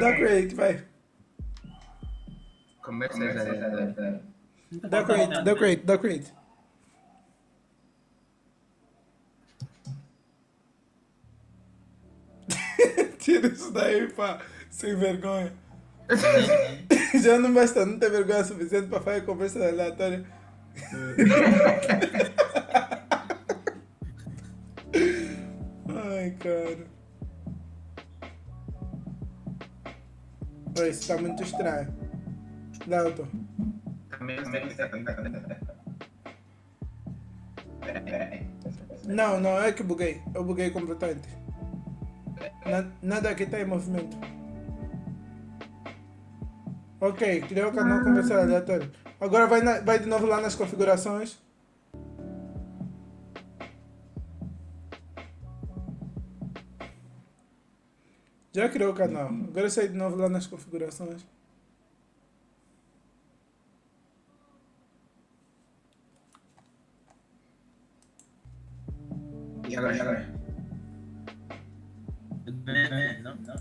Dá 0.00 0.12
create, 0.16 0.54
vai. 0.54 0.84
Começa, 2.82 3.18
Decorate, 4.70 5.44
decorate, 5.44 5.86
decorate. 5.86 6.34
Tira 13.24 13.48
isso 13.48 13.72
daí, 13.72 14.06
pá. 14.12 14.38
Sem 14.68 14.94
vergonha. 14.96 15.50
Já 17.22 17.38
não 17.38 17.54
basta 17.54 17.86
não 17.86 17.98
ter 17.98 18.10
vergonha 18.10 18.44
suficiente 18.44 18.88
para 18.88 19.00
fazer 19.00 19.24
conversa 19.24 19.66
aleatória. 19.66 20.26
Ai, 25.88 26.36
cara. 26.38 26.86
Oi, 30.80 30.90
isso 30.90 31.08
tá 31.08 31.16
muito 31.16 31.42
estranho. 31.42 31.96
Dalton. 32.86 33.26
Não, 39.06 39.40
não, 39.40 39.62
é 39.62 39.72
que 39.72 39.82
buguei. 39.82 40.20
Eu 40.34 40.44
buguei 40.44 40.68
completamente. 40.68 41.43
Na- 42.66 42.90
Nada 43.02 43.30
aqui 43.30 43.44
está 43.44 43.60
em 43.60 43.64
movimento. 43.66 44.16
Ok, 47.00 47.40
criou 47.42 47.70
o 47.70 47.74
canal 47.74 48.02
conversar 48.02 48.40
aleatório. 48.40 48.90
Agora 49.20 49.46
vai, 49.46 49.60
na- 49.62 49.80
vai 49.80 49.98
de 49.98 50.06
novo 50.06 50.26
lá 50.26 50.40
nas 50.40 50.54
configurações. 50.54 51.38
Já 58.56 58.68
criou 58.74 58.92
o 58.92 58.96
canal. 59.02 59.28
Agora 59.48 59.68
sai 59.68 59.88
de 59.88 59.96
novo 60.02 60.16
lá 60.16 60.28
nas 60.30 60.46
configurações. 60.46 61.20
E 69.68 69.76
agora, 69.76 69.96
e 69.96 70.00
agora? 70.00 70.43
Não, 72.46 73.36
não. 73.36 73.56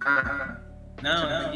Ah, 0.00 0.60
Não, 1.02 1.28
não. 1.28 1.52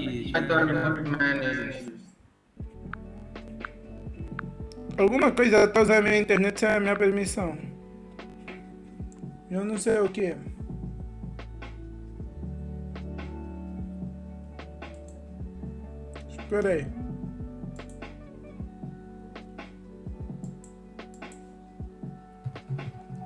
Alguma 4.98 5.32
coisa 5.32 5.64
está 5.64 5.82
usando 5.82 5.98
a 5.98 6.02
minha 6.02 6.18
internet 6.18 6.60
sem 6.60 6.68
a 6.68 6.78
minha 6.78 6.94
permissão. 6.96 7.58
Eu 9.50 9.64
não 9.64 9.76
sei 9.76 9.98
o 9.98 10.08
que. 10.08 10.36
Espera 16.30 16.68
aí. 16.68 16.86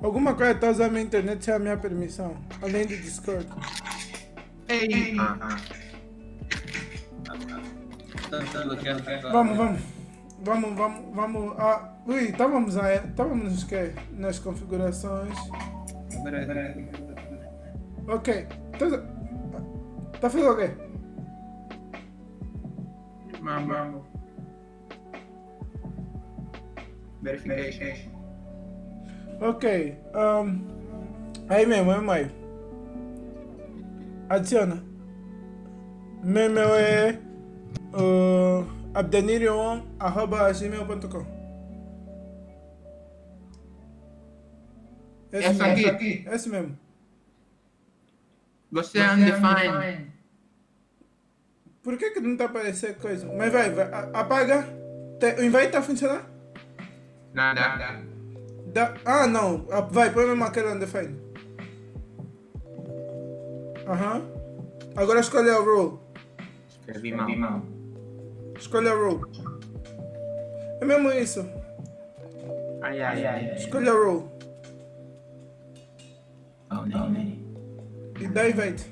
Alguma 0.01 0.35
coisa 0.35 0.53
está 0.53 0.69
usando 0.71 0.87
a 0.87 0.91
minha 0.91 1.03
internet 1.03 1.43
sem 1.43 1.53
a 1.53 1.59
minha 1.59 1.77
permissão. 1.77 2.46
Além 2.61 2.85
do 2.87 2.97
Discord. 2.97 3.47
Ei. 4.67 5.15
Vamos, 9.31 9.57
vamos. 9.57 9.81
Vamos, 10.39 10.75
vamos, 10.75 11.15
vamos. 11.15 11.59
Ah, 11.59 11.93
ui, 12.05 12.29
estávamos 12.29 12.77
aí. 12.77 12.97
Estávamos 12.97 13.51
nos 13.51 13.63
quê? 13.63 13.93
Nas 14.11 14.39
configurações. 14.39 15.37
Ok. 18.07 18.47
Tá, 18.79 20.19
tá 20.19 20.29
fazendo 20.29 20.51
o 20.51 20.57
quê? 20.57 20.71
Vamos. 23.41 24.05
Verification. 27.21 28.11
Ok. 29.41 29.97
Um, 30.15 30.67
aí 31.49 31.65
mesmo, 31.65 31.91
é 31.91 32.13
aí. 32.13 32.46
Adiciona. 34.29 34.83
Meu 36.23 36.49
meu 36.49 36.73
é 36.75 37.19
uh, 37.93 38.65
abdenirion.gmail.com 38.93 41.37
Esse 45.31 45.45
Essa 45.47 45.67
mesmo. 45.67 45.89
aqui? 45.91 46.25
Esse 46.29 46.49
mesmo. 46.49 46.77
Você 48.71 48.99
é 48.99 49.11
undefined. 49.11 50.07
Por 51.83 51.97
que 51.97 52.11
que 52.11 52.19
não 52.19 52.35
tá 52.35 52.45
aparecendo 52.45 52.95
coisa? 52.95 53.25
Mas 53.33 53.51
vai, 53.51 53.69
vai 53.71 53.87
apaga. 54.13 54.67
O 55.39 55.43
invite 55.43 55.71
tá 55.71 55.81
funcionando? 55.81 56.25
Nada. 57.33 58.03
Dá- 58.73 58.93
ah, 59.05 59.25
não. 59.27 59.65
Ah, 59.71 59.81
Vai, 59.81 60.11
põe 60.11 60.25
mesmo 60.27 60.43
aquele 60.43 60.67
undefined. 60.67 61.15
Aham. 63.87 64.23
Agora 64.95 65.19
escolhe 65.19 65.49
a 65.49 65.59
role. 65.59 65.99
Escrevi 66.69 67.11
mal. 67.13 67.61
Escolhe 68.57 68.87
a 68.89 68.93
role. 68.93 69.21
É 70.81 70.85
mesmo 70.85 71.11
isso. 71.11 71.45
Ai, 72.81 73.01
ai, 73.01 73.25
ai. 73.25 73.55
Escolhe 73.55 73.89
a 73.89 73.93
role. 73.93 74.25
Oh, 76.69 76.85
não, 76.85 77.09
não. 77.09 77.37
E 78.19 78.27
dá 78.27 78.49
invite. 78.49 78.85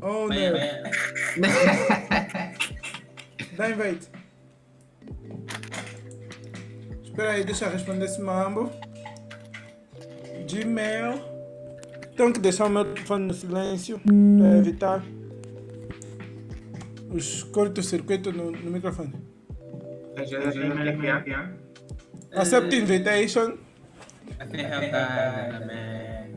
Oh, 0.00 0.26
não. 0.28 0.32
Dá 3.56 3.70
invite. 3.70 4.08
Espera 7.04 7.30
aí, 7.32 7.44
deixa 7.44 7.66
eu 7.66 7.70
responder 7.70 8.06
esse 8.06 8.20
mambo. 8.20 8.70
Gmail. 10.50 11.31
Tenho 12.22 12.32
que 12.32 12.38
deixar 12.38 12.66
o 12.66 12.70
meu 12.70 12.84
telefone 12.84 13.26
no 13.26 13.34
silêncio 13.34 13.98
para 13.98 14.56
evitar 14.56 15.02
os 17.10 17.42
curtos-circuitos 17.42 18.32
no, 18.32 18.52
no 18.52 18.70
microfone. 18.70 19.12
Accept 22.32 22.76
invitation. 22.76 23.58
Assim 24.38 24.56
é 24.56 24.92
man. 25.66 26.28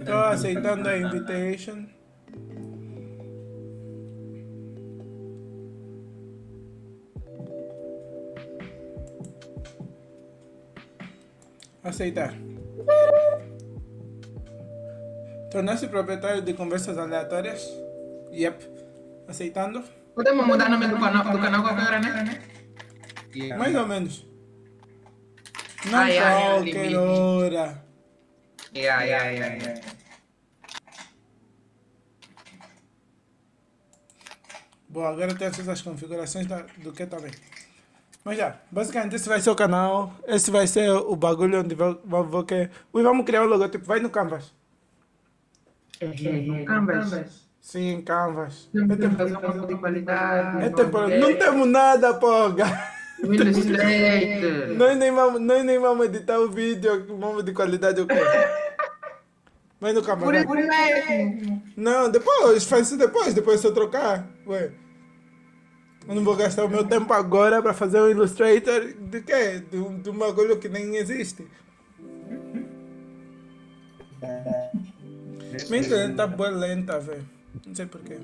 Estou 0.00 0.16
aceitando 0.16 0.86
a 0.86 0.98
invitation. 0.98 1.86
Aceitar. 11.88 12.34
Tornar-se 15.50 15.88
proprietário 15.88 16.42
de 16.42 16.52
conversas 16.54 16.98
aleatórias? 16.98 17.66
Yep. 18.30 18.58
Aceitando? 19.26 19.82
Podemos 20.14 20.46
mudar 20.46 20.66
o 20.66 20.70
nome 20.72 20.86
do 20.88 20.98
canal, 20.98 21.24
do 21.32 21.38
canal 21.40 21.62
qualquer 21.62 21.86
hora, 21.86 22.00
né? 22.00 22.42
Mais 23.56 23.74
ou 23.74 23.86
menos. 23.86 24.26
Não 25.90 25.98
Ai, 25.98 26.18
ai, 26.18 26.24
ai, 26.42 26.50
qualquer 26.56 26.72
limite. 26.72 26.96
hora. 26.96 27.84
Yeah, 28.74 29.02
yeah, 29.04 29.30
yeah, 29.30 29.54
yeah. 29.56 29.80
Boa, 34.88 35.08
agora 35.10 35.34
tem 35.34 35.50
todas 35.50 35.68
as 35.68 35.80
configurações 35.82 36.46
da- 36.46 36.66
do 36.78 36.92
que 36.92 37.06
também. 37.06 37.30
Mas 38.28 38.36
já, 38.36 38.56
basicamente 38.70 39.16
esse 39.16 39.26
vai 39.26 39.40
ser 39.40 39.48
o 39.48 39.54
canal, 39.56 40.12
esse 40.26 40.50
vai 40.50 40.66
ser 40.66 40.90
o 40.90 41.16
bagulho 41.16 41.60
onde 41.60 41.74
vou, 41.74 41.98
vou, 42.04 42.24
vou 42.24 42.44
que... 42.44 42.68
Ui, 42.92 43.02
vamos 43.02 43.24
criar 43.24 43.42
o 43.42 43.46
logotipo, 43.46 43.86
vai 43.86 44.00
no 44.00 44.10
Canvas. 44.10 44.52
No 45.98 46.64
Canvas. 46.66 47.48
Sim, 47.58 48.02
Canvas. 48.02 48.68
Temos 48.70 48.98
É, 48.98 49.00
tempo, 49.00 49.66
de 49.66 49.74
qualidade. 49.76 50.62
é 50.62 50.68
tempo, 50.68 50.98
não 51.08 51.38
temos 51.38 51.68
nada, 51.68 52.12
porra. 52.12 52.98
Nós 54.76 54.98
nem 54.98 55.10
vamos, 55.10 55.40
nós 55.40 55.64
nem 55.64 55.78
vamos 55.78 56.04
editar 56.04 56.38
o 56.38 56.50
vídeo, 56.50 57.06
vamos 57.18 57.42
de 57.42 57.54
qualidade 57.54 58.02
o 58.02 58.06
quê? 58.06 58.14
Vai 59.80 59.94
no 59.94 60.02
Canvas, 60.02 60.24
Por 60.24 60.46
por 60.46 60.56
mesmo. 60.56 61.62
Não, 61.74 62.10
depois, 62.10 62.64
faz 62.64 62.88
isso 62.88 62.98
depois, 62.98 63.32
depois 63.32 63.58
se 63.58 63.66
eu 63.66 63.72
trocar. 63.72 64.26
Ué. 64.46 64.70
Eu 66.08 66.14
não 66.14 66.24
vou 66.24 66.34
gastar 66.34 66.64
o 66.64 66.70
meu 66.70 66.84
tempo 66.84 67.12
agora 67.12 67.60
para 67.60 67.74
fazer 67.74 68.00
um 68.00 68.08
Illustrator 68.08 68.94
de 68.94 69.20
quê? 69.20 69.62
De 69.70 69.76
um, 69.76 70.00
de 70.00 70.08
um 70.08 70.16
bagulho 70.16 70.58
que 70.58 70.66
nem 70.66 70.96
existe. 70.96 71.46
Minha 75.68 75.82
internet 75.82 76.16
tá 76.16 76.26
boa 76.26 76.48
lenta, 76.48 76.98
velho. 76.98 77.28
Não 77.66 77.74
sei 77.74 77.84
porquê. 77.84 78.18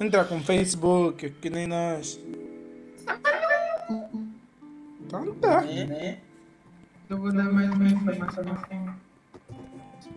Entra 0.00 0.24
com 0.24 0.42
Facebook, 0.42 1.30
que 1.30 1.50
nem 1.50 1.68
nós. 1.68 2.18
Então 5.00 5.34
tá. 5.36 5.62
Eu 7.08 7.16
vou 7.16 7.32
dar 7.32 7.44
mais 7.52 7.70
uma 7.70 7.86
informação. 7.86 9.05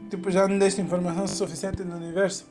Tipo, 0.09 0.31
já 0.31 0.47
não 0.47 0.57
deste 0.57 0.81
informação 0.81 1.27
suficiente 1.27 1.83
no 1.83 1.95
universo? 1.95 2.45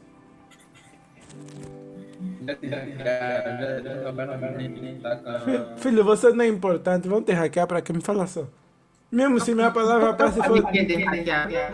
Filho, 5.76 6.04
você 6.04 6.30
não 6.30 6.44
é 6.44 6.48
importante, 6.48 7.08
vão 7.08 7.22
te 7.22 7.32
hackear 7.32 7.66
para 7.66 7.82
que 7.82 7.92
me 7.92 8.00
fala 8.00 8.26
só. 8.26 8.46
Mesmo 9.10 9.40
se 9.40 9.54
minha 9.54 9.70
palavra 9.70 10.14
passe 10.14 10.42
for. 10.42 10.62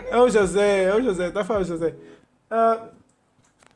É 0.09 0.17
o 0.17 0.29
José, 0.29 0.83
é 0.83 0.95
o 0.95 1.01
José, 1.01 1.31
tá 1.31 1.43
falando 1.43 1.65
José. 1.65 1.93
Uh, 2.49 2.87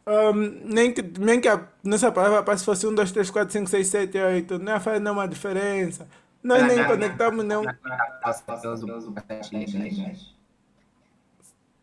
um, 0.10 0.34
nem, 0.66 0.94
que, 0.94 1.02
nem 1.20 1.40
que 1.40 1.48
a 1.48 1.68
nossa 1.84 2.12
palavra 2.12 2.42
passe 2.42 2.66
fosse 2.66 2.88
1, 2.88 2.96
2, 2.96 3.12
3, 3.12 3.30
4, 3.30 3.54
5, 3.54 3.70
6, 3.70 3.88
7, 3.88 4.18
8, 4.18 4.60
não 4.60 4.80
faz 4.80 5.02
nenhuma 5.02 5.28
diferença. 5.28 6.08
Nós 6.42 6.66
nem 6.66 6.84
conectamos 6.86 7.46
não. 7.46 7.64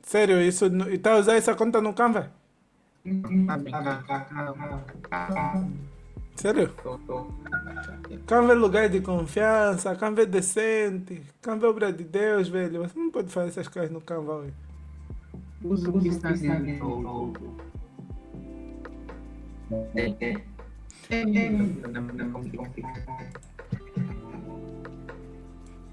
Sério, 0.07 0.41
isso. 0.41 0.67
E 0.89 0.99
tá 0.99 1.17
usando 1.17 1.37
essa 1.37 1.55
conta 1.55 1.81
no 1.83 1.93
Canva? 1.93 2.31
Sério? 6.37 6.73
Canva 8.25 8.53
é 8.53 8.55
lugar 8.55 8.89
de 8.89 9.01
confiança, 9.01 9.97
Canva 9.97 10.23
é 10.23 10.27
decente, 10.27 11.23
Canva 11.43 11.67
é 11.67 11.71
obra 11.71 11.93
de 11.93 12.05
Deus, 12.05 12.49
velho. 12.49 12.83
Você 12.83 12.97
não 12.97 13.11
pode 13.11 13.31
fazer 13.31 13.49
essas 13.49 13.67
coisas 13.67 13.91
no 13.91 14.01
Canva, 14.01 14.43
velho. 14.43 14.55
Usa 15.65 15.91
o 15.91 16.01
que 16.01 16.09
está 16.09 16.37
sendo 16.37 16.65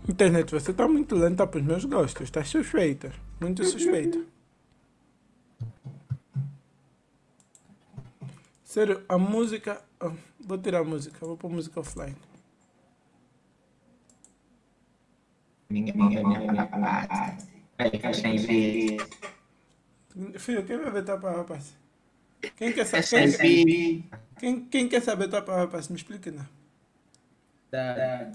Internet, 0.07 0.51
você 0.51 0.71
está 0.71 0.87
muito 0.87 1.15
lenta 1.15 1.47
para 1.47 1.59
os 1.59 1.65
meus 1.65 1.85
gostos. 1.85 2.23
Está 2.23 2.43
suspeita. 2.43 3.13
Muito 3.39 3.63
suspeita. 3.63 4.19
Sério, 8.63 9.03
a 9.07 9.17
música. 9.17 9.81
Oh, 10.01 10.11
vou 10.39 10.57
tirar 10.57 10.79
a 10.79 10.83
música, 10.83 11.25
vou 11.25 11.37
pôr 11.37 11.49
música 11.49 11.79
offline. 11.79 12.15
Filho, 20.37 20.65
quem 20.65 20.77
vai 20.77 20.91
ver 20.91 21.05
tua 21.05 21.17
palavra, 21.17 21.41
rapaz? 21.41 21.77
Quem 22.57 22.73
quer 22.73 22.85
saber? 22.85 23.37
Quem, 23.37 24.09
quem, 24.39 24.65
quem 24.65 24.89
quer 24.89 25.01
saber 25.01 25.29
tua 25.29 25.41
palavra, 25.41 25.65
rapaz? 25.65 25.87
Me 25.87 25.95
explique, 25.95 26.29
não. 26.29 26.45
Da. 27.71 27.79
É 27.79 28.31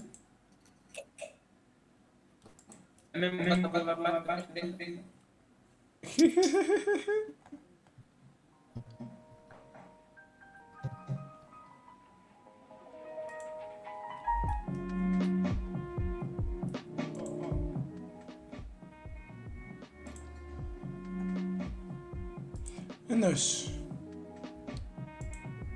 Menos. 23.09 23.69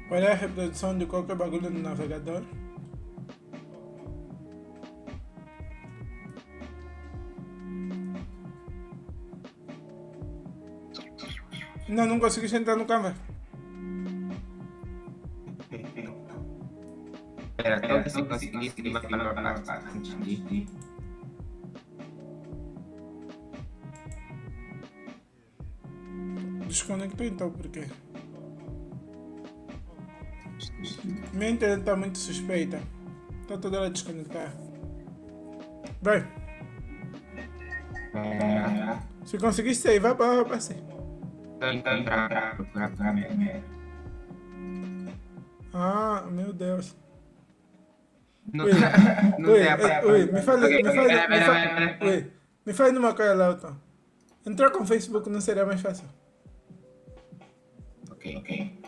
Qual 0.08 0.22
é 0.22 0.32
a 0.32 0.36
reprodução 0.36 0.98
de 0.98 1.06
qualquer 1.06 1.36
bagulho 1.36 1.70
no 1.70 1.80
navegador? 1.82 2.44
Não, 11.94 12.08
não 12.08 12.20
consegui 12.20 12.54
entrar 12.56 12.76
no 12.76 12.86
câmera. 12.86 13.16
Espera, 17.52 17.78
até 17.78 18.10
se 18.10 18.24
conseguir, 18.24 18.74
ele 18.76 18.90
vai 18.90 19.02
falar 19.04 19.34
para 19.34 19.82
entendi. 19.96 20.68
Desconectou 26.68 27.28
então, 27.28 27.52
por 27.52 27.68
quê? 27.68 27.88
Minha 31.32 31.52
internet 31.52 31.82
está 31.82 31.96
muito 31.96 32.18
suspeita. 32.18 32.82
Está 33.44 33.58
toda 33.60 33.78
hora 33.78 33.88
a 33.88 33.92
desconectar. 33.92 34.52
Vai. 36.02 36.28
Se 39.26 39.38
conseguir 39.38 39.76
sair, 39.76 40.00
vai 40.00 40.16
para 40.16 40.44
lá, 41.64 42.90
parceiro. 42.90 43.64
Ah, 45.74 46.24
meu 46.30 46.54
Deus. 46.54 46.96
Não, 48.52 48.66
tem 48.66 48.74
a 49.68 50.02
ui, 50.06 50.26
me 50.32 50.42
fala, 50.42 50.68
me 50.68 50.84
fala, 50.84 51.28
me 51.30 51.40
fala, 51.40 51.98
ui, 52.02 52.32
me 52.66 52.74
fala 52.74 52.92
numa 52.92 53.14
coisa 53.14 53.52
então. 53.58 53.82
Entrar 54.46 54.70
com 54.72 54.84
o 54.84 54.86
Facebook 54.86 55.30
não 55.30 55.40
seria 55.40 55.66
mais 55.66 55.80
fácil. 55.80 56.06
Ok, 58.12 58.38
ok. 58.38 58.80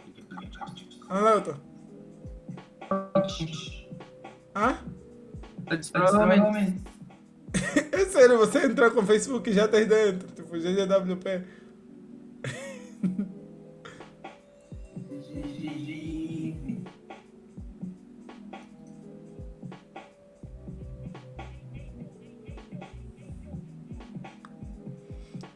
Ah, 1.09 1.19
Lauto. 1.19 1.57
Hã? 4.55 4.77
Provavelmente. 5.91 6.83
É 7.91 8.05
sério, 8.05 8.37
você 8.37 8.65
entrar 8.65 8.91
com 8.91 8.99
o 8.99 9.05
Facebook 9.05 9.49
e 9.49 9.53
já 9.53 9.67
tá 9.67 9.77
aí 9.77 9.85
dentro, 9.85 10.27
tipo 10.29 10.57
GGWP. 10.57 11.43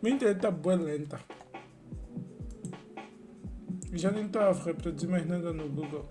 Minha 0.01 0.15
internet 0.15 0.41
tá 0.41 0.49
boa 0.49 0.75
lenta. 0.75 1.19
Já 3.91 4.11
nem 4.11 4.29
tô 4.29 4.39
a 4.39 4.53
reproduzir 4.53 5.09
mais 5.09 5.25
nada 5.25 5.51
no 5.51 5.67
Google. 5.67 6.05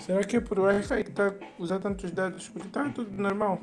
Será 0.00 0.24
que 0.24 0.36
é 0.36 0.40
por 0.40 0.58
Wi-Fi 0.58 1.04
que 1.04 1.10
tá 1.12 1.34
usando 1.58 1.82
tantos 1.82 2.10
dados? 2.10 2.48
Porque 2.48 2.68
tá 2.68 2.88
tudo 2.90 3.10
normal. 3.10 3.60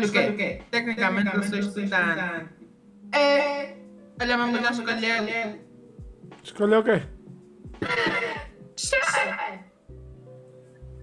Escolhe 0.00 0.30
o 0.30 0.36
quê? 0.36 0.62
Tecnicamente 0.70 1.36
eu 1.36 1.42
sou 1.42 1.58
estudante. 1.58 2.48
É. 3.12 3.74
Olha, 4.20 4.38
mas 4.38 4.62
já 4.62 4.70
escolheu. 4.70 5.58
Escolheu 6.42 6.80
o 6.80 6.84
quê? 6.84 7.02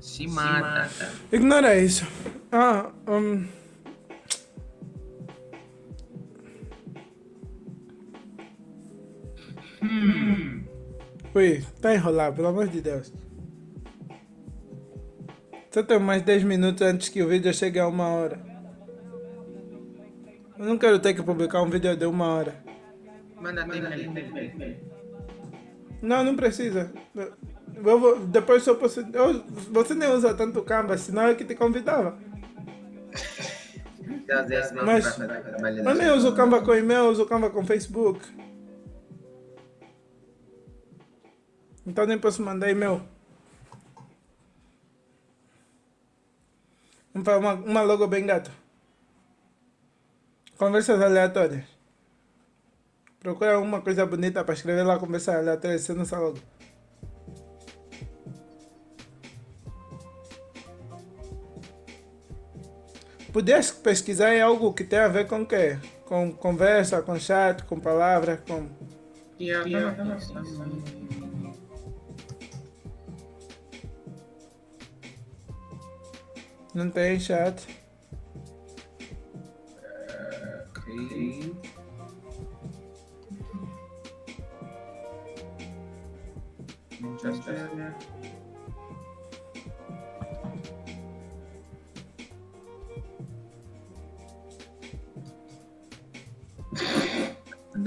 Se 0.01 0.27
mata. 0.27 0.89
Ignora 1.31 1.77
isso. 1.77 2.05
Ah, 2.51 2.91
um... 3.07 3.47
Ui, 11.35 11.63
tá 11.79 11.93
enrolado, 11.93 12.35
pelo 12.35 12.47
amor 12.47 12.67
de 12.67 12.81
Deus. 12.81 13.13
Só 15.71 15.83
tem 15.83 15.99
mais 15.99 16.23
10 16.23 16.43
minutos 16.43 16.81
antes 16.81 17.09
que 17.09 17.21
o 17.21 17.27
vídeo 17.27 17.53
chegue 17.53 17.79
a 17.79 17.87
uma 17.87 18.07
hora. 18.07 18.48
Eu 20.59 20.65
não 20.65 20.77
quero 20.77 20.99
ter 20.99 21.13
que 21.13 21.23
publicar 21.23 21.61
um 21.63 21.69
vídeo 21.69 21.95
de 21.95 22.05
uma 22.05 22.27
hora. 22.27 22.53
Manda 23.39 23.65
tempo. 23.65 23.87
Não, 26.01 26.21
não 26.23 26.35
precisa. 26.35 26.91
Eu 27.75 27.99
vou, 27.99 28.19
depois 28.25 28.67
eu 28.67 28.75
posso. 28.75 28.99
eu- 28.99 29.41
você 29.71 29.93
nem 29.95 30.09
usa 30.11 30.33
tanto 30.33 30.61
Canva, 30.63 30.97
senão 30.97 31.27
é 31.27 31.35
que 31.35 31.45
te 31.45 31.55
convidava. 31.55 32.19
Mas 34.85 35.05
eu 35.77 35.95
nem 35.95 36.11
uso 36.11 36.35
Canva 36.35 36.61
com 36.61 36.75
e-mail, 36.75 37.05
eu 37.05 37.11
uso 37.11 37.25
Canva 37.25 37.49
com 37.49 37.65
Facebook. 37.65 38.19
Então 41.87 42.05
nem 42.05 42.19
posso 42.19 42.41
mandar 42.43 42.69
e-mail. 42.69 43.01
Vamos 47.13 47.25
fazer 47.25 47.39
uma, 47.39 47.53
uma 47.53 47.81
logo 47.81 48.05
bem 48.07 48.25
gata. 48.25 48.51
Conversas 50.59 51.01
aleatórias. 51.01 51.63
Procura 53.17 53.55
alguma 53.55 53.79
coisa 53.79 54.05
bonita 54.05 54.43
para 54.43 54.53
escrever 54.53 54.83
lá 54.83 54.99
conversas 54.99 55.35
aleatórias, 55.35 55.83
você 55.83 55.93
não 55.93 56.03
sabe 56.03 56.23
logo. 56.23 56.39
Podias 63.31 63.71
pesquisar 63.71 64.35
em 64.35 64.41
algo 64.41 64.73
que 64.73 64.83
tem 64.83 64.99
a 64.99 65.07
ver 65.07 65.27
com 65.27 65.43
o 65.43 65.45
quê? 65.45 65.79
Com 66.05 66.29
conversa, 66.33 67.01
com 67.01 67.17
chat, 67.17 67.63
com 67.63 67.79
palavras, 67.79 68.41
com... 68.45 68.67
Não 76.73 76.89
tem 76.89 77.17
chat. 77.17 77.78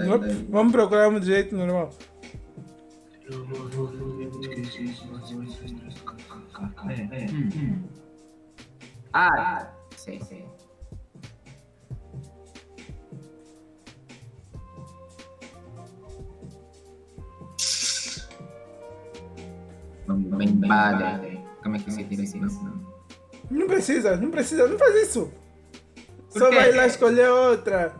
Op, 0.08 0.20
daí. 0.20 0.46
Vamos 0.48 0.72
procurar 0.72 1.08
um 1.08 1.20
jeito 1.22 1.56
normal. 1.56 1.90
Ah, 9.12 9.72
sei, 9.96 10.20
sei. 10.20 10.41
Bem 20.08 20.54
bad. 20.56 21.40
Como 21.62 21.76
é 21.76 21.78
que 21.78 21.90
se 21.90 22.04
tira 22.04 22.22
assim? 22.22 22.40
Não 23.50 23.66
precisa, 23.66 24.16
não 24.16 24.30
precisa, 24.30 24.66
não 24.66 24.78
faz 24.78 24.94
isso. 25.08 25.32
Por 26.32 26.38
Só 26.38 26.48
quê? 26.50 26.56
vai 26.56 26.72
lá 26.72 26.86
escolher 26.86 27.28
outra. 27.30 27.94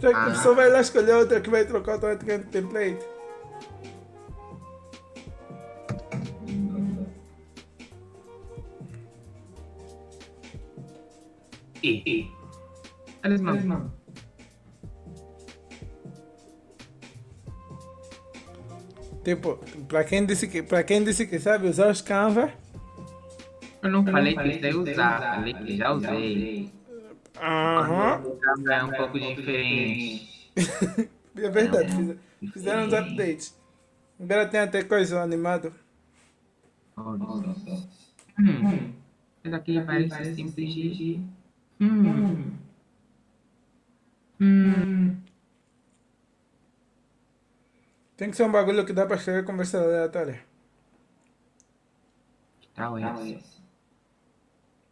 Só- 0.00 0.10
Ah. 0.14 0.34
Só 0.34 0.54
vai 0.54 0.70
lá 0.70 0.80
escolher 0.80 1.14
outra 1.14 1.40
que 1.40 1.50
vai 1.50 1.64
trocar 1.66 1.92
automaticamente 1.94 2.46
o 2.46 2.50
template. 2.50 3.04
E, 11.82 12.02
e. 12.06 12.30
Eles 13.24 13.40
não. 13.40 13.90
Tipo, 19.24 19.58
para 19.88 20.02
quem 20.04 20.24
disse 20.24 20.48
que 20.48 20.62
para 20.62 20.82
quem 20.82 21.04
disse 21.04 21.26
que 21.26 21.38
sabe 21.38 21.68
usar 21.68 21.90
os 21.90 22.00
Canva, 22.00 22.50
Eu 23.82 23.90
não 23.90 24.04
falei 24.04 24.34
que 24.34 24.60
sei 24.60 24.74
usar, 24.74 25.36
falei 25.36 25.54
que 25.54 25.76
já 25.76 25.92
usei. 25.92 26.70
aham, 27.36 28.22
O 28.24 28.36
Canva 28.36 28.72
é 28.74 28.84
um 28.84 28.90
pouco 28.92 29.18
diferente. 29.20 30.50
é 31.36 31.48
verdade, 31.50 31.94
fiz- 32.40 32.52
fizeram 32.52 32.86
os 32.86 32.92
updates. 32.94 33.54
Agora 34.18 34.46
tem 34.46 34.60
até 34.60 34.82
coisa 34.84 35.20
animado. 35.22 35.72
Hum. 38.38 38.92
Esse 39.44 39.54
aqui 39.54 39.80
parece 39.82 40.34
simples 40.34 40.74
de. 40.74 41.20
Hum. 41.80 42.52
Hum. 44.40 45.16
Tem 48.20 48.30
que 48.30 48.36
ser 48.36 48.42
um 48.42 48.52
bagulho 48.52 48.84
que 48.84 48.92
dá 48.92 49.06
para 49.06 49.16
escrever 49.16 49.46
conversa 49.46 49.80
aleatória. 49.80 50.44
Que 52.60 52.68
tal 52.74 52.98
esse? 52.98 53.62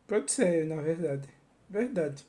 Pode 0.07 0.33
ser, 0.33 0.65
na 0.65 0.81
verdade. 0.81 1.29
Verdade. 1.69 2.27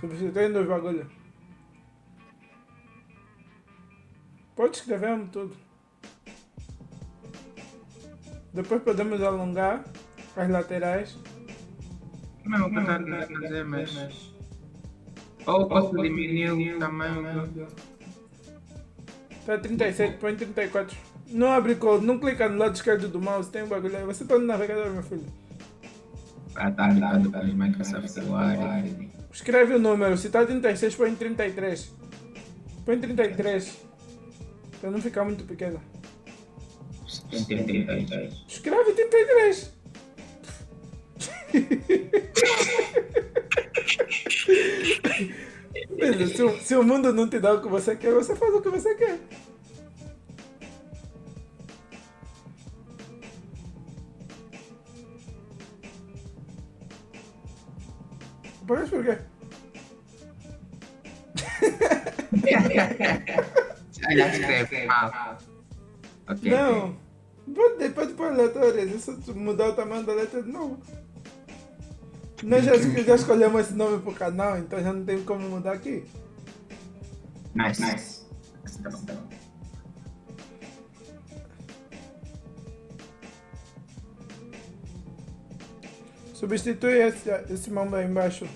Substituindo 0.00 0.60
os 0.60 0.66
bagulhos. 0.66 1.12
Pode 4.56 4.78
escrever 4.78 5.12
um 5.12 5.26
tudo. 5.26 5.54
Depois 8.54 8.82
podemos 8.82 9.20
alongar 9.20 9.84
as 10.34 10.48
laterais. 10.48 11.18
Não, 12.46 12.66
eu 12.66 12.70
quero 12.70 13.42
fazer, 13.42 13.64
mas. 13.66 14.29
Ou 15.46 15.68
posso 15.68 15.96
diminuir 15.96 16.74
o 16.74 16.78
tamanho 16.78 17.46
do. 17.48 17.66
Tá 19.46 19.58
37, 19.58 20.18
põe 20.18 20.36
34. 20.36 20.96
Não 21.28 21.52
abre 21.52 21.76
code, 21.76 22.04
não 22.04 22.18
clica 22.18 22.48
no 22.48 22.58
lado 22.58 22.74
esquerdo 22.74 23.08
do 23.08 23.20
mouse, 23.20 23.50
tem 23.50 23.62
um 23.62 23.68
bagulho 23.68 23.96
aí. 23.96 24.04
Você 24.04 24.24
tá 24.24 24.38
no 24.38 24.46
navegador, 24.46 24.90
meu 24.90 25.02
filho. 25.02 25.26
Ah, 26.54 26.70
tá 26.70 26.88
ligado 26.88 27.30
para 27.30 27.44
Microsoft 27.44 28.16
Word. 28.18 29.10
Escreve 29.32 29.74
o 29.74 29.78
número, 29.78 30.18
se 30.18 30.28
tá 30.28 30.44
36, 30.44 30.94
põe 30.96 31.14
33. 31.14 31.92
Põe 32.84 32.98
33. 32.98 33.78
Pra 34.80 34.90
não 34.90 35.00
ficar 35.00 35.24
muito 35.24 35.44
pequeno. 35.44 35.80
Tem 37.30 37.44
33. 37.44 38.44
Escreve 38.48 38.92
33. 38.92 39.72
Se, 46.34 46.42
o- 46.42 46.58
se 46.60 46.74
o 46.76 46.82
mundo 46.82 47.12
não 47.12 47.28
te 47.28 47.38
dá 47.38 47.52
o 47.54 47.60
que 47.62 47.68
você 47.68 47.94
quer, 47.96 48.12
você 48.12 48.34
faz 48.34 48.54
o 48.54 48.60
que 48.60 48.68
você 48.68 48.94
quer. 48.94 49.18
Mas 58.68 58.88
por 58.90 59.04
quê? 59.04 59.18
Não. 66.42 66.96
Pode, 67.54 67.88
pode 67.90 68.14
pôr 68.14 68.32
só 69.00 69.12
tu 69.24 69.34
mudar 69.34 69.70
o 69.70 69.74
tamanho 69.74 70.04
da 70.04 70.12
letra 70.14 70.42
de 70.42 70.50
novo. 70.50 70.80
Nós 72.42 72.64
já, 72.64 72.76
já 72.76 73.14
escolhemos 73.14 73.60
esse 73.60 73.74
nome 73.74 74.02
pro 74.02 74.14
canal, 74.14 74.58
então 74.58 74.82
já 74.82 74.92
não 74.92 75.04
tem 75.04 75.22
como 75.24 75.48
mudar 75.48 75.72
aqui. 75.72 76.04
Nice. 77.54 77.82
nice. 77.82 78.26
Tá 78.82 78.90
bom, 78.90 79.04
tá 79.04 79.12
bom. 79.14 79.30
Substitui 86.32 87.02
esse, 87.02 87.28
esse 87.50 87.70
mambo 87.70 87.96
aí 87.96 88.06
embaixo. 88.06 88.48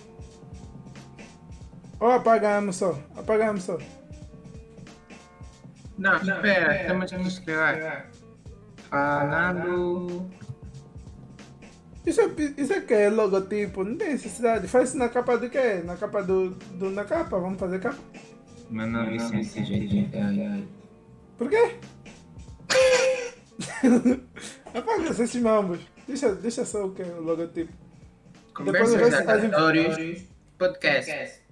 Ou 2.00 2.10
apagamos 2.10 2.76
só, 2.76 2.98
apagamos 3.14 3.62
só. 3.64 3.78
Não, 5.98 6.16
espera, 6.16 6.86
temos 6.86 7.12
que 7.12 7.28
escrever. 7.28 8.06
Falando. 8.88 10.30
Isso 12.06 12.20
é, 12.20 12.26
isso 12.58 12.72
é 12.72 12.80
que 12.82 12.92
é 12.94 13.08
logotipo, 13.08 13.82
não 13.82 13.96
tem 13.96 14.10
necessidade. 14.12 14.68
Faz 14.68 14.90
isso 14.90 14.98
na 14.98 15.08
capa 15.08 15.36
do 15.38 15.48
quê? 15.48 15.82
Na 15.84 15.96
capa 15.96 16.22
do, 16.22 16.50
do 16.50 16.90
na 16.90 17.04
capa, 17.04 17.38
vamos 17.38 17.58
fazer 17.58 17.80
capa. 17.80 17.98
Meu 18.70 18.86
nome 18.86 19.16
é 19.16 19.18
Ciência 19.20 19.62
de 19.62 20.08
Por 21.38 21.48
quê? 21.48 21.76
Apaga 24.74 25.08
esses 25.10 25.34
mambos. 25.36 25.80
Deixa, 26.06 26.34
deixa 26.34 26.64
só 26.64 26.84
o 26.86 26.92
que 26.92 27.02
é 27.02 27.06
o 27.06 27.20
logotipo. 27.22 27.72
Depois 28.64 28.90
Conversas 28.90 29.24
fazer- 29.24 29.30
aleatórias. 29.54 30.22
Podcast. 30.58 31.42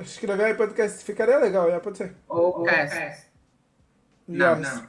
Escrever 0.00 0.44
aí 0.44 0.54
podcast 0.54 1.02
ficaria 1.04 1.38
legal, 1.38 1.70
já 1.70 1.80
pode 1.80 1.98
ser. 1.98 2.14
Ou 2.28 2.62
cast. 2.64 3.26
Não, 4.28 4.58
Yes. 4.58 4.74
não. 4.74 4.86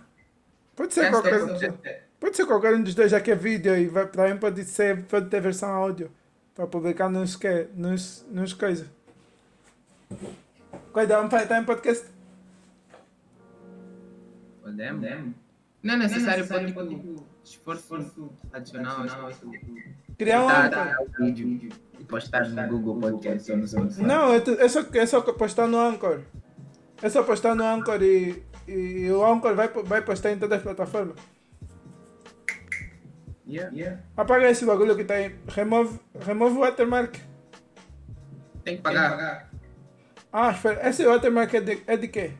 Pode 0.75 0.93
ser 0.93 1.09
Cast 1.09 1.13
qualquer 1.13 1.63
é 1.85 2.08
Pode 2.19 2.35
ser 2.35 2.45
qualquer 2.45 2.75
um 2.75 2.83
dos 2.83 2.93
dois, 2.93 3.11
já 3.11 3.21
que 3.21 3.31
é 3.31 3.35
vídeo 3.35 3.75
e 3.75 3.87
vai, 3.87 4.05
também 4.07 4.37
pode 4.37 4.63
ser, 4.65 5.03
pode 5.05 5.29
ter 5.29 5.39
versão 5.39 5.69
áudio 5.69 6.11
para 6.53 6.67
publicar 6.67 7.09
nos 7.09 7.35
que, 7.35 7.67
nos, 7.73 8.25
nos 8.29 8.53
coisas. 8.53 8.87
Cuidado, 10.91 11.29
para 11.29 11.43
estar 11.43 11.61
em 11.61 11.65
podcast. 11.65 12.05
Podemos? 14.61 15.33
Não 15.81 15.93
é 15.93 15.97
necessário 15.97 16.45
pôr 16.45 16.59
tipo, 16.65 17.25
esforço 17.43 18.29
adicional, 18.51 19.05
esforço. 19.05 19.49
Criar 20.17 20.43
um 20.43 20.47
Tá, 20.47 20.69
tá, 20.69 20.97
vídeo 21.19 21.69
e 21.97 22.03
postar 22.03 22.49
no 22.49 22.67
Google 22.67 22.99
Podcast 22.99 23.49
ou 23.51 23.57
nos 23.57 23.73
outros. 23.73 23.97
Não, 23.99 24.33
é, 24.33 24.37
é, 24.37 24.67
só, 24.67 24.81
é 24.93 25.05
só 25.05 25.21
postar 25.21 25.67
no 25.67 25.79
Anchor. 25.79 26.21
É 27.01 27.09
só 27.09 27.23
postar 27.23 27.55
no 27.55 27.63
Anchor 27.63 28.03
e, 28.03 28.43
e 28.67 29.09
o 29.09 29.25
Anchor 29.25 29.55
vai, 29.55 29.69
vai 29.69 30.01
postar 30.01 30.31
em 30.31 30.37
todas 30.37 30.57
as 30.57 30.63
plataformas. 30.63 31.15
Yeah. 33.49 33.75
yeah. 33.75 34.01
Apaga 34.15 34.49
esse 34.49 34.63
bagulho 34.63 34.95
que 34.95 35.03
tá 35.03 35.15
aí. 35.15 35.35
Remove, 35.47 35.99
remove 36.21 36.57
o 36.57 36.59
watermark. 36.59 37.15
Tem 38.63 38.77
que 38.77 38.83
pagar. 38.83 39.49
Ah, 40.31 40.51
espera. 40.51 40.87
Esse 40.87 41.03
watermark 41.05 41.51
é 41.55 41.61
de, 41.61 41.81
é 41.87 41.97
de 41.97 42.07
quê? 42.07 42.31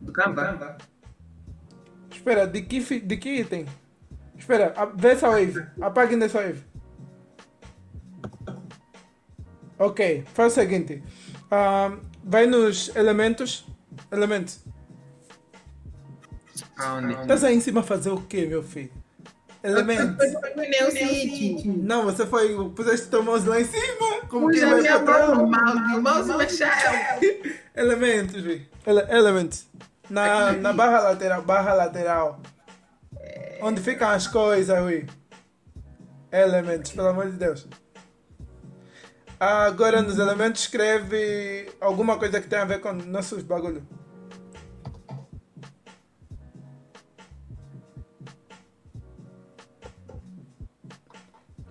Do 0.00 0.12
Canva. 0.12 0.78
Espera, 2.10 2.46
de 2.46 2.62
que, 2.62 3.00
de 3.00 3.16
que 3.18 3.40
item? 3.40 3.66
Espera, 4.38 4.72
a- 4.74 4.86
vê 4.86 5.08
essa 5.10 5.28
wave. 5.28 5.66
Apaguem 5.80 6.18
dessa 6.18 6.38
wave. 6.40 6.64
Ok, 9.78 10.24
faz 10.32 10.52
o 10.52 10.54
seguinte. 10.54 11.02
Ah, 11.50 11.94
vai 12.24 12.46
nos 12.46 12.94
elementos. 12.96 13.66
Elementos. 14.10 14.64
Aonde? 16.78 17.12
Estás 17.20 17.44
aí 17.44 17.54
em 17.56 17.60
cima 17.60 17.80
a 17.80 17.84
fazer 17.84 18.10
o 18.10 18.22
quê, 18.22 18.46
meu 18.46 18.62
filho? 18.62 18.90
Elementos. 19.66 20.26
City. 20.92 21.68
Não, 21.68 22.04
você 22.04 22.24
foi. 22.24 22.54
Puseste 22.70 23.08
teu 23.08 23.22
mouse 23.22 23.48
lá 23.48 23.60
em 23.60 23.64
cima. 23.64 24.20
Como 24.28 24.48
que 24.48 24.60
Puxa 24.60 24.70
vai 24.70 24.80
minha 24.80 24.98
mão 25.00 25.46
mouse, 25.46 25.94
o 25.94 26.02
mouse 26.02 26.36
mexeu. 26.36 26.68
Elementos, 27.74 28.42
vi. 28.42 28.68
Ele 28.86 29.00
elementos. 29.10 29.66
Na, 30.08 30.52
na 30.52 30.72
barra 30.72 31.00
lateral. 31.00 31.42
Barra 31.42 31.74
lateral. 31.74 32.40
Onde 33.60 33.80
ficam 33.80 34.08
as 34.08 34.28
coisas, 34.28 34.80
ui. 34.82 35.06
Elementos, 36.30 36.92
pelo 36.92 37.08
amor 37.08 37.30
de 37.30 37.36
Deus. 37.36 37.66
Agora 39.38 40.00
nos 40.00 40.18
elementos 40.18 40.62
escreve 40.62 41.68
alguma 41.80 42.18
coisa 42.18 42.40
que 42.40 42.48
tem 42.48 42.58
a 42.58 42.64
ver 42.64 42.80
com 42.80 42.92
nossos 42.92 43.42
bagulho. 43.42 43.86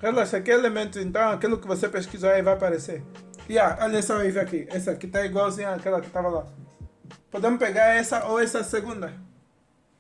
Relaxa, 0.06 0.40
que 0.40 0.52
elemento 0.52 1.00
então, 1.00 1.32
aquilo 1.32 1.58
que 1.60 1.66
você 1.66 1.90
pesquisou 1.90 2.30
aí 2.30 2.44
vai 2.44 2.54
aparecer. 2.54 3.04
Yeah, 3.50 3.84
olha 3.84 4.04
só 4.04 4.18
aí 4.18 4.38
aqui. 4.38 4.68
Essa 4.70 4.92
aqui 4.92 5.08
tá 5.08 5.26
igualzinha 5.26 5.72
àquela 5.74 6.00
que 6.00 6.12
tava 6.12 6.30
lá. 6.30 6.46
Podemos 7.32 7.58
pegar 7.58 7.96
essa 7.96 8.24
ou 8.28 8.40
essa 8.40 8.64
segunda. 8.64 9.12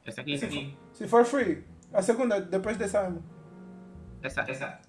Essa 0.05 0.21
aqui, 0.21 0.35
essa 0.35 0.45
aqui. 0.45 0.77
Se 0.93 1.07
for 1.07 1.25
free. 1.25 1.63
A 1.91 2.03
segunda, 2.03 2.39
depois 2.39 2.77
dessa 2.77 3.01
mesmo. 3.01 3.23
Essa, 4.21 4.41
essa. 4.41 4.79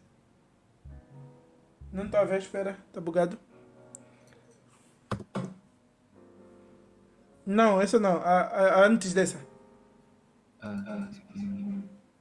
Não 1.91 2.11
a 2.13 2.25
ver, 2.25 2.39
espera. 2.41 2.77
Tá 2.93 3.01
bugado. 3.01 3.39
Não, 7.47 7.81
essa 7.81 7.99
não. 7.99 8.19
A, 8.19 8.41
a- 8.43 8.85
antes 8.87 9.15
dessa. 9.15 9.39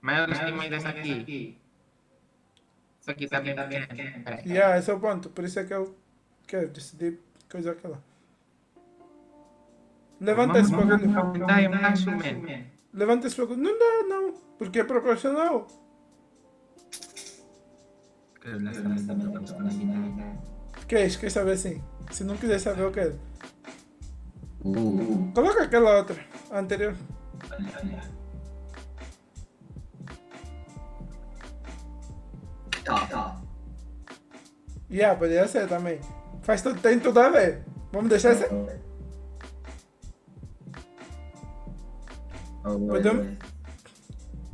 Mas 0.01 0.17
eu 0.19 0.27
gostei 0.27 0.51
mais 0.53 0.69
dessa 0.69 0.87
aqui. 0.87 1.59
Isso 3.05 3.11
aqui 3.11 3.27
tá 3.27 3.39
bem 3.39 3.53
pequena. 3.53 4.23
Peraí. 4.23 4.41
Yeah, 4.47 4.79
esse 4.79 4.89
é 4.89 4.93
o 4.95 4.99
ponto. 4.99 5.29
Por 5.29 5.43
isso 5.43 5.59
é 5.59 5.63
que 5.63 5.71
eu 5.71 5.95
quero 6.47 6.69
decidir 6.69 7.19
coisa 7.51 7.73
aquela. 7.73 8.01
Levanta 10.19 10.57
esse 10.57 10.71
bagulho. 10.71 11.45
Levanta 12.91 13.27
esse 13.27 13.37
bagulho. 13.37 13.61
Não 13.61 13.77
dá, 13.77 14.07
não. 14.07 14.33
Porque 14.57 14.79
é 14.79 14.83
proporcional. 14.83 15.67
Queres? 20.87 21.15
Quer 21.15 21.29
saber 21.29 21.51
assim? 21.51 21.83
Se 22.09 22.23
não 22.23 22.35
quiser 22.37 22.57
saber, 22.57 22.81
eu 22.81 22.91
quero. 22.91 23.19
Coloca 25.35 25.61
aquela 25.61 25.97
outra. 25.99 26.25
A 26.49 26.63
anterior. 32.93 33.35
Yeah, 34.89 35.17
poderia 35.17 35.47
ser 35.47 35.67
também. 35.67 35.99
Faz 36.43 36.61
tudo, 36.61 36.79
tem 36.79 36.99
tudo 36.99 37.19
a 37.19 37.29
ver. 37.29 37.63
Vamos 37.91 38.09
deixar 38.09 38.31
essa? 38.31 38.47
Podemos, 42.63 43.37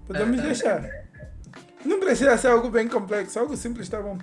podemos 0.08 0.42
deixar. 0.42 0.82
Não 1.86 2.00
precisa 2.00 2.38
ser 2.38 2.48
algo 2.48 2.70
bem 2.70 2.88
complexo, 2.88 3.40
algo 3.40 3.56
simples 3.58 3.90
tá 3.90 4.02
bom. 4.02 4.18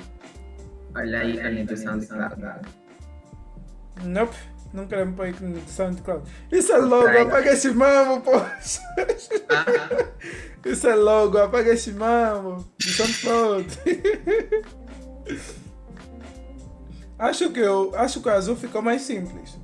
Olha 0.95 1.21
aí 1.21 1.41
a 1.41 1.53
introdução 1.53 1.99
de 1.99 2.07
claro. 2.07 2.37
Nope, 4.05 4.37
não 4.73 4.87
queremos 4.87 5.17
pôr 5.17 5.29
aqui 5.29 5.43
no 5.43 5.61
SoundCloud. 5.69 6.29
Isso 6.53 6.73
é 6.73 6.79
logo, 6.79 7.09
apaga 7.09 7.53
esse 7.53 7.71
mambo, 7.71 8.21
poxa. 8.21 8.83
Isso 10.65 10.87
é 10.87 10.95
logo, 10.95 11.39
apaga 11.39 11.73
esse 11.73 11.93
mambo. 11.93 12.69
Do 12.79 12.89
SoundCloud. 12.89 13.67
acho 17.19 17.51
que 17.51 17.61
eu, 17.61 17.93
acho 17.95 18.21
que 18.21 18.29
o 18.29 18.33
azul 18.33 18.57
ficou 18.57 18.83
mais 18.83 19.03
simples. 19.03 19.57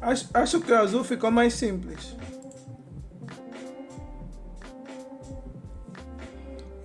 Acho, 0.00 0.28
acho 0.34 0.60
que 0.60 0.72
o 0.72 0.76
azul 0.76 1.04
ficou 1.04 1.30
mais 1.30 1.54
simples. 1.54 2.15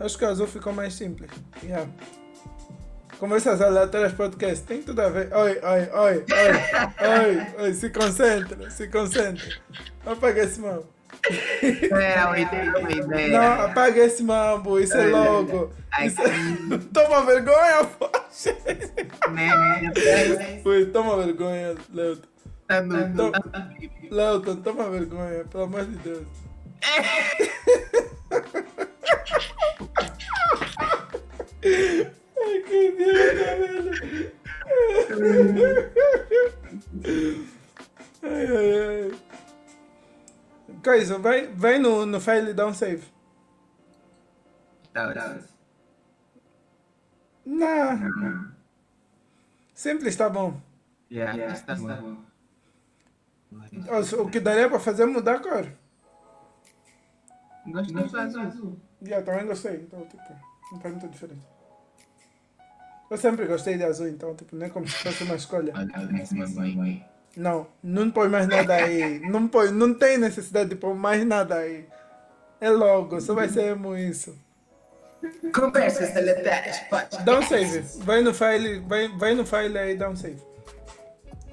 Acho 0.03 0.17
que 0.17 0.25
o 0.25 0.29
azul 0.29 0.47
ficou 0.47 0.73
mais 0.73 0.93
simples. 0.93 1.29
Yeah. 1.63 1.87
Conversas 3.19 3.61
aleatórias 3.61 4.13
podcast. 4.13 4.65
Tem 4.65 4.81
tudo 4.81 4.99
a 5.01 5.09
ver. 5.09 5.31
Oi, 5.33 5.51
oi, 5.51 5.59
oi, 5.61 5.89
oi, 5.93 6.25
oi, 7.07 7.47
oi. 7.65 7.73
Se 7.73 7.89
concentra, 7.91 8.69
se 8.71 8.87
concentra. 8.87 9.45
Apaga 10.05 10.43
esse 10.43 10.59
mambo. 10.59 10.87
É, 11.61 12.25
uma 12.25 12.39
ideia, 12.39 12.73
uma 12.79 12.91
ideia. 12.91 13.39
Não, 13.39 13.61
apaga 13.65 14.03
esse 14.03 14.23
mambo. 14.23 14.79
Isso 14.79 14.97
é 14.97 15.05
logo. 15.05 15.71
Isso 16.03 16.19
é... 16.21 16.31
Toma 16.91 17.23
vergonha, 17.25 17.83
poxa. 17.99 18.57
Né? 19.31 20.61
Ui, 20.65 20.85
toma 20.87 21.17
vergonha, 21.23 21.75
Leuton. 21.93 22.27
Tá 22.67 22.81
no 22.81 22.99
Então- 23.01 23.31
Leuton, 24.09 24.55
toma 24.57 24.89
vergonha, 24.89 25.45
pelo 25.45 25.63
amor 25.65 25.85
de 25.85 25.95
Deus. 25.97 26.25
Vai, 41.19 41.47
vai 41.47 41.79
no, 41.79 42.05
no 42.05 42.19
file 42.19 42.51
e 42.51 42.53
dá 42.53 42.65
um 42.67 42.73
save. 42.73 43.03
Não. 47.45 48.51
Simples, 49.73 50.15
tá 50.15 50.29
bom. 50.29 50.59
Yeah, 51.11 51.53
está 51.53 51.75
bom. 51.75 52.17
O, 53.51 54.21
o 54.23 54.29
que 54.29 54.39
daria 54.39 54.69
pra 54.69 54.79
fazer 54.79 55.03
é 55.03 55.05
mudar 55.05 55.35
a 55.35 55.39
cor. 55.39 55.67
Gosto 57.67 57.93
do 57.93 57.99
azul. 57.99 58.79
Já, 59.01 59.21
também 59.21 59.45
gostei, 59.45 59.75
então, 59.75 60.05
tipo, 60.05 60.23
não 60.71 60.79
faz 60.79 60.93
muita 60.93 61.07
diferença. 61.09 61.47
Eu 63.09 63.17
sempre 63.17 63.45
gostei 63.45 63.77
de 63.77 63.83
azul, 63.83 64.07
então, 64.07 64.35
tipo, 64.35 64.55
não 64.55 64.65
é 64.65 64.69
como 64.69 64.87
se 64.87 64.95
fosse 64.95 65.23
uma 65.23 65.35
escolha. 65.35 65.73
Não, 67.35 67.67
não 67.81 68.11
põe 68.11 68.27
mais 68.27 68.47
nada 68.47 68.75
aí. 68.75 69.19
Não, 69.19 69.47
põe, 69.47 69.71
não 69.71 69.93
tem 69.93 70.17
necessidade 70.17 70.69
de 70.69 70.75
pôr 70.75 70.93
mais 70.93 71.25
nada 71.25 71.55
aí. 71.55 71.87
É 72.59 72.69
logo, 72.69 73.19
só 73.21 73.33
vai 73.33 73.47
ser 73.47 73.71
emo 73.71 73.95
isso. 73.95 74.37
Conversas 75.53 76.13
deletérias, 76.13 76.79
pode. 76.89 77.23
Dá 77.23 77.39
um 77.39 77.43
save. 77.43 77.79
Vai 78.03 78.21
no 78.21 78.33
file, 78.33 78.79
vai, 78.79 79.07
vai 79.17 79.33
no 79.33 79.45
file 79.45 79.77
aí, 79.77 79.95
dá 79.95 80.09
um 80.09 80.15
save. 80.15 80.41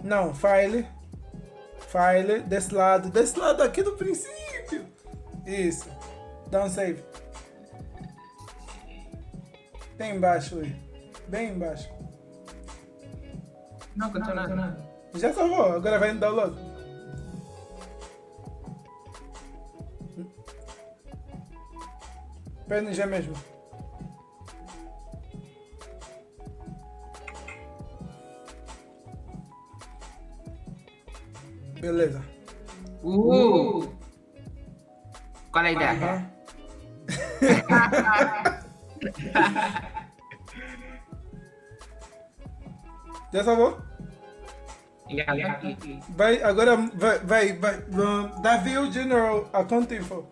Não, 0.03 0.35
file. 0.35 0.87
File, 1.89 2.41
desse 2.41 2.75
lado, 2.75 3.09
desse 3.11 3.39
lado 3.39 3.63
aqui 3.63 3.83
do 3.83 3.93
princípio. 3.93 4.87
Isso. 5.47 5.89
Dá 6.51 6.65
um 6.65 6.69
save. 6.69 7.03
Bem 9.97 10.17
embaixo 10.17 10.59
aí. 10.59 10.77
Bem 11.29 11.51
embaixo. 11.51 11.89
Não, 13.97 14.11
continua 14.13 14.47
nada. 14.49 14.88
Já 15.15 15.33
salvou, 15.33 15.73
agora 15.73 15.99
vai 15.99 16.13
no 16.13 16.21
download. 16.21 16.55
PNG 22.69 23.07
mesmo. 23.07 23.35
Beleza. 31.81 32.23
Uh! 33.03 33.89
Qual 35.51 35.65
é 35.65 35.69
a 35.69 35.73
ideia? 35.73 36.31
Já 43.33 43.45
salvou? 43.45 43.88
Vai, 46.11 46.43
agora 46.43 46.77
vai, 46.77 47.19
vai, 47.21 47.53
vai. 47.55 47.75
um, 47.89 48.43
Dá 48.43 48.57
view 48.59 48.91
general 48.93 49.49
account 49.53 49.95
info. 49.95 50.27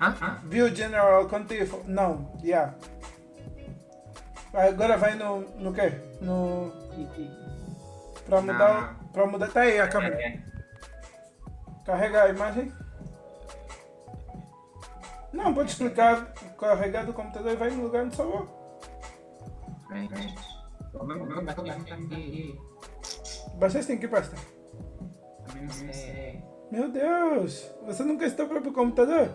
Hã? 0.00 0.14
View 0.44 0.74
general 0.74 1.22
info. 1.54 1.82
Não, 1.86 2.30
yeah. 2.42 2.74
Agora 4.52 4.96
vai 4.96 5.14
no, 5.14 5.40
no 5.58 5.72
quê? 5.72 5.92
No... 6.20 6.70
Pra 8.26 8.40
mudar, 8.40 8.96
o- 9.00 9.08
pra 9.12 9.26
mudar, 9.26 9.48
tá 9.48 9.60
aí 9.60 9.78
a 9.80 9.88
câmera. 9.88 10.16
Carrega 11.84 12.22
a 12.24 12.28
imagem. 12.30 12.72
Não, 15.32 15.52
pode 15.54 15.70
explicar. 15.70 16.32
Carregar 16.58 17.04
do 17.04 17.12
computador 17.12 17.52
e 17.52 17.56
vai 17.56 17.70
no 17.70 17.82
lugar 17.84 18.04
onde 18.04 18.16
salvou. 18.16 18.48
Baixaste 23.56 23.92
em 23.92 23.98
que 23.98 24.08
pasta? 24.08 24.36
Não 25.54 25.70
sei. 25.70 26.42
Meu 26.70 26.90
Deus! 26.90 27.70
Você 27.86 28.02
nunca 28.04 28.26
está 28.26 28.44
o 28.44 28.48
próprio 28.48 28.72
computador? 28.72 29.30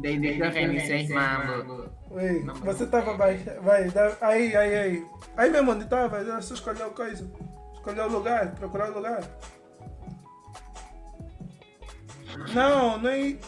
Desde 0.00 0.34
que 0.34 0.40
eu 0.40 0.50
reiniciei, 0.50 1.08
mambo. 1.08 1.90
Ui, 2.10 2.40
você 2.64 2.84
estava 2.84 3.14
baixando. 3.14 3.60
Vai, 3.62 3.90
dá... 3.90 4.16
aí, 4.20 4.56
aí, 4.56 4.74
aí. 4.74 5.06
Aí 5.36 5.50
mesmo 5.50 5.72
onde 5.72 5.84
estava, 5.84 6.18
era 6.18 6.40
só 6.40 6.54
escolher 6.54 6.86
o 6.86 6.90
coisa. 6.90 7.30
Escolher 7.74 8.02
o 8.02 8.08
lugar, 8.08 8.54
procurar 8.54 8.90
o 8.90 8.94
lugar. 8.94 9.22
Não, 12.54 12.98
nem. 12.98 13.38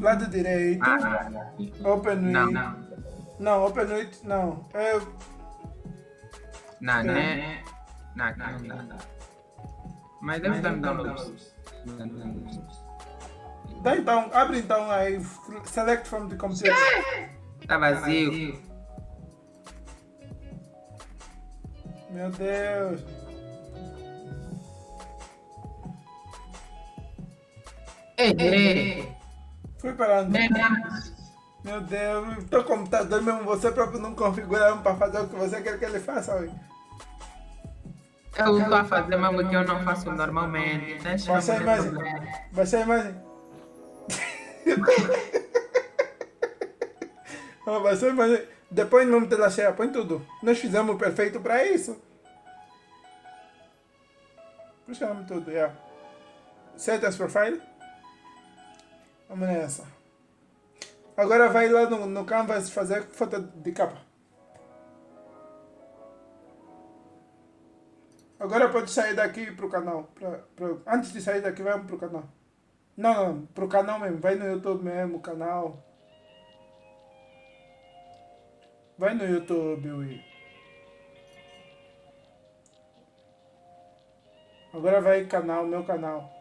Lado 0.00 0.26
direito. 0.28 0.82
Ah, 0.82 1.30
Open 1.84 2.16
não, 2.16 2.50
não. 2.50 2.90
Não, 3.38 3.66
open. 3.66 3.86
Não. 4.24 4.68
É. 4.74 5.00
Não, 6.80 7.02
né? 7.02 7.62
Não, 8.14 8.24
aqui 8.24 8.38
não 8.66 8.86
dá. 8.86 8.96
Mas 10.20 10.42
deve 10.42 10.60
dar 10.60 10.76
downloads. 10.76 11.54
Tá 13.82 13.96
então, 13.96 14.30
abre 14.32 14.58
então 14.58 14.90
aí. 14.90 15.20
Select 15.64 16.08
from 16.08 16.28
the 16.28 16.36
computer. 16.36 16.74
Tá 17.66 17.78
vazio. 17.78 18.60
Meu 22.10 22.30
Deus. 22.30 23.04
Ei, 28.18 28.34
ei. 28.38 29.16
Fui 29.78 29.92
parando. 29.94 30.30
Bem, 30.30 30.50
Meu 31.62 31.80
Deus, 31.82 32.44
teu 32.44 32.64
computador 32.64 33.22
mesmo, 33.22 33.44
você 33.44 33.70
próprio 33.70 34.00
não 34.00 34.14
configura 34.14 34.74
para 34.76 34.96
fazer 34.96 35.20
o 35.20 35.28
que 35.28 35.36
você 35.36 35.60
quer 35.60 35.78
que 35.78 35.84
ele 35.84 36.00
faça. 36.00 36.34
Ui. 36.36 36.50
Eu 38.38 38.58
estou 38.58 38.74
a 38.74 38.84
fazer 38.84 39.16
mas 39.16 39.34
porque 39.34 39.56
eu 39.56 39.66
não 39.66 39.82
faço 39.82 40.10
normalmente. 40.10 41.02
Deixa 41.02 41.32
Baixa 41.32 41.52
a 41.52 41.56
eu 41.56 41.62
imagem. 41.62 41.92
Baixa 42.52 42.78
a 42.78 42.80
imagem. 42.80 43.14
Ó, 47.66 47.80
Baixa 47.80 48.06
a 48.06 48.08
imagem. 48.08 48.48
Depois 48.70 49.06
não 49.06 49.26
tela 49.26 49.50
cheia, 49.50 49.72
põe 49.72 49.90
tudo. 49.90 50.24
Nós 50.42 50.58
fizemos 50.58 50.96
perfeito 50.96 51.40
para 51.40 51.66
isso. 51.66 52.00
Puxamos 54.86 55.26
tudo, 55.26 55.52
já. 55.52 55.70
Set 56.76 57.04
as 57.04 57.16
profile. 57.16 57.60
Vamos 59.28 59.48
nessa. 59.48 59.99
Agora 61.16 61.48
vai 61.50 61.68
lá 61.68 61.88
no, 61.88 62.06
no 62.06 62.24
Canvas 62.24 62.70
fazer 62.70 63.02
foto 63.04 63.40
de 63.40 63.72
capa. 63.72 63.98
Agora 68.38 68.70
pode 68.70 68.90
sair 68.90 69.14
daqui 69.14 69.52
pro 69.52 69.68
canal. 69.68 70.04
Pra, 70.14 70.38
pra- 70.56 70.76
antes 70.94 71.12
de 71.12 71.20
sair 71.20 71.42
daqui, 71.42 71.62
vamos 71.62 71.86
pro 71.86 71.98
canal. 71.98 72.24
Não, 72.96 73.14
não, 73.34 73.46
pro 73.46 73.68
canal 73.68 73.98
mesmo. 74.00 74.18
Vai 74.18 74.34
no 74.34 74.46
YouTube 74.46 74.82
mesmo, 74.82 75.20
canal. 75.20 75.76
Vai 78.96 79.14
no 79.14 79.24
YouTube. 79.24 80.24
Agora 84.72 85.00
vai 85.00 85.26
canal, 85.26 85.66
meu 85.66 85.84
canal. 85.84 86.39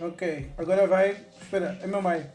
Ok, 0.00 0.50
agora 0.56 0.86
vai. 0.86 1.10
Espera, 1.40 1.78
é 1.82 1.86
meu 1.86 2.00
mãe. 2.00 2.26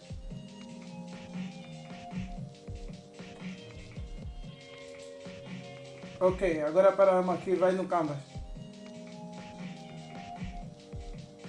Ok, 6.20 6.62
agora 6.62 6.92
paramos 6.92 7.36
aqui, 7.36 7.56
vai 7.56 7.72
no 7.72 7.88
canvas. 7.88 8.18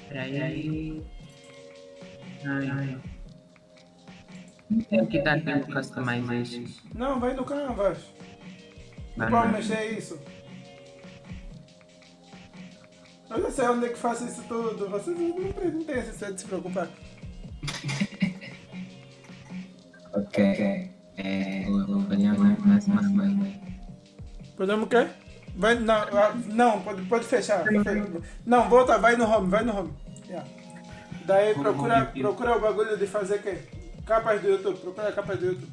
Peraí, 0.09 0.41
aí. 0.41 1.07
Ai. 2.45 2.99
Não 4.71 4.81
tenho 4.83 5.07
que 5.07 5.23
dar 5.23 5.41
tempo 5.45 5.73
customization. 5.73 6.65
Não, 6.95 7.21
vai 7.21 7.35
no 7.35 7.45
canvas. 7.45 7.99
Não 9.17 9.29
pode 9.29 9.53
mexer 9.53 9.99
isso. 9.99 10.19
Eu 13.29 13.43
já 13.43 13.51
sei 13.51 13.69
onde 13.69 13.87
é 13.87 13.89
que 13.89 13.99
faço 13.99 14.25
isso 14.25 14.43
tudo. 14.45 14.89
Vocês 14.89 15.19
não, 15.19 15.29
não 15.29 15.85
tem 15.85 15.97
necessidade 15.97 16.35
de 16.35 16.41
se 16.41 16.47
preocupar. 16.47 16.89
Ok. 20.13 20.91
É, 21.19 21.65
eu 21.67 21.87
vou 21.87 22.07
olhar 22.09 22.39
mais 22.39 22.87
uma 22.87 23.03
o 24.83 24.87
quê? 24.87 25.09
Vai, 25.57 25.75
não, 25.75 25.95
ah, 25.95 26.35
não 26.47 26.83
pode, 26.83 27.03
pode 27.07 27.25
fechar. 27.25 27.65
Não, 28.45 28.69
volta, 28.69 28.99
vai 28.99 29.17
no 29.17 29.25
home, 29.25 29.51
vai 29.51 29.65
no 29.65 29.77
home. 29.77 29.95
Yeah. 30.29 30.47
Daí 31.25 31.55
procura, 31.55 32.13
procura 32.15 32.57
o 32.57 32.61
bagulho 32.61 32.97
de 32.97 33.07
fazer 33.07 33.37
o 33.37 33.43
quê? 33.43 33.59
Capas 34.07 34.41
do 34.41 34.49
YouTube, 34.49 34.79
procura 34.79 35.13
capas 35.13 35.39
do 35.39 35.47
YouTube. 35.47 35.73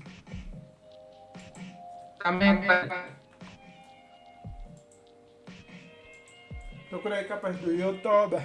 Também 2.22 2.62
Procura 6.94 7.16
aí 7.16 7.24
capas 7.24 7.58
do 7.58 7.74
YouTube. 7.74 8.36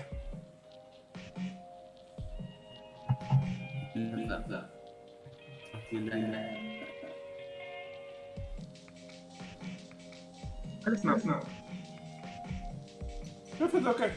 Olha 10.87 10.95
esse 10.95 11.07
mapa. 11.07 11.41
Vai 13.59 13.69
fazer 13.69 13.89
o 13.91 13.95
quê? 13.95 14.11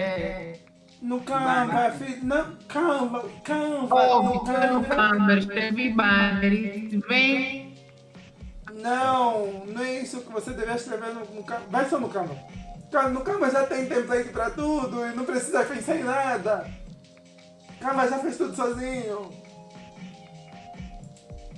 É. 0.00 0.58
No 1.00 1.20
Canva, 1.20 1.92
filho. 1.92 2.24
Não, 2.24 2.56
Canva, 2.66 3.28
Canva, 3.44 3.94
Oh, 3.94 4.22
no 4.24 4.40
Canva. 4.44 5.38
Escrevi 5.38 5.90
banner 5.92 6.52
e 6.52 7.00
vem. 7.08 7.71
Não, 8.74 9.64
não 9.66 9.82
é 9.82 9.98
isso 10.00 10.20
que 10.22 10.32
você 10.32 10.50
deve 10.52 10.72
escrever 10.74 11.12
no, 11.14 11.24
no 11.26 11.44
Canva. 11.44 11.64
Vai 11.68 11.88
só 11.88 11.98
no 12.00 12.08
Canva. 12.08 12.36
No 13.10 13.20
Canva 13.22 13.50
já 13.50 13.66
tem 13.66 13.86
template 13.86 14.28
pra 14.30 14.50
tudo 14.50 15.06
e 15.06 15.14
não 15.14 15.24
precisa 15.24 15.64
pensar 15.64 15.96
em 15.96 16.02
nada. 16.04 16.66
Canva 17.80 18.08
já 18.08 18.18
fez 18.18 18.36
tudo 18.36 18.54
sozinho. 18.54 19.30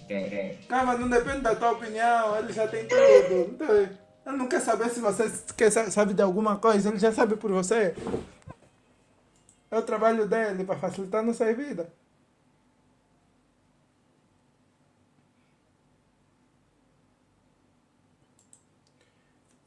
É, 0.08 0.56
Canva 0.68 0.96
não 0.98 1.08
depende 1.08 1.40
da 1.40 1.54
tua 1.56 1.72
opinião, 1.72 2.36
ele 2.38 2.52
já 2.52 2.68
tem 2.68 2.86
tudo. 2.86 3.50
Então, 3.54 3.74
ele 3.76 4.36
não 4.36 4.46
quer 4.46 4.60
saber 4.60 4.90
se 4.90 5.00
você 5.00 5.30
quer, 5.56 5.70
sa- 5.72 5.90
sabe 5.90 6.14
de 6.14 6.22
alguma 6.22 6.56
coisa, 6.56 6.88
ele 6.88 6.98
já 6.98 7.12
sabe 7.12 7.36
por 7.36 7.50
você. 7.50 7.94
É 9.70 9.78
o 9.78 9.82
trabalho 9.82 10.28
dele 10.28 10.62
para 10.64 10.76
facilitar 10.78 11.20
a 11.20 11.24
nossa 11.24 11.52
vida. 11.52 11.92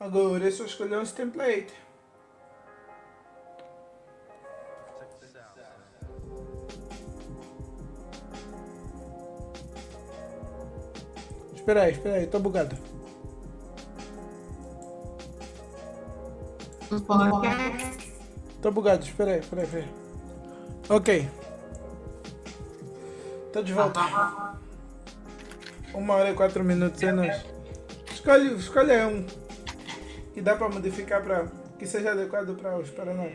Agora 0.08 0.48
é 0.48 0.52
só 0.52 0.64
escolher 0.64 1.00
uns 1.00 1.12
template. 1.12 1.74
Espera 11.54 11.84
aí, 11.84 11.92
espera 11.92 12.16
aí, 12.16 12.28
tô 12.28 12.40
bugado. 12.40 12.78
Tô 18.62 18.72
bugado, 18.72 19.04
espera 19.04 19.32
aí, 19.32 19.40
espera 19.40 19.62
aí, 19.62 19.68
espera 19.68 19.84
aí. 19.84 19.94
Ok. 20.88 21.30
Tô 23.52 23.62
de 23.62 23.74
volta. 23.74 24.00
Uma 25.94 26.14
hora 26.14 26.32
e 26.32 26.34
quatro 26.34 26.64
minutos 26.64 27.04
é 27.04 27.12
nós. 27.12 27.46
Escolhe, 28.10 28.56
escolhe 28.56 29.06
um 29.06 29.47
que 30.38 30.42
dá 30.44 30.56
para 30.56 30.70
modificar 30.70 31.24
para 31.24 31.48
que 31.80 31.88
seja 31.88 32.12
adequado 32.12 32.56
para 32.56 32.78
os 32.78 32.92
Paraná. 32.92 33.26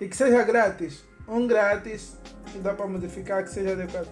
E 0.00 0.08
que 0.08 0.16
seja 0.16 0.42
grátis. 0.42 1.04
Um 1.28 1.46
grátis 1.46 2.16
que 2.50 2.58
dá 2.58 2.74
para 2.74 2.88
modificar 2.88 3.44
que 3.44 3.50
seja 3.50 3.74
adequado. 3.74 4.08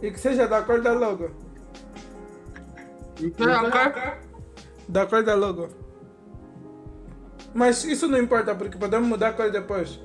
E 0.00 0.12
que 0.12 0.20
seja 0.20 0.46
da 0.46 0.62
cor 0.62 0.80
da 0.80 0.92
logo. 0.92 1.32
Da 4.86 5.06
cor 5.06 5.24
da 5.24 5.34
logo. 5.34 5.70
Mas 7.52 7.82
isso 7.82 8.06
não 8.06 8.18
importa 8.18 8.54
porque 8.54 8.78
podemos 8.78 9.08
mudar 9.08 9.30
a 9.30 9.32
cor 9.32 9.50
depois. 9.50 9.98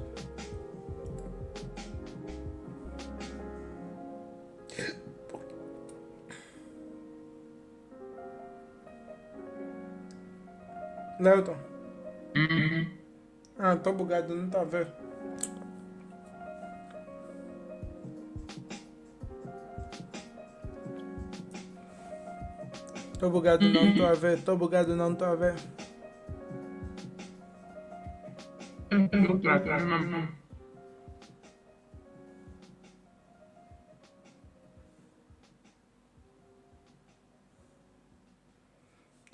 Leuton. 11.22 11.56
Uhum. 12.36 12.88
Ah, 13.60 13.76
tô 13.76 13.94
bugado, 13.94 14.36
não 14.36 14.50
tá 14.50 14.64
vendo. 14.64 14.92
Tô 23.20 23.30
bugado, 23.30 23.70
não 23.70 23.94
tô 23.94 24.04
a 24.04 24.14
ver. 24.16 24.42
Tô 24.42 24.58
bugado, 24.58 24.96
não 24.96 25.14
tô 25.14 25.26
a 25.26 25.36
ver. 25.36 25.54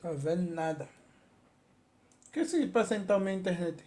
Tô 0.01 0.13
vendo 0.13 0.53
nada. 0.53 0.96
Que 2.37 2.45
se 2.45 2.67
passa 2.67 2.95
então 2.95 3.19
na 3.19 3.33
internet? 3.33 3.83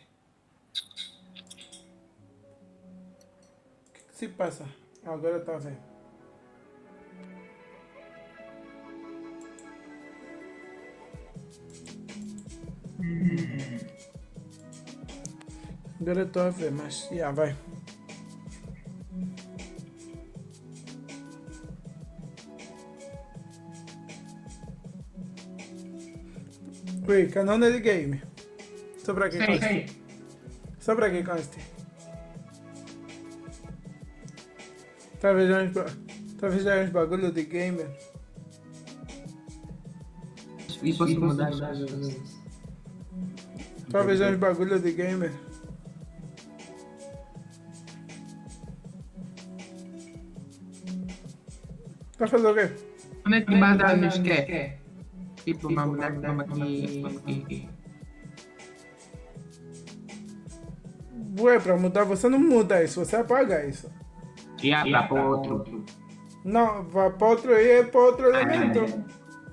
O 3.87 3.93
que 3.93 4.01
se 4.13 4.27
passa? 4.27 4.67
Agora 5.05 5.39
tá 5.39 5.57
vendo. 5.57 5.79
Agora 16.01 16.27
tô 16.27 16.41
a 16.41 16.51
ver, 16.51 16.73
mas 16.73 17.09
já 17.13 17.31
vai. 17.31 17.57
Ui, 27.07 27.29
canal 27.29 27.61
de 27.61 27.79
game. 27.79 28.30
Só 29.05 29.15
pra 29.15 29.29
que 29.29 29.39
Sim, 29.39 29.47
conste. 29.47 29.69
sim. 29.69 29.87
Só 30.79 30.95
pra 30.95 31.11
que 31.11 31.23
conste. 31.23 31.59
Talvez 35.21 35.49
já 35.49 35.63
uns, 35.63 35.73
talvez 36.39 36.63
já 36.63 36.83
uns 36.83 36.91
bagulho 36.91 37.31
de 37.33 37.45
gamer. 37.45 37.91
E 40.83 40.95
posso 40.95 41.21
mudar 41.21 41.53
já. 41.53 41.71
Talvez 43.91 44.19
já 44.19 44.31
uns 44.31 44.39
bagulho 44.39 44.79
de 44.81 44.93
gamer. 44.93 45.33
Tá 52.17 52.27
fazendo 52.27 52.51
o 52.51 52.55
quê? 52.55 52.71
Onde 53.27 53.37
é 53.37 53.41
que 53.43 53.57
manda 53.57 53.97
nos 53.97 54.19
quer? 54.19 54.79
Tipo, 55.45 55.75
vamos 55.75 55.97
mudar 55.97 56.13
vamos 56.13 56.45
aqui. 56.45 57.01
vamos 57.03 57.19
aqui. 57.19 57.69
Ué, 61.39 61.59
pra 61.61 61.77
mudar 61.77 62.05
você 62.05 62.29
não 62.29 62.39
muda 62.41 62.83
isso, 62.83 63.05
você 63.05 63.17
apaga 63.17 63.65
isso. 63.65 63.91
E 64.63 64.73
a 64.73 64.83
para 64.85 65.03
para 65.05 65.25
outro. 65.29 65.85
Não, 66.45 66.83
vai 66.85 67.11
pra 67.11 67.29
outro 67.29 67.53
e 67.53 67.71
é 67.71 67.83
pra 67.85 68.01
outro 68.01 68.27
elemento. 68.29 68.81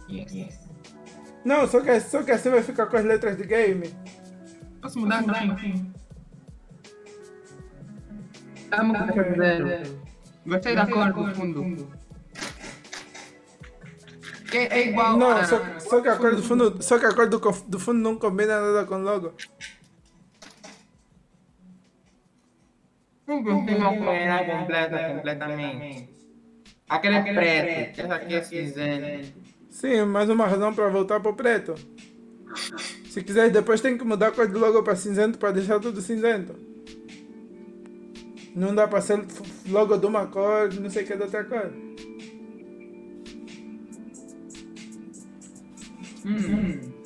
Yes, 0.10 0.34
yes. 0.34 0.60
Não, 1.46 1.68
só 1.68 1.82
que, 1.82 2.00
só 2.00 2.24
que 2.24 2.32
assim 2.32 2.50
vai 2.50 2.64
ficar 2.64 2.88
com 2.88 2.98
as 2.98 3.06
letras 3.06 3.38
de 3.38 3.44
game. 3.46 3.94
Posso 4.82 5.00
mudar 5.00 5.24
também? 5.24 5.94
Estamos 8.56 8.98
com 9.00 9.36
zero. 9.36 10.00
Gostei 10.46 10.76
da 10.76 10.88
cor 10.88 11.14
do 11.14 11.36
fundo. 11.36 11.88
Que 14.50 14.58
é 14.60 14.88
igual 14.90 15.18
Não, 15.18 15.32
a- 15.32 15.44
só, 15.44 15.60
só 15.80 16.02
que 16.02 16.08
a 16.08 16.16
cor 16.16 16.36
do 16.36 16.42
fundo, 16.44 16.82
só 16.82 16.98
que 16.98 17.06
a 17.06 17.14
cor 17.14 17.28
do, 17.28 17.38
do 17.68 17.80
fundo 17.80 18.00
não 18.00 18.16
combina 18.18 18.60
nada 18.62 18.86
com 18.86 18.96
o 18.96 19.02
logo. 19.02 19.34
Não 23.28 23.44
gostei 23.44 23.76
uma 23.76 23.90
cor 23.90 24.16
completa, 24.60 25.14
completamente. 25.16 26.10
Aquele 26.88 27.16
é 27.16 27.34
preto, 27.34 28.02
essa 28.02 28.16
aqui 28.16 28.36
é 28.36 28.42
cinzento. 28.42 29.34
Sim, 29.70 30.06
mais 30.06 30.30
uma 30.30 30.48
razão 30.48 30.74
pra 30.74 30.88
voltar 30.88 31.20
pro 31.20 31.36
preto. 31.36 31.76
Se 33.10 33.22
quiser, 33.22 33.50
depois 33.50 33.82
tem 33.82 33.98
que 33.98 34.06
mudar 34.06 34.30
a 34.30 34.32
cor 34.32 34.48
do 34.48 34.58
logo 34.58 34.82
pra 34.82 34.96
cinzento 34.96 35.38
pra 35.38 35.52
deixar 35.52 35.80
tudo 35.82 36.00
cinzento. 36.00 36.56
Não 38.56 38.74
dá 38.74 38.88
pra 38.88 39.02
ser 39.02 39.24
logo 39.68 39.98
de 39.98 40.06
uma 40.06 40.28
cor, 40.28 40.74
não 40.74 40.90
sei 40.90 41.04
o 41.04 41.08
que 41.08 41.16
da 41.16 41.26
outra 41.26 41.44
cor. 41.44 41.74
Hum. 46.26 46.97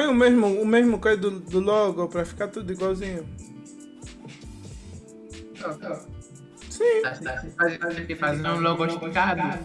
Põe 0.00 0.08
o 0.08 0.14
mesmo, 0.14 0.46
o 0.62 0.64
mesmo 0.66 0.98
cor 0.98 1.14
do, 1.14 1.30
do 1.40 1.60
logo 1.60 2.08
pra 2.08 2.24
ficar 2.24 2.48
tudo 2.48 2.72
igualzinho. 2.72 3.28
Sim. 6.70 7.02
Tem 7.94 8.06
que 8.06 8.16
fazer 8.16 8.48
um 8.48 8.60
logo 8.60 8.86
esticado. 8.86 9.58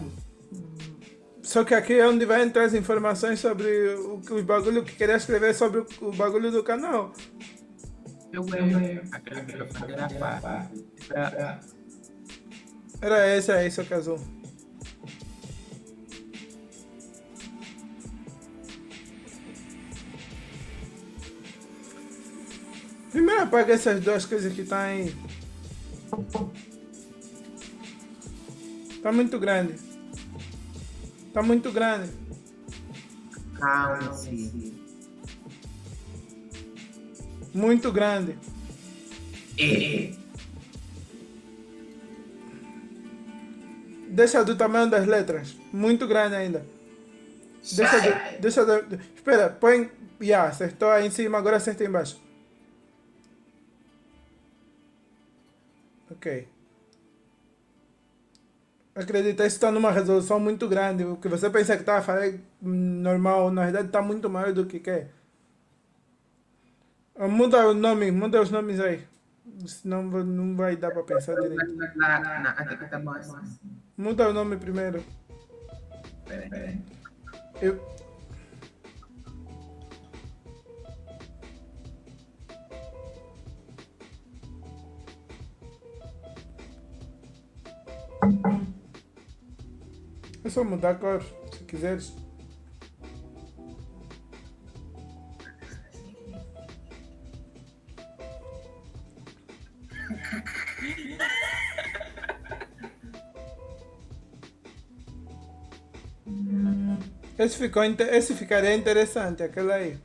Só 1.42 1.64
que 1.64 1.72
aqui 1.74 1.94
é 1.94 2.06
onde 2.06 2.26
vai 2.26 2.42
entrar 2.42 2.64
as 2.64 2.74
informações 2.74 3.40
sobre 3.40 3.94
o, 3.94 4.20
que- 4.20 4.34
os 4.34 4.42
bagulho 4.42 4.84
que 4.84 4.94
queria 4.94 5.16
escrever 5.16 5.54
sobre 5.54 5.80
o, 5.80 5.86
o 6.02 6.12
bagulho 6.12 6.50
do 6.50 6.62
canal. 6.62 7.14
Eu 8.30 8.44
Era 13.00 13.36
esse 13.38 13.50
aí, 13.52 13.70
seu 13.70 13.86
casou. 13.86 14.20
Primeiro 23.16 23.44
apaga 23.44 23.72
essas 23.72 23.98
duas 24.02 24.26
coisas 24.26 24.52
que 24.52 24.62
tá 24.62 24.78
aí. 24.82 25.16
Tá 29.02 29.10
muito 29.10 29.38
grande. 29.38 29.74
Tá 31.32 31.42
muito 31.42 31.72
grande. 31.72 32.10
Calma-se. 33.58 34.74
Muito 37.54 37.90
grande. 37.90 38.36
É. 39.58 40.12
Deixa 44.10 44.44
do 44.44 44.54
tamanho 44.56 44.90
das 44.90 45.06
letras. 45.06 45.56
Muito 45.72 46.06
grande 46.06 46.34
ainda. 46.34 46.66
Deixa 47.62 47.98
do, 47.98 48.40
deixa 48.42 48.66
do, 48.66 49.00
Espera, 49.14 49.48
põe. 49.48 49.90
Já, 50.20 50.48
acertou 50.48 50.90
aí 50.90 51.06
em 51.06 51.10
cima, 51.10 51.38
agora 51.38 51.56
acerta 51.56 51.82
embaixo. 51.82 52.25
Ok. 56.16 56.48
Acredita, 58.94 59.46
isso 59.46 59.56
está 59.56 59.70
numa 59.70 59.92
resolução 59.92 60.40
muito 60.40 60.66
grande. 60.66 61.04
O 61.04 61.18
que 61.18 61.28
você 61.28 61.50
pensa 61.50 61.76
que 61.76 61.82
está 61.82 61.98
a 61.98 62.02
fazer 62.02 62.40
normal, 62.62 63.50
na 63.50 63.64
verdade 63.64 63.88
está 63.88 64.00
muito 64.00 64.30
maior 64.30 64.54
do 64.54 64.64
que 64.64 64.80
quer. 64.80 65.10
Ah, 67.14 67.28
Muda 67.28 67.68
o 67.68 67.74
nome, 67.74 68.10
muda 68.10 68.40
os 68.40 68.50
nomes 68.50 68.80
aí. 68.80 69.06
Senão 69.66 70.02
não 70.02 70.56
vai 70.56 70.76
dar 70.76 70.90
para 70.90 71.02
pensar 71.02 71.34
direito. 71.34 71.76
Tá. 72.00 73.42
Muda 73.96 74.30
o 74.30 74.32
nome 74.32 74.56
primeiro. 74.56 75.04
Pera, 76.26 76.48
pera. 76.48 76.78
Eu... 77.60 77.95
É 90.44 90.48
só 90.48 90.64
mudar 90.64 90.90
a 90.90 90.94
cor, 90.94 91.22
se 91.52 91.64
quiseres. 91.64 92.12
Esse, 107.38 107.58
ficou, 107.58 107.82
esse 107.84 108.34
ficaria 108.34 108.74
interessante, 108.74 109.42
aquele 109.42 109.72
aí. 109.72 109.98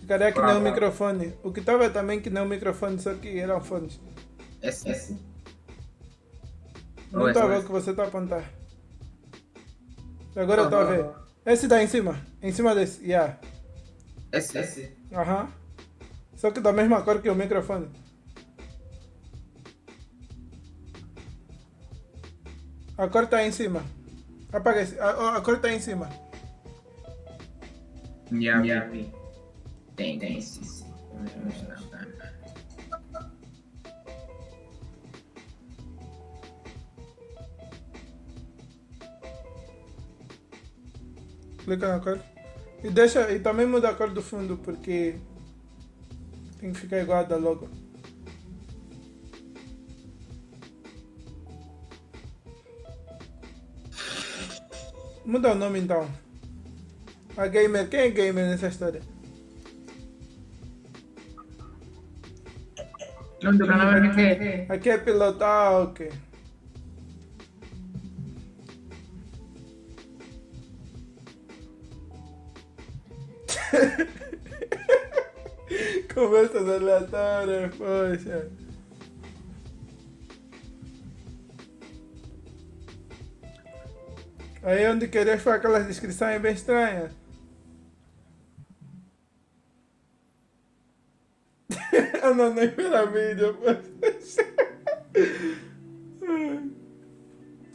Ficaria 0.00 0.32
que 0.32 0.40
nem 0.40 0.56
o 0.56 0.60
microfone. 0.60 1.34
O 1.42 1.52
que 1.52 1.60
estava 1.60 1.90
também 1.90 2.20
que 2.20 2.30
nem 2.30 2.42
o 2.42 2.46
microfone, 2.46 2.98
só 2.98 3.14
que 3.14 3.38
eram 3.38 3.60
fones. 3.60 4.00
Esse, 4.62 4.88
esse. 4.88 5.27
Não 7.10 7.26
a 7.26 7.32
ver 7.32 7.40
oi. 7.42 7.58
o 7.58 7.64
que 7.64 7.72
você 7.72 7.90
está 7.90 8.04
a 8.04 8.06
apontar. 8.06 8.44
Agora 10.36 10.62
eu 10.62 10.64
estou 10.66 10.80
a 10.80 10.84
ver. 10.84 11.06
Esse 11.44 11.66
está 11.66 11.82
em 11.82 11.86
cima. 11.86 12.20
Em 12.42 12.52
cima 12.52 12.74
desse. 12.74 13.02
Yeah. 13.02 13.38
Esse, 14.32 14.58
esse. 14.58 14.96
Aham. 15.12 15.48
Só 16.36 16.50
que 16.50 16.60
da 16.60 16.72
mesma 16.72 17.02
cor 17.02 17.20
que 17.20 17.30
o 17.30 17.34
microfone. 17.34 17.88
A 22.96 23.08
cor 23.08 23.26
tá 23.26 23.42
em 23.42 23.50
cima. 23.50 23.82
Apaga 24.52 24.82
esse. 24.82 24.98
A, 25.00 25.36
a 25.36 25.40
cor 25.40 25.58
tá 25.60 25.72
em 25.72 25.80
cima. 25.80 26.08
Yeah, 28.30 28.86
vi. 28.86 29.10
Tem, 29.96 30.18
tem, 30.18 30.40
sim, 30.40 30.62
sim. 30.62 30.84
Clica 41.68 41.86
na 41.86 42.00
cor. 42.00 42.18
E 42.82 42.88
deixa. 42.88 43.30
E 43.30 43.40
também 43.40 43.66
muda 43.66 43.90
a 43.90 43.94
cor 43.94 44.08
do 44.08 44.22
fundo 44.22 44.56
porque 44.56 45.16
tem 46.58 46.72
que 46.72 46.80
ficar 46.80 46.98
igual 46.98 47.18
a 47.18 47.22
da 47.24 47.36
logo. 47.36 47.68
Muda 55.26 55.52
o 55.52 55.54
nome 55.54 55.80
então. 55.80 56.08
A 57.36 57.46
gamer, 57.48 57.86
quem 57.90 58.00
é 58.00 58.10
gamer 58.10 58.46
nessa 58.46 58.68
história? 58.68 59.02
Aqui 64.70 64.88
é 64.88 64.96
piloto, 64.96 65.44
ah, 65.44 65.82
ok. 65.82 66.10
Conversas 76.18 76.68
aleatórias, 76.68 77.72
poxa. 77.76 78.50
Aí 84.64 84.88
onde 84.88 85.06
queria 85.06 85.38
foi 85.38 85.52
aquelas 85.52 85.86
descrições 85.86 86.42
bem 86.42 86.54
estranhas. 86.54 87.12
Eu 92.20 92.34
não 92.34 92.52
nem 92.52 92.68
pela 92.68 93.06
vídeo. 93.06 93.56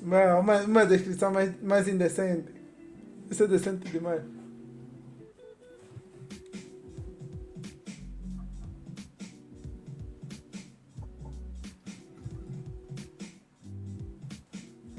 Não, 0.01 0.41
uma, 0.41 0.61
uma 0.63 0.85
descrição 0.85 1.31
mais, 1.31 1.61
mais 1.61 1.87
indecente. 1.87 2.51
Isso 3.31 3.45
é 3.45 3.47
decente 3.47 3.89
demais. 3.89 4.32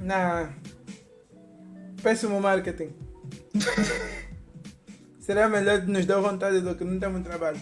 Não. 0.04 0.52
Péssimo 2.02 2.38
marketing. 2.38 2.92
Será 5.18 5.48
melhor 5.48 5.82
nos 5.86 6.04
dar 6.04 6.20
vontade 6.20 6.60
do 6.60 6.74
que 6.74 6.84
não 6.84 7.00
temos 7.00 7.22
trabalho. 7.22 7.58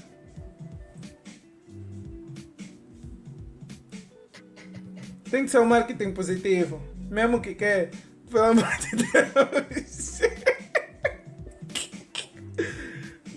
Tem 5.31 5.45
que 5.45 5.51
ser 5.53 5.61
um 5.61 5.67
marketing 5.67 6.13
positivo. 6.13 6.83
Mesmo 7.09 7.41
que 7.41 7.55
quer. 7.55 7.93
Pelo 8.29 8.45
amor 8.45 8.77
de 8.79 8.97
Deus. 8.97 10.21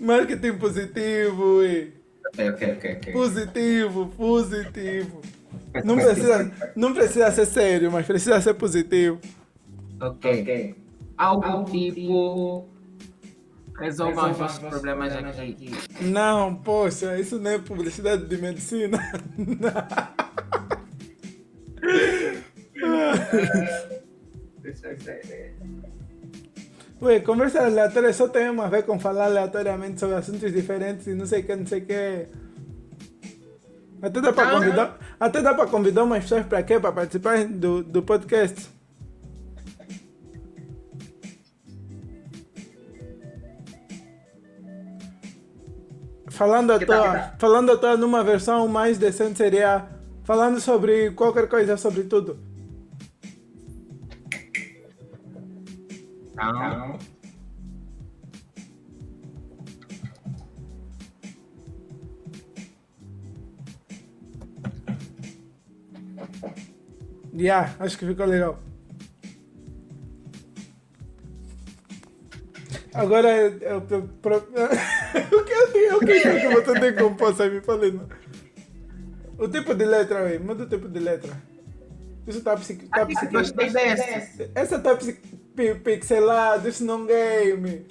marketing 0.00 0.58
positivo. 0.58 1.62
E... 1.62 1.94
Ok, 2.26 2.72
ok, 2.72 2.96
ok. 2.96 3.12
Positivo, 3.12 4.08
positivo. 4.08 5.22
Não 5.84 5.96
precisa, 5.96 6.52
não 6.74 6.94
precisa 6.94 7.30
ser 7.30 7.46
sério, 7.46 7.92
mas 7.92 8.06
precisa 8.06 8.40
ser 8.40 8.54
positivo. 8.54 9.20
Ok. 10.00 10.74
Algo 11.16 11.64
tipo. 11.64 12.68
Resolva 13.78 14.30
os 14.30 14.38
vossos 14.38 14.58
problemas 14.58 15.12
aqui. 15.14 15.70
Não, 16.00 16.54
poxa, 16.56 17.18
isso 17.18 17.38
não 17.38 17.50
é 17.50 17.58
publicidade 17.58 18.24
de 18.24 18.38
medicina. 18.38 18.98
Ué, 27.00 27.20
conversa 27.20 27.64
aleatória 27.64 28.12
só 28.12 28.26
tem 28.26 28.48
uma 28.48 28.68
ver 28.68 28.84
com 28.84 28.98
falar 28.98 29.26
aleatoriamente 29.26 30.00
sobre 30.00 30.16
assuntos 30.16 30.50
diferentes 30.50 31.06
e 31.06 31.14
não 31.14 31.26
sei 31.26 31.42
o 31.42 31.44
que, 31.44 31.54
não 31.56 31.66
sei 31.66 31.80
o 31.80 31.84
que. 31.84 32.26
Até 34.02 34.20
dá 34.20 34.32
para 34.32 34.50
convidar, 34.50 34.98
até 35.18 35.42
dá 35.42 35.54
para 35.54 35.66
convidar 35.66 36.04
umas 36.04 36.22
pessoas 36.22 36.46
para 36.46 36.62
quê? 36.62 36.78
Para 36.78 36.92
participar 36.92 37.44
do, 37.44 37.82
do 37.82 38.02
podcast. 38.02 38.68
Falando 46.30 46.72
à 46.72 46.78
toa, 46.78 47.32
falando 47.38 47.72
à 47.72 47.76
toa 47.78 47.96
numa 47.96 48.22
versão 48.22 48.68
mais 48.68 48.98
decente 48.98 49.38
seria 49.38 49.86
falando 50.22 50.60
sobre 50.60 51.12
qualquer 51.12 51.48
coisa, 51.48 51.78
sobre 51.78 52.02
tudo. 52.02 52.38
Não. 56.34 56.98
Yeah, 67.36 67.74
acho 67.78 67.98
que 67.98 68.06
ficou 68.06 68.26
legal. 68.26 68.58
Agora 72.94 73.28
eu, 73.30 73.58
eu, 73.58 73.86
eu, 73.90 74.08
pro... 74.22 74.36
o 74.40 75.44
que 75.44 75.52
eu 75.52 75.72
tenho? 75.72 75.96
O 75.96 76.00
que 76.00 76.20
que 76.20 76.48
você 76.48 76.80
tem 76.80 76.94
como 76.94 77.14
passar 77.14 77.50
me 77.50 77.60
falando? 77.60 78.08
O 79.38 79.46
tipo 79.48 79.74
de 79.74 79.84
letra 79.84 80.24
aí, 80.24 80.38
muda 80.38 80.64
o 80.64 80.68
tipo 80.68 80.88
de 80.88 80.98
letra. 80.98 81.30
Isso 82.26 82.42
tá, 82.42 82.56
tá 82.56 83.04
dessa. 83.04 84.50
Essa 84.54 84.78
tá 84.78 84.98
pixelado, 85.84 86.68
isso 86.68 86.84
não 86.84 87.08
é 87.08 87.44
game. 87.44 87.86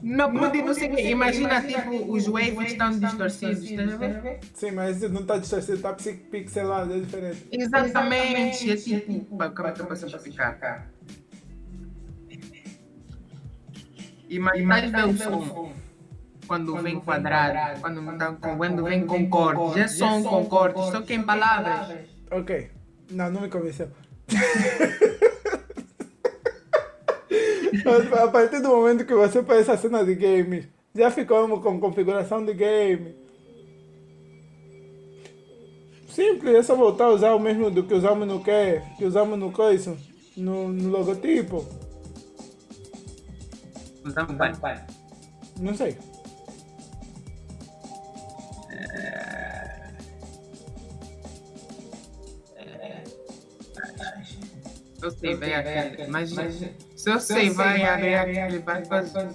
Não, 0.00 0.32
pode, 0.32 0.62
não 0.62 0.74
sei 0.74 1.10
Imagina, 1.10 1.60
tipo, 1.60 2.12
os 2.12 2.26
waves 2.26 2.72
estão 2.72 2.90
distorcidos, 2.90 3.64
estás 3.64 3.92
a 3.92 3.96
ver? 3.96 4.40
Sim, 4.54 4.70
mas 4.70 5.00
não 5.10 5.22
está 5.22 5.38
distorcido, 5.38 5.76
está 5.76 5.92
pixelado, 5.92 6.94
é 6.94 7.00
diferente. 7.00 7.46
Exatamente, 7.50 8.70
é 8.70 8.76
tipo, 8.76 9.24
como 9.24 9.42
é 9.42 9.72
que 9.72 9.80
eu 9.80 9.86
posso 9.86 10.06
explicar? 10.06 10.88
Imagina 14.28 15.06
o 15.06 15.16
som 15.16 15.72
quando 16.46 16.76
vem 16.78 17.00
quadrado, 17.00 17.80
quando, 17.80 18.56
quando 18.56 18.84
vem 18.84 19.06
com 19.06 19.28
cortes, 19.28 19.76
é 19.76 19.88
som 19.88 20.22
com 20.22 20.46
cortes, 20.46 20.84
só 20.84 21.02
que 21.02 21.14
em 21.14 21.22
palavras. 21.22 21.98
Ok, 22.30 22.70
não, 23.10 23.30
não 23.30 23.40
me 23.40 23.48
convenceu. 23.48 23.90
a 28.22 28.28
partir 28.28 28.60
do 28.60 28.68
momento 28.68 29.04
que 29.04 29.14
você 29.14 29.42
põe 29.42 29.58
essa 29.58 29.76
cena 29.76 30.04
de 30.04 30.14
game, 30.14 30.68
já 30.94 31.10
ficamos 31.10 31.62
com 31.62 31.80
configuração 31.80 32.44
de 32.44 32.54
game. 32.54 33.14
Simples, 36.08 36.54
é 36.54 36.62
só 36.62 36.74
voltar 36.74 37.04
a 37.04 37.12
usar 37.12 37.34
o 37.34 37.38
mesmo 37.38 37.70
do 37.70 37.84
que 37.84 37.94
usamos 37.94 38.26
no 38.26 38.42
que, 38.42 38.82
que 38.96 39.04
usamos 39.04 39.38
no 39.38 39.52
coisa, 39.52 39.96
no, 40.36 40.68
no 40.68 40.88
logotipo. 40.90 41.64
Usamos 44.04 44.58
pai. 44.58 44.84
Não 45.60 45.74
sei. 45.74 45.96
Eu 55.00 55.10
sei, 55.12 55.34
vai 55.36 55.54
aquele. 55.54 56.06
Mas, 56.08 56.32
se 56.98 57.10
eu 57.12 57.20
sei, 57.20 57.50
vai 57.50 57.84
abrir 57.84 58.16
aquele, 58.16 58.58
vai 58.58 58.84
fazer. 58.84 59.30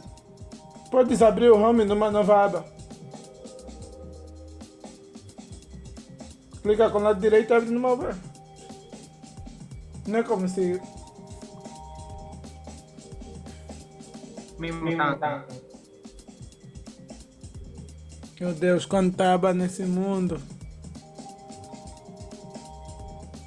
Podes 0.92 1.22
abrir 1.22 1.50
o 1.50 1.58
home 1.58 1.86
numa 1.86 2.12
nova 2.12 2.44
aba. 2.44 2.66
Clica 6.62 6.90
com 6.90 6.98
o 6.98 7.02
lado 7.02 7.22
direito 7.22 7.54
e 7.54 7.56
abre 7.56 7.70
numa 7.70 7.94
aba. 7.94 8.18
Não 10.06 10.20
é 10.20 10.24
como 10.24 10.46
se. 10.50 10.82
Meu 18.42 18.54
Deus, 18.54 18.86
quanta 18.86 19.34
aba 19.34 19.54
nesse 19.54 19.84
mundo. 19.84 20.42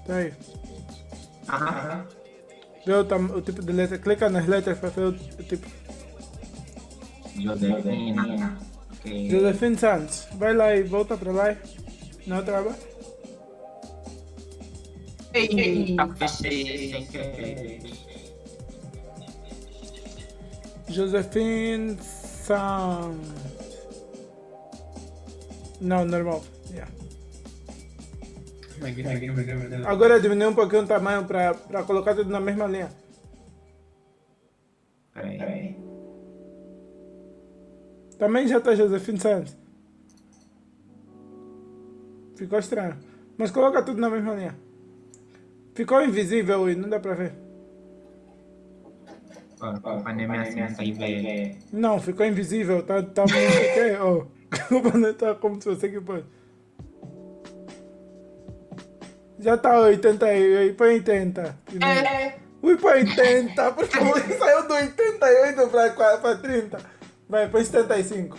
Tá 0.07 0.15
aí. 0.15 0.33
Aham. 1.51 2.16
Vê 2.87 2.95
o, 2.95 3.05
tam- 3.05 3.35
o 3.37 3.43
tipo 3.43 3.61
de 3.63 3.73
letra. 3.73 3.99
Clica 3.99 4.31
nas 4.31 4.47
letras 4.47 4.79
para 4.79 4.91
ver 4.91 5.01
o, 5.07 5.09
o 5.11 5.43
tipo. 5.43 5.67
Josefina. 7.39 8.59
Ok. 8.93 9.29
Josephine 9.31 9.77
Santos. 9.79 10.27
Vai 10.35 10.55
lá 10.55 10.75
e 10.75 10.83
volta 10.85 11.17
para 11.17 11.33
lá. 11.33 11.57
Na 12.27 12.39
outra 12.39 12.59
aba. 12.61 12.75
Eita, 15.35 16.09
fechei 16.17 16.91
sem 16.93 17.07
querer. 17.07 17.81
Josephine 20.89 21.99
Sound. 22.03 23.21
Não, 25.81 26.05
normal. 26.05 26.43
Yeah. 26.71 26.91
Agora 29.87 30.21
diminuir 30.21 30.49
um 30.49 30.55
pouquinho 30.55 30.83
o 30.83 30.87
tamanho 30.87 31.25
para 31.25 31.83
colocar 31.85 32.15
tudo 32.15 32.31
na 32.31 32.41
mesma 32.41 32.67
linha. 32.67 32.91
Peraí. 35.13 35.77
Também 38.19 38.49
já 38.49 38.59
está 38.59 38.75
Josephine 38.75 39.21
Santos. 39.21 39.57
Ficou 42.37 42.59
estranho. 42.59 42.97
Mas 43.37 43.51
coloca 43.51 43.83
tudo 43.83 44.01
na 44.01 44.11
mesma 44.11 44.35
linha. 44.35 44.57
Ficou 45.75 46.03
invisível 46.03 46.71
e 46.71 46.75
não 46.75 46.89
dá 46.89 46.99
para 46.99 47.15
ver. 47.15 47.33
Velho. 51.23 51.57
Não, 51.73 52.01
ficou 52.01 52.27
invisível. 52.27 52.83
Tá, 52.83 53.03
tá 53.03 53.25
ok? 53.25 53.99
Oh. 54.03 54.27
O 54.71 54.99
não 54.99 55.13
tá 55.13 55.35
como 55.35 55.61
se 55.61 55.69
você 55.69 55.89
que 55.89 56.01
pode. 56.01 56.25
Já 59.39 59.57
tá 59.57 59.79
80 59.79 60.25
aí, 60.27 60.73
põe 60.73 60.95
80. 60.95 61.59
É. 61.83 62.35
Ui, 62.63 62.77
põe 62.77 63.01
80. 63.01 63.73
Porque 63.73 63.99
saiu 64.39 64.67
do 64.67 64.75
88 64.75 65.69
pra, 65.69 65.91
pra 66.19 66.37
30. 66.37 66.79
Vai, 67.29 67.49
põe 67.49 67.65
75. 67.65 68.39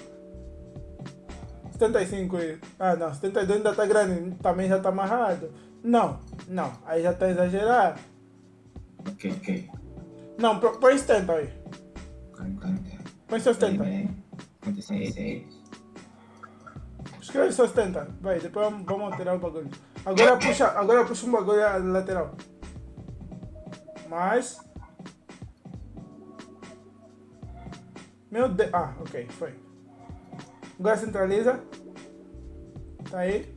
75 1.72 2.38
aí. 2.38 2.60
Ah, 2.80 2.96
não, 2.96 3.14
72 3.14 3.58
ainda 3.58 3.74
tá 3.74 3.86
grande. 3.86 4.36
Também 4.42 4.68
já 4.68 4.80
tá 4.80 4.90
amarrado. 4.90 5.52
Não, 5.84 6.20
não. 6.48 6.74
Aí 6.86 7.04
já 7.04 7.14
tá 7.14 7.30
exagerado. 7.30 8.00
Ok, 9.08 9.32
ok. 9.38 9.70
Não, 10.38 10.60
põe 10.60 10.98
70 10.98 11.34
aí. 11.34 11.50
Põe 13.28 13.40
só 13.40 13.54
70. 13.54 13.84
56. 14.64 15.58
Escreve 17.22 17.52
só 17.52 17.68
70. 17.68 18.08
Vai, 18.22 18.40
depois 18.40 18.70
vamos 18.70 19.12
alterar 19.12 19.36
o 19.36 19.40
bagulho. 19.40 19.70
Agora 20.08 20.38
puxa, 20.38 20.68
agora 20.68 21.04
puxa 21.04 21.26
um 21.26 21.32
bagulho 21.32 21.92
lateral. 21.92 22.34
Mais. 24.08 24.58
Meu 28.32 28.48
Deus. 28.48 28.70
Ah, 28.72 28.94
ok, 29.02 29.28
foi. 29.32 29.54
Agora 30.80 30.96
centraliza. 30.96 31.60
Tá 33.12 33.20
aí. 33.20 33.54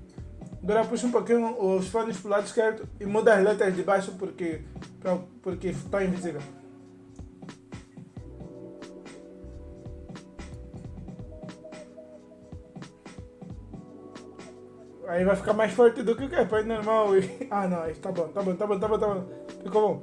Agora 0.60 0.84
puxa 0.84 1.06
um 1.06 1.12
pouquinho 1.12 1.56
os 1.56 1.86
fones 1.86 2.18
pro 2.18 2.30
lado 2.30 2.46
esquerdo 2.46 2.88
e 2.98 3.06
muda 3.06 3.32
as 3.32 3.44
letras 3.44 3.76
de 3.76 3.84
baixo 3.84 4.16
porque, 4.18 4.64
porque 5.40 5.68
está 5.68 6.04
invisível. 6.04 6.42
Aí 15.10 15.24
vai 15.24 15.34
ficar 15.34 15.52
mais 15.54 15.72
forte 15.72 16.04
do 16.04 16.14
que 16.14 16.24
o 16.24 16.28
que? 16.28 16.44
Põe 16.44 16.62
normal 16.62 17.16
e... 17.18 17.28
Ah 17.50 17.66
não, 17.66 17.92
tá 17.94 18.12
bom, 18.12 18.28
tá 18.28 18.42
bom, 18.42 18.54
tá 18.54 18.64
bom, 18.64 18.78
tá 18.78 18.88
bom, 18.88 18.98
tá 18.98 19.06
bom. 19.08 19.26
Ficou 19.64 19.82
bom. 19.82 20.02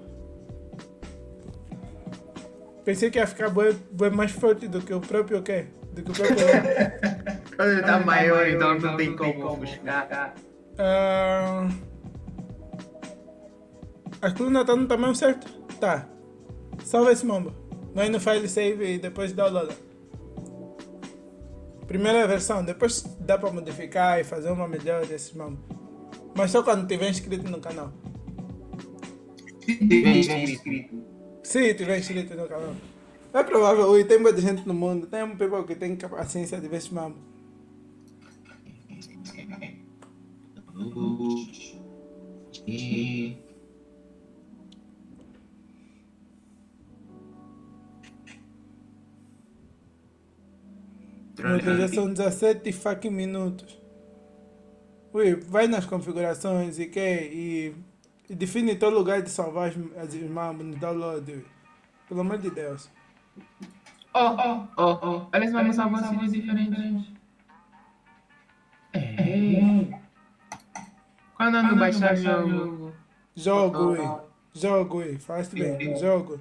Pensei 2.83 3.09
que 3.09 3.17
ia 3.17 3.25
ficar 3.25 3.49
bem, 3.49 3.73
bem 3.91 4.09
mais 4.11 4.31
forte 4.31 4.67
do 4.67 4.81
que 4.81 4.93
o 4.93 4.99
próprio 4.99 5.41
que? 5.41 5.65
Do 5.93 6.03
que 6.03 6.11
o 6.11 6.13
próprio... 6.13 6.35
Quando 7.55 7.71
ele 7.71 7.83
tá 7.83 7.99
maior, 8.01 8.47
então 8.49 8.77
não 8.77 8.97
tem 8.97 9.15
como 9.15 9.55
buscar. 9.55 10.35
Uh... 10.73 11.73
A 14.21 14.31
coluna 14.31 14.65
tá 14.65 14.75
no 14.75 14.87
tamanho 14.87 15.15
certo? 15.15 15.49
Tá. 15.79 16.05
Salva 16.83 17.13
esse 17.13 17.25
mambo. 17.25 17.53
Vai 17.95 18.09
no 18.09 18.19
file 18.19 18.49
save 18.49 18.95
e 18.95 18.99
depois 18.99 19.31
download 19.31 19.73
primeira 21.87 22.27
versão, 22.27 22.63
depois 22.63 23.01
dá 23.19 23.37
para 23.37 23.51
modificar 23.51 24.19
e 24.19 24.23
fazer 24.23 24.51
uma 24.51 24.67
melhor 24.67 25.05
desses 25.05 25.33
mambo. 25.33 25.57
Mas 26.35 26.51
só 26.51 26.61
quando 26.61 26.87
tiver 26.87 27.09
inscrito 27.09 27.49
no 27.49 27.59
canal. 27.59 27.91
Se 31.43 31.73
tiver 31.73 31.97
inscrito 31.97 32.35
no 32.35 32.47
canal. 32.47 32.75
É 33.33 33.43
provável, 33.43 33.89
ui, 33.89 34.03
tem 34.03 34.19
muita 34.19 34.41
gente 34.41 34.67
no 34.67 34.73
mundo, 34.73 35.07
tem 35.07 35.23
um 35.23 35.35
people 35.37 35.63
que 35.63 35.75
tem 35.75 35.95
paciência 35.95 36.59
de 36.59 36.67
ver 36.67 36.77
esse 36.77 36.93
mambo. 36.93 37.17
E... 42.67 43.37
Meu 51.37 51.59
Deus, 51.59 51.77
já 51.79 51.87
são 51.87 52.11
17 52.11 52.71
fucking 52.71 53.09
minutos. 53.09 53.79
Ui, 55.13 55.35
vai 55.35 55.67
nas 55.67 55.85
configurações 55.85 56.79
e 56.79 56.87
que 56.87 56.99
e, 56.99 57.75
e 58.29 58.35
define 58.35 58.75
teu 58.75 58.89
lugar 58.89 59.21
de 59.21 59.29
salvar 59.29 59.69
as, 59.69 59.75
as 59.97 60.13
irmãs 60.13 60.57
no 60.57 60.75
download. 60.75 61.31
Ui. 61.31 61.45
Pelo 62.07 62.21
amor 62.21 62.37
de 62.37 62.49
Deus. 62.49 62.89
Oh, 64.13 64.35
oh, 64.35 64.67
oh, 64.77 64.99
oh. 65.01 65.35
Eles 65.35 65.51
vão 65.51 65.71
salvar 65.71 66.07
sítios 66.07 66.31
diferentes. 66.31 67.05
É. 68.93 69.99
Quando 71.35 71.55
ando 71.55 71.75
baixar 71.75 72.15
jogo. 72.15 72.93
Jogo, 73.35 73.91
ui. 73.91 73.99
Jogo, 74.53 74.97
ui. 74.97 75.17
Faz 75.19 75.49
bem. 75.49 75.95
Jogo. 75.97 76.39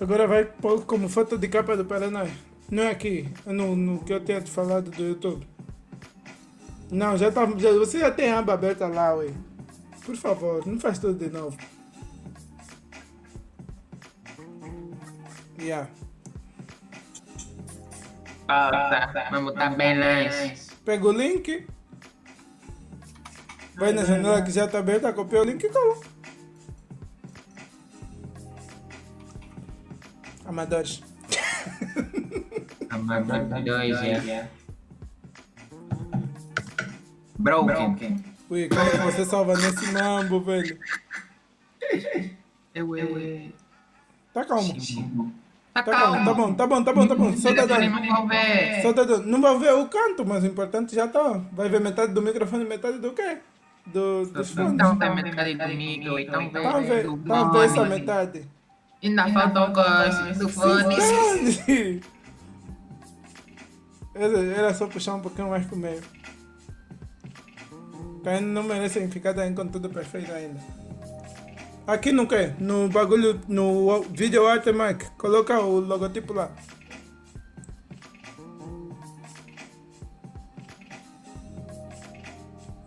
Agora 0.00 0.26
vai 0.26 0.44
pôr 0.44 0.84
como 0.86 1.08
foto 1.08 1.36
de 1.36 1.48
capa 1.48 1.76
do 1.76 1.84
Paraná. 1.84 2.26
Não 2.70 2.82
é 2.82 2.90
aqui, 2.90 3.28
é 3.46 3.52
no, 3.52 3.76
no 3.76 4.02
que 4.02 4.12
eu 4.12 4.24
tinha 4.24 4.40
te 4.40 4.50
falado 4.50 4.90
do 4.90 5.02
YouTube. 5.02 5.46
Não, 6.90 7.16
já 7.18 7.30
tá. 7.30 7.46
Já, 7.58 7.72
você 7.72 7.98
já 7.98 8.10
tem 8.10 8.30
a 8.30 8.38
aba 8.38 8.54
aberta 8.54 8.86
lá, 8.86 9.14
ué. 9.14 9.30
Por 10.04 10.16
favor, 10.16 10.66
não 10.66 10.80
faz 10.80 10.98
tudo 10.98 11.18
de 11.18 11.30
novo. 11.30 11.56
Yeah. 15.60 15.90
Ah, 18.48 19.10
tá. 19.12 19.28
Vamos 19.30 19.54
tá 19.54 19.68
bem 19.70 19.96
nice. 19.98 20.70
Pega 20.84 21.06
o 21.06 21.12
link. 21.12 21.66
Vai 23.76 23.92
na 23.92 24.04
janela 24.04 24.40
que 24.42 24.50
já 24.50 24.64
está 24.64 24.78
aberta, 24.78 25.12
copia 25.12 25.40
o 25.40 25.44
link 25.44 25.62
e 25.62 25.68
cola. 25.68 25.96
Amadores. 30.46 31.02
Amadores, 32.90 34.00
é. 34.00 34.48
Broken. 37.38 38.24
Ui, 38.48 38.68
como 38.68 38.90
que 38.90 38.96
você 38.98 39.24
salva 39.26 39.54
nesse 39.54 39.92
mambo, 39.92 40.40
velho? 40.40 40.78
Eu, 42.74 42.96
eu, 42.96 43.18
eu. 43.18 43.52
Tá 44.32 44.44
calmo. 44.44 44.74
Tá, 45.74 45.82
tá 45.82 45.90
calmo. 45.90 46.24
Tá 46.24 46.34
bom, 46.34 46.54
tá 46.54 46.66
bom, 46.66 46.84
tá 46.84 46.92
bom, 46.92 47.06
tá 47.06 47.14
bom. 47.14 47.36
Só 47.36 47.54
tá 47.54 47.66
dando. 47.66 47.90
Só 48.82 48.92
tá 48.92 49.04
dando. 49.04 49.26
Não 49.26 49.40
vai 49.40 49.58
ver 49.58 49.74
o 49.74 49.86
canto, 49.88 50.24
mas 50.24 50.44
o 50.44 50.46
importante 50.46 50.94
já 50.94 51.06
tá. 51.06 51.42
Vai 51.52 51.68
ver 51.68 51.80
metade 51.80 52.14
do 52.14 52.22
microfone 52.22 52.64
e 52.64 52.68
metade 52.68 52.98
do 52.98 53.12
quê? 53.12 53.38
Do, 53.86 54.26
dos 54.26 54.50
fones. 54.50 54.72
Então 54.72 54.98
tem 54.98 55.14
metade 55.14 55.54
do 55.54 55.68
micro, 55.68 56.18
então 56.18 56.50
vem 56.50 56.62
talvez, 56.62 57.04
do 57.04 57.16
talvez 57.18 57.72
essa 57.72 57.84
metade. 57.84 58.44
Ainda 59.02 59.28
falta 59.28 59.60
o 59.64 59.72
gosto 59.72 60.38
do 60.38 60.48
fone. 60.48 60.96
Era 64.14 64.72
só 64.72 64.86
puxar 64.86 65.14
um 65.14 65.20
pouquinho 65.20 65.50
mais 65.50 65.66
pro 65.66 65.76
meio. 65.76 66.02
Porque 68.22 68.40
não 68.40 68.62
merecem 68.62 69.10
ficar 69.10 69.38
aí 69.38 69.52
com 69.52 69.66
tudo 69.68 69.90
perfeito 69.90 70.32
ainda. 70.32 70.58
Aqui 71.86 72.10
no 72.10 72.26
que? 72.26 72.52
No 72.58 72.88
bagulho, 72.88 73.40
no 73.46 74.02
Video 74.10 74.42
Mic, 74.72 75.08
coloca 75.16 75.60
o 75.60 75.78
logotipo 75.78 76.32
lá. 76.32 76.50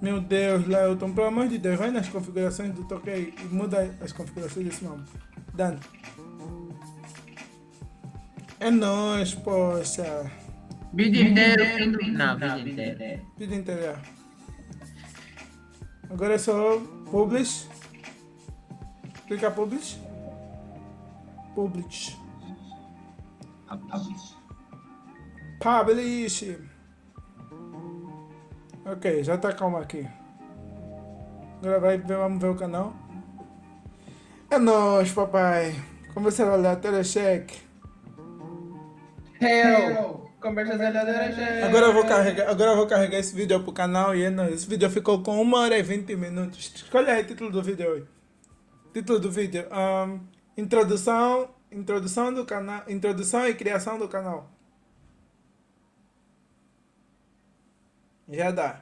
Meu 0.02 0.22
Deus, 0.22 0.66
Lelton, 0.66 1.12
pelo 1.12 1.28
amor 1.28 1.48
de 1.50 1.58
Deus, 1.58 1.78
vai 1.78 1.92
nas 1.92 2.08
configurações 2.08 2.74
do 2.74 2.86
toque 2.86 3.10
e 3.10 3.46
muda 3.52 3.96
as 4.02 4.14
configurações 4.14 4.66
desse 4.66 4.84
nome. 4.84 5.04
Dano. 5.54 5.80
É 8.62 8.72
nóis, 8.72 9.36
poxa. 9.36 10.32
Vídeo 10.94 11.28
inteiro. 11.28 11.64
Não, 12.14 12.38
vídeo 12.38 12.72
inteiro. 12.72 13.26
Vídeo 13.38 13.58
inteiro, 13.58 13.82
é. 13.82 13.96
Agora 16.10 16.34
é 16.34 16.38
só 16.38 16.80
publish. 17.12 17.68
Clica 19.28 19.52
publish. 19.52 20.00
Publish. 21.54 22.18
Publish. 25.60 26.69
Ok, 28.92 29.24
já 29.24 29.38
tá 29.38 29.54
calma 29.54 29.82
aqui. 29.82 30.08
Agora 31.62 31.80
vai 31.80 31.98
ver, 31.98 32.18
vamos 32.18 32.42
ver 32.42 32.50
o 32.50 32.56
canal. 32.56 32.94
É 34.50 34.58
nóis, 34.58 35.12
papai. 35.12 35.76
Conversa 36.12 36.52
aleatória, 36.52 37.04
cheque. 37.04 37.62
Hell! 39.40 40.28
Conversas 40.42 40.82
aleatórias, 40.82 41.36
cheque. 41.36 41.64
Agora 41.64 41.86
eu 41.86 41.94
vou 41.94 42.04
carregar, 42.04 42.50
agora 42.50 42.72
eu 42.72 42.78
vou 42.78 42.88
carregar 42.88 43.20
esse 43.20 43.36
vídeo 43.36 43.62
pro 43.62 43.72
canal 43.72 44.16
e 44.16 44.24
é 44.24 44.30
nóis. 44.32 44.56
Esse 44.56 44.68
vídeo 44.68 44.90
ficou 44.90 45.22
com 45.22 45.40
1 45.40 45.54
hora 45.54 45.78
e 45.78 45.84
20 45.84 46.16
minutos. 46.16 46.72
Escolha 46.76 47.14
aí 47.14 47.22
o 47.22 47.28
título 47.28 47.52
do 47.52 47.62
vídeo 47.62 47.94
aí. 47.94 48.04
Título 48.92 49.20
do 49.20 49.30
vídeo. 49.30 49.66
Um, 49.72 50.20
introdução, 50.58 51.50
introdução 51.72 52.34
do 52.34 52.44
canal, 52.44 52.82
introdução 52.88 53.48
e 53.48 53.54
criação 53.54 54.00
do 54.00 54.08
canal. 54.08 54.50
Já 58.30 58.52
dá. 58.52 58.82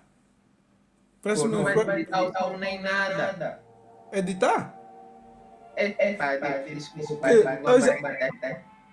Próximo. 1.21 1.49
Não 1.49 1.63
vai 1.63 2.01
editar 2.01 2.23
o 2.23 2.33
som 2.33 2.57
nem 2.57 2.81
nada. 2.81 3.61
Editar? 4.11 4.73
É, 5.75 6.11
é, 6.11 6.15
vai, 6.15 6.39
vai, 6.39 6.63
desculpa, 6.63 7.29
Eu 7.29 7.43
vai, 7.43 7.57
vai, 7.61 7.79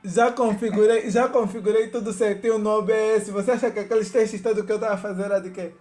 já- 0.05 0.31
configurei, 0.32 1.10
já 1.10 1.28
configurei 1.28 1.89
tudo 1.89 2.12
certinho 2.12 2.59
no 2.59 2.70
OBS. 2.78 3.31
Você 3.31 3.52
acha 3.52 3.70
que 3.70 3.78
aqueles 3.81 4.10
testes 4.10 4.43
todos 4.43 4.64
que 4.66 4.72
eu 4.72 4.76
estava 4.76 4.97
fazendo 4.98 5.24
era 5.24 5.40
de 5.40 5.51
quê? 5.51 5.72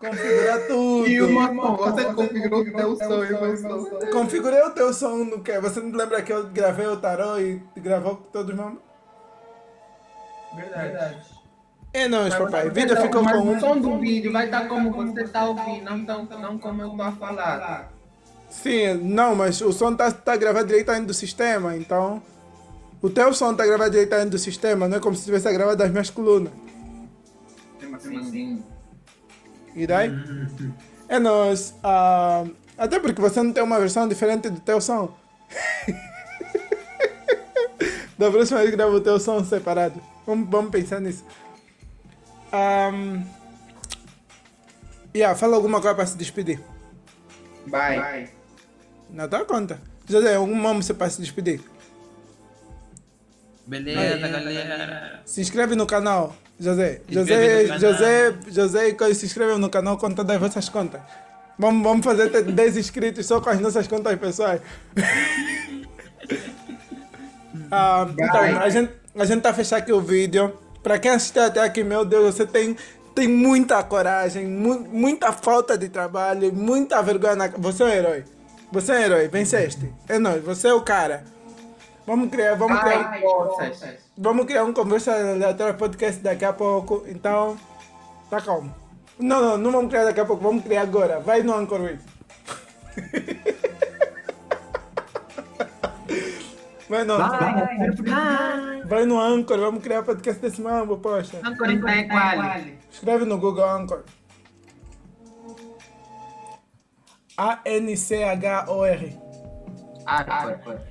Configurar 0.00 0.66
tudo. 0.66 1.08
E 1.08 1.20
o 1.20 1.30
Marcão, 1.32 1.76
você 1.76 2.04
configurou 2.14 2.60
o 2.60 2.64
teu 2.72 2.96
som 2.96 3.24
e 3.24 3.32
o 3.34 3.56
som. 3.56 4.10
Configurei 4.12 4.62
o 4.62 4.70
teu 4.70 4.92
som 4.94 5.16
no 5.24 5.42
quê? 5.42 5.58
Você 5.60 5.80
não 5.80 5.90
lembra 5.96 6.22
que 6.22 6.32
eu 6.32 6.48
gravei 6.48 6.86
o 6.86 6.96
tarô 6.96 7.38
e 7.38 7.60
gravou 7.76 8.16
com 8.16 8.22
todos 8.30 8.50
os 8.52 8.56
membros? 8.58 8.82
Verdade. 10.56 11.37
É 11.98 12.06
nóis, 12.06 12.32
papai. 12.32 12.68
O 12.68 12.72
vídeo 12.72 12.96
ficou 12.96 13.24
com 13.24 13.56
o 13.56 13.60
som 13.60 13.76
do 13.76 13.98
vídeo 13.98 14.32
vai 14.32 14.44
estar 14.44 14.68
como 14.68 14.92
você 14.92 15.22
está 15.22 15.46
ouvindo, 15.46 15.84
não, 15.84 16.04
tão, 16.04 16.24
não 16.40 16.56
como 16.56 16.82
eu 16.82 16.92
estou 16.92 17.04
a 17.04 17.12
falar. 17.12 17.92
Sim, 18.48 18.94
não, 19.02 19.34
mas 19.34 19.60
o 19.60 19.72
som 19.72 19.96
tá, 19.96 20.12
tá 20.12 20.36
gravado 20.36 20.68
direitamente 20.68 21.06
do 21.06 21.14
sistema, 21.14 21.76
então. 21.76 22.22
O 23.02 23.10
teu 23.10 23.34
som 23.34 23.52
tá 23.52 23.66
gravado 23.66 23.90
direitamente 23.90 24.30
do 24.30 24.38
sistema, 24.38 24.86
não 24.86 24.98
é 24.98 25.00
como 25.00 25.16
se 25.16 25.24
tivesse 25.24 25.52
gravado 25.52 25.76
das 25.76 25.90
minhas 25.90 26.08
colunas. 26.08 26.52
Sim. 28.30 28.62
E 29.74 29.86
daí? 29.86 30.12
É 31.08 31.18
nóis. 31.18 31.74
ah, 31.82 32.44
até 32.76 33.00
porque 33.00 33.20
você 33.20 33.42
não 33.42 33.52
tem 33.52 33.62
uma 33.62 33.80
versão 33.80 34.06
diferente 34.06 34.48
do 34.48 34.60
teu 34.60 34.80
som. 34.80 35.12
da 38.16 38.30
próxima 38.30 38.60
vez 38.60 38.70
grava 38.70 38.94
o 38.94 39.00
teu 39.00 39.18
som 39.18 39.44
separado. 39.44 40.00
Vamos, 40.24 40.48
vamos 40.48 40.70
pensar 40.70 41.00
nisso. 41.00 41.24
Um, 42.52 43.24
yeah, 45.14 45.36
fala 45.36 45.56
alguma 45.56 45.80
coisa 45.80 45.94
para 45.94 46.06
se 46.06 46.16
despedir. 46.16 46.60
Vai. 47.66 48.30
Não 49.10 49.28
dá 49.28 49.44
conta. 49.44 49.80
José, 50.08 50.36
algum 50.36 50.60
nome 50.60 50.82
você 50.82 50.94
para 50.94 51.10
se 51.10 51.20
despedir? 51.20 51.60
Beleza, 53.66 54.28
galera. 54.28 55.22
Se 55.26 55.40
inscreve 55.42 55.74
no 55.74 55.86
canal, 55.86 56.34
José. 56.58 57.02
José, 57.08 57.78
José, 57.78 58.34
José, 58.48 58.92
Coisa, 58.92 59.14
se 59.14 59.26
inscreve 59.26 59.58
no 59.58 59.68
canal 59.68 59.98
com 59.98 60.10
todas 60.10 60.36
as 60.36 60.40
vossas 60.40 60.68
contas. 60.70 61.02
Vamos, 61.58 61.82
vamos 61.82 62.04
fazer 62.04 62.24
até 62.24 62.42
10 62.42 62.76
inscritos 62.78 63.26
só 63.26 63.40
com 63.40 63.50
as 63.50 63.60
nossas 63.60 63.86
contas 63.86 64.18
pessoais. 64.18 64.60
Ah, 67.70 68.06
então, 68.10 68.60
a 68.60 68.70
gente, 68.70 68.92
a 69.14 69.24
gente 69.26 69.42
tá 69.42 69.52
fechando 69.52 69.82
aqui 69.82 69.92
o 69.92 70.00
vídeo. 70.00 70.56
Para 70.82 70.98
quem 70.98 71.10
assistiu 71.10 71.42
até 71.44 71.60
aqui, 71.60 71.82
meu 71.84 72.04
Deus, 72.04 72.34
você 72.34 72.46
tem, 72.46 72.76
tem 73.14 73.28
muita 73.28 73.82
coragem, 73.82 74.46
mu- 74.46 74.86
muita 74.90 75.32
falta 75.32 75.76
de 75.76 75.88
trabalho, 75.88 76.52
muita 76.52 77.02
vergonha. 77.02 77.36
Na... 77.36 77.48
Você 77.48 77.82
é 77.82 77.86
um 77.86 77.88
herói. 77.90 78.24
Você 78.72 78.92
é 78.92 78.94
um 78.94 78.98
herói, 79.02 79.28
venceste. 79.28 79.92
É 80.08 80.18
nóis, 80.18 80.42
você 80.44 80.68
é 80.68 80.74
o 80.74 80.80
cara. 80.82 81.24
Vamos 82.06 82.30
criar, 82.30 82.54
vamos 82.54 82.80
criar. 82.80 83.10
Ai, 83.10 83.20
forças. 83.20 83.96
Vamos 84.16 84.46
criar 84.46 84.64
um 84.64 84.72
conversa 84.72 85.12
aleatória 85.14 85.74
podcast 85.74 86.20
daqui 86.22 86.44
a 86.44 86.52
pouco, 86.52 87.04
então 87.06 87.58
tá 88.30 88.40
calmo. 88.40 88.74
Não, 89.18 89.40
não, 89.42 89.58
não 89.58 89.72
vamos 89.72 89.90
criar 89.90 90.04
daqui 90.04 90.20
a 90.20 90.24
pouco, 90.24 90.42
vamos 90.42 90.62
criar 90.64 90.82
agora. 90.82 91.20
Vai 91.20 91.42
no 91.42 91.54
Anchor. 91.54 91.96
Vai 96.88 97.04
no, 97.04 97.18
vai 98.86 99.04
no 99.04 99.20
Anchor, 99.20 99.58
vamos 99.58 99.82
criar 99.82 100.02
podcast 100.02 100.40
desse 100.40 100.60
mambo, 100.62 100.96
poxa. 100.98 101.38
Ancora 101.44 101.72
em 101.72 101.86
é 101.86 102.04
qual? 102.04 102.60
Escreve 102.90 103.24
no 103.26 103.38
Google 103.38 103.68
Anchor. 103.68 104.04
A-N-C-H-O-R. 107.36 109.18
Ancora. 110.06 110.88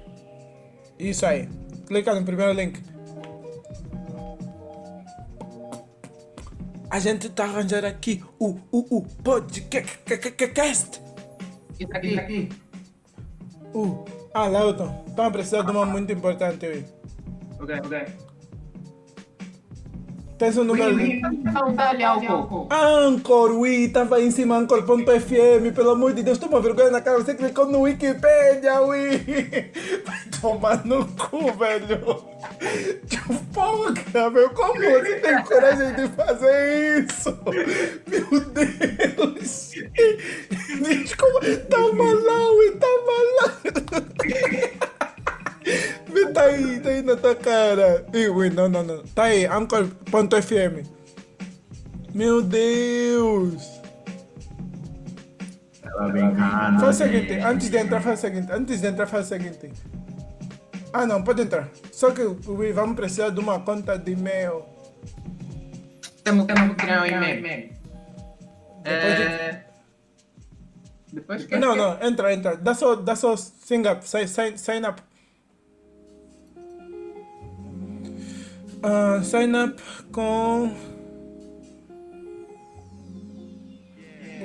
Isso 0.99 1.25
aí. 1.25 1.49
Clica 1.87 2.13
no 2.13 2.23
primeiro 2.23 2.53
link. 2.53 2.81
A 6.89 6.99
gente 6.99 7.29
tá 7.29 7.43
arranjando 7.43 7.87
aqui 7.87 8.23
o, 8.39 8.57
o, 8.71 8.97
o 8.97 9.01
podcast. 9.23 9.99
Isso 11.79 11.91
aqui. 11.93 12.49
Uh. 13.73 14.16
Ah, 14.39 14.47
Leuton. 14.47 15.03
Estamos 15.07 15.31
precisando 15.31 15.71
de 15.71 15.71
uma 15.71 15.83
muito 15.83 16.11
importante 16.11 16.63
aí. 16.67 16.85
Ok, 17.59 17.75
ok. 17.83 18.26
Tens 20.37 20.55
um 20.57 20.63
número. 20.63 20.95
Dá-lhe 21.75 22.03
álcool. 22.03 22.67
Anchor, 22.71 23.59
Wii, 23.59 23.85
estava 23.85 24.21
em 24.21 24.29
cima, 24.29 24.57
Anchor.fm, 24.57 25.73
pelo 25.73 25.89
amor 25.91 26.13
de 26.13 26.21
Deus, 26.21 26.37
toma 26.37 26.61
vergonha 26.61 26.91
na 26.91 27.01
cara, 27.01 27.17
você 27.17 27.33
clicou 27.33 27.65
no 27.65 27.81
Wikipedia, 27.81 28.81
Wii. 28.81 29.71
Vai 30.05 30.19
tomar 30.39 30.85
no 30.85 31.05
cu, 31.07 31.51
velho. 31.53 32.23
Porra, 33.53 34.29
meu, 34.29 34.49
como 34.51 34.75
você 34.75 35.15
tem 35.15 35.43
coragem 35.43 35.93
de 35.95 36.07
fazer 36.09 37.03
isso? 37.03 37.37
Meu 38.07 38.39
Deus. 38.41 39.71
Desculpa, 41.01 41.39
tá 41.69 41.79
Malawi, 41.79 42.71
tá 42.79 42.87
Malawi. 43.07 43.73
Vê, 44.21 44.73
tá 46.33 46.43
aí, 46.43 46.79
tá 46.79 46.89
aí 46.89 47.01
na 47.01 47.15
tua 47.15 47.35
cara. 47.35 48.05
Ih, 48.13 48.49
não, 48.49 48.69
não, 48.69 48.83
não. 48.83 49.03
Tá 49.03 49.23
aí, 49.23 49.45
Anchor.fm. 49.45 50.87
Meu 52.13 52.41
Deus! 52.41 53.77
Tava 55.81 56.09
brincando. 56.09 56.79
Faz 56.79 56.95
o 56.95 57.03
seguinte, 57.03 57.33
antes 57.33 57.69
de 57.69 57.77
entrar, 57.77 58.01
faz 58.01 58.19
o 58.19 58.21
seguinte, 58.21 58.51
antes 58.51 58.81
de 58.81 58.87
entrar, 58.87 59.07
faz 59.07 59.25
o 59.25 59.29
seguinte. 59.29 59.71
Ah 60.93 61.05
não, 61.05 61.21
pode 61.23 61.41
entrar. 61.41 61.69
Só 61.91 62.11
que 62.11 62.21
ui, 62.21 62.71
vamos 62.71 62.95
precisar 62.95 63.29
de 63.29 63.39
uma 63.39 63.59
conta 63.59 63.97
de 63.99 64.13
e-mail. 64.13 64.63
Temos 66.23 66.45
temos 66.45 66.69
que 66.69 66.75
criar 66.75 67.03
um 67.03 67.05
e-mail. 67.05 67.71
Depois 68.83 69.15
de- 69.17 69.23
É... 69.23 69.63
Depois 71.13 71.45
que... 71.45 71.57
Não, 71.57 71.75
não, 71.75 71.97
entra, 72.01 72.33
entra. 72.33 72.57
Dá 72.57 72.73
só, 72.73 72.95
dá 72.95 73.15
só 73.15 73.35
sign 73.35 73.87
up, 73.87 74.07
sign, 74.07 74.27
sign, 74.27 74.57
sign 74.57 74.87
up. 74.87 75.01
Ah, 78.87 79.21
sign 79.21 79.53
up 79.53 79.75
com. 80.13 80.71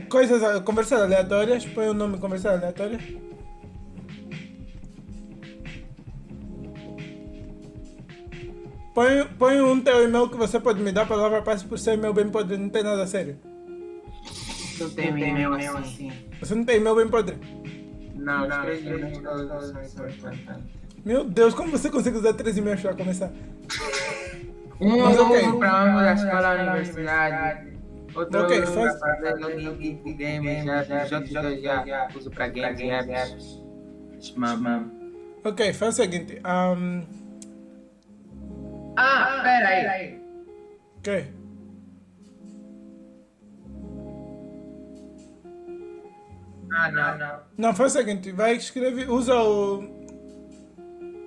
Coisas, 0.08 0.42
ah, 0.42 0.60
conversas 0.60 1.00
aleatórias. 1.00 1.64
Põe 1.66 1.88
o 1.88 1.94
nome 1.94 2.18
conversas 2.18 2.58
aleatórias. 2.58 3.00
Põe, 8.92 9.24
põe 9.38 9.60
um 9.60 9.80
teu 9.80 10.04
e-mail 10.04 10.28
que 10.28 10.36
você 10.36 10.58
pode 10.58 10.82
me 10.82 10.90
dar, 10.90 11.06
palavra 11.06 11.40
passe 11.40 11.64
por 11.64 11.78
ser 11.78 11.94
e-mail 11.94 12.12
bem 12.12 12.28
podre, 12.28 12.58
não 12.58 12.68
tem 12.68 12.82
nada 12.82 13.06
sério. 13.06 13.38
Eu 14.78 14.90
tenho 14.90 15.14
um 15.14 15.18
e-mail 15.18 15.76
assim. 15.76 16.12
Você 16.40 16.54
não 16.54 16.64
tem 16.64 16.76
e-mail 16.78 16.96
bem 16.96 17.08
podre? 17.08 17.38
Não, 18.16 18.46
os 18.48 18.56
três 18.56 18.84
e-mails 18.84 19.18
todos 19.22 19.92
são 19.92 20.08
importantes. 20.08 20.81
Meu 21.04 21.24
Deus, 21.24 21.54
como 21.54 21.70
você 21.70 21.90
consegue 21.90 22.16
usar 22.16 22.32
três 22.34 22.56
e-mails 22.56 22.80
para 22.80 22.94
começar? 22.94 23.30
Um 24.80 24.98
Mas 24.98 25.16
eu 25.16 25.24
ok. 25.26 25.46
uso 25.46 25.58
para 25.58 26.02
da 26.02 26.12
escola 26.14 26.48
à 26.48 26.62
universidade. 26.62 27.72
Outro 28.14 28.42
Ok, 28.42 28.58
eu 28.58 28.62
uso 28.62 28.74
faz- 28.74 29.00
para 29.00 29.16
fazer 29.16 30.14
games, 30.16 30.64
já, 30.64 31.16
outros 31.16 31.32
dois 31.32 31.62
já 31.62 32.08
uso 32.14 32.30
para 32.30 32.48
games 32.48 32.80
apps. 32.80 33.62
Mamam. 34.36 34.90
Ok, 35.44 35.72
faz 35.72 35.94
o 35.98 36.02
seguinte. 36.02 36.40
Um, 36.44 37.04
Ah, 38.96 39.40
pera 39.42 39.68
aí. 39.68 40.20
ok. 40.98 41.26
Ah, 46.74 46.90
não, 46.90 47.18
não. 47.18 47.40
Não, 47.58 47.74
faz 47.74 47.94
o 47.94 47.98
seguinte. 47.98 48.32
Vai 48.32 48.54
escrever, 48.56 49.10
usa 49.10 49.34
o 49.34 50.01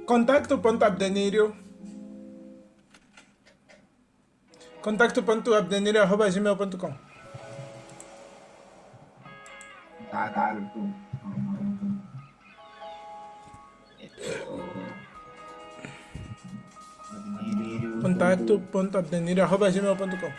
contato.abdenirio 0.06 1.56
Contato.abdenir.gmail.com 4.82 6.94
Tá, 10.12 10.30
tá. 10.30 10.56
Contato.abdenir.gmail.com 18.02 20.32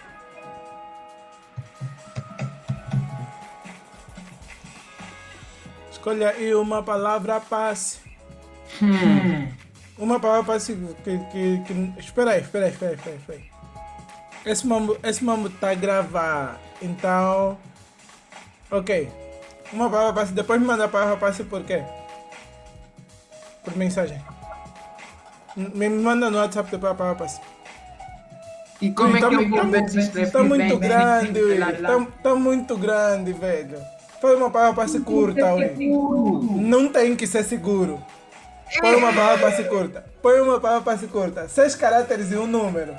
Escolha 5.91 6.31
aí 6.31 6.55
uma 6.55 6.83
palavra 6.85 7.41
passe. 7.41 7.99
Uma 9.99 10.21
palavra 10.21 10.45
passe 10.45 10.77
que, 11.03 11.19
que, 11.31 11.61
que... 11.61 12.01
Espera 12.01 12.33
aí, 12.33 12.43
espera 12.43 12.67
aí, 12.67 12.73
espera 12.73 12.93
aí, 12.93 13.17
espera 13.17 13.39
aí. 13.39 13.45
Esse 14.45 14.67
mambo, 14.67 14.97
esse 15.03 15.25
mambo 15.25 15.49
tá 15.51 15.71
a 15.71 15.75
gravar, 15.75 16.61
então... 16.81 17.59
Ok. 18.71 19.09
Uma 19.73 19.89
palavra 19.91 20.13
passe, 20.13 20.33
depois 20.33 20.61
me 20.61 20.67
manda 20.67 20.85
a 20.85 20.89
palavra 20.89 21.17
passe 21.17 21.43
por 21.45 21.63
quê? 21.65 21.83
Por 23.65 23.77
mensagem. 23.77 24.21
Me 25.57 25.89
manda 25.89 26.31
no 26.31 26.39
WhatsApp 26.39 26.71
depois 26.71 26.93
a 26.93 26.95
palavra 26.95 27.25
passe. 27.25 27.41
E 28.81 28.91
como 28.93 29.17
é 29.17 29.21
Tá 29.21 29.29
que 29.29 29.35
eu 29.35 29.49
vou 29.49 29.59
tá 29.59 29.65
ver 29.65 29.89
se 29.89 30.31
Tá 30.31 30.41
bem, 30.41 30.49
muito 30.49 30.77
bem, 30.77 30.89
grande, 30.89 31.41
lá? 31.59 31.73
Tá, 31.73 32.07
tá 32.23 32.35
muito 32.35 32.77
grande, 32.77 33.33
velho. 33.33 33.79
Foi 34.21 34.37
uma 34.37 34.51
palavra 34.51 34.75
passe 34.75 35.01
curta, 35.01 35.55
ui. 35.55 35.75
Não 36.61 36.89
tem 36.89 37.17
que 37.17 37.27
ser 37.27 37.43
seguro. 37.45 38.03
Põe 38.81 38.95
uma 38.97 39.13
palavra 39.13 39.51
passe 39.51 39.65
curta. 39.65 40.05
Põe 40.23 40.41
uma 40.41 40.61
palavra 40.61 40.83
passe 40.83 41.07
curta. 41.07 41.49
Seis 41.49 41.75
caracteres 41.75 42.33
e 42.33 42.37
um 42.37 42.47
número. 42.47 42.95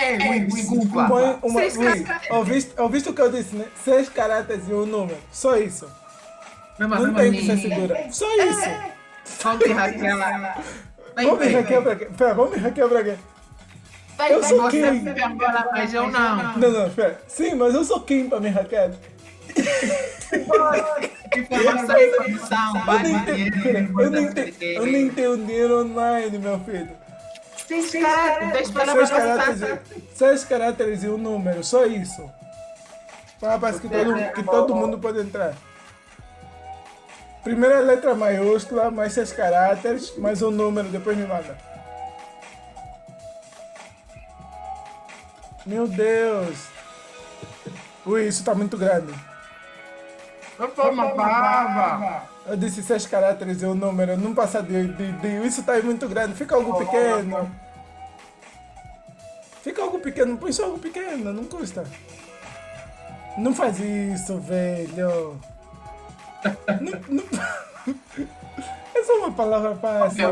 Ei, 0.00 0.18
ui, 0.28 0.40
desculpa. 0.40 1.06
Põe 1.06 1.38
uma. 1.42 1.60
Seis 1.60 1.76
Ui, 1.76 1.84
caracteres. 1.84 2.30
ouviste, 2.36 2.72
ouviste 2.80 3.08
o 3.08 3.12
que 3.14 3.20
eu 3.22 3.30
disse, 3.32 3.56
né? 3.56 3.66
Seis 3.84 4.08
caracteres 4.08 4.68
e 4.68 4.72
um 4.74 4.86
número. 4.86 5.18
Só 5.32 5.56
isso. 5.56 5.88
Não 6.78 6.90
irmão, 6.92 7.14
tem 7.14 7.32
que 7.32 7.46
ser 7.46 7.56
segura. 7.58 8.06
Só 8.10 8.26
isso. 8.44 8.70
Falta 9.24 9.72
Raquel 9.72 10.16
lá. 10.18 10.58
Vem, 11.16 11.26
Vamos 11.26 11.46
me 11.46 11.52
vem. 11.52 11.82
pra 11.82 11.96
quê? 11.96 12.04
Pera, 12.16 12.34
vamos 12.34 12.50
me 12.52 12.58
hackear 12.58 12.88
pra 12.88 13.02
quê? 13.02 13.14
Eu 14.28 14.42
sou 14.44 14.70
eu 14.70 16.10
não. 16.10 16.58
Não, 16.58 16.70
não, 16.70 16.86
espera. 16.86 17.20
Sim, 17.26 17.54
mas 17.54 17.74
eu 17.74 17.84
sou 17.84 18.00
quem 18.00 18.28
pra 18.28 18.38
me 18.38 18.48
hackear? 18.50 18.90
Informação 21.36 21.96
Eu 24.60 25.10
tenho 25.14 25.36
dinheiro 25.38 25.80
online, 25.84 26.38
meu 26.38 26.58
filho. 26.60 26.90
Seis 27.66 27.90
caracteres, 27.90 28.52
Seis 28.52 28.70
pra 28.70 28.86
caracteres, 28.86 29.60
você. 29.60 29.80
e- 29.96 30.16
seis 30.16 30.44
caracteres 30.44 31.02
e 31.02 31.08
um 31.08 31.18
número, 31.18 31.64
só 31.64 31.84
isso. 31.84 32.30
Parece 33.40 33.80
que 33.80 33.88
todo, 33.88 34.14
que 34.34 34.42
todo 34.44 34.74
mundo 34.74 34.98
pode 34.98 35.20
entrar. 35.20 35.52
Primeira 37.42 37.80
letra 37.80 38.14
maiúscula, 38.14 38.90
mais 38.90 39.12
seis 39.12 39.32
caracteres, 39.32 40.16
mais 40.16 40.42
um 40.42 40.50
número, 40.50 40.88
depois 40.88 41.16
me 41.16 41.26
manda. 41.26 41.56
Meu 45.64 45.88
Deus. 45.88 46.56
Ui, 48.04 48.26
isso 48.28 48.44
tá 48.44 48.54
muito 48.54 48.76
grande. 48.76 49.12
Não 50.58 50.68
foi 50.70 50.90
uma 50.90 51.10
palavra. 51.10 52.22
Eu 52.46 52.56
disse 52.56 52.82
seis 52.82 53.06
caracteres 53.06 53.60
e 53.62 53.66
um 53.66 53.74
número, 53.74 54.16
não 54.16 54.34
passa 54.34 54.62
de, 54.62 54.86
de, 54.88 55.12
de- 55.12 55.46
Isso 55.46 55.62
tá 55.62 55.72
aí 55.72 55.82
muito 55.82 56.08
grande, 56.08 56.34
fica 56.34 56.54
algo 56.54 56.74
pequeno. 56.78 57.50
Fica 59.62 59.82
algo 59.82 59.98
pequeno, 59.98 60.36
põe 60.38 60.52
só 60.52 60.64
algo 60.64 60.78
pequeno, 60.78 61.32
não 61.32 61.44
custa. 61.44 61.84
Não 63.36 63.52
faz 63.54 63.78
isso, 63.80 64.38
velho. 64.38 65.38
Não, 66.80 67.00
não... 67.10 67.24
É 68.94 69.02
só 69.04 69.18
uma 69.18 69.30
palavra 69.32 69.76
fácil. 69.76 70.24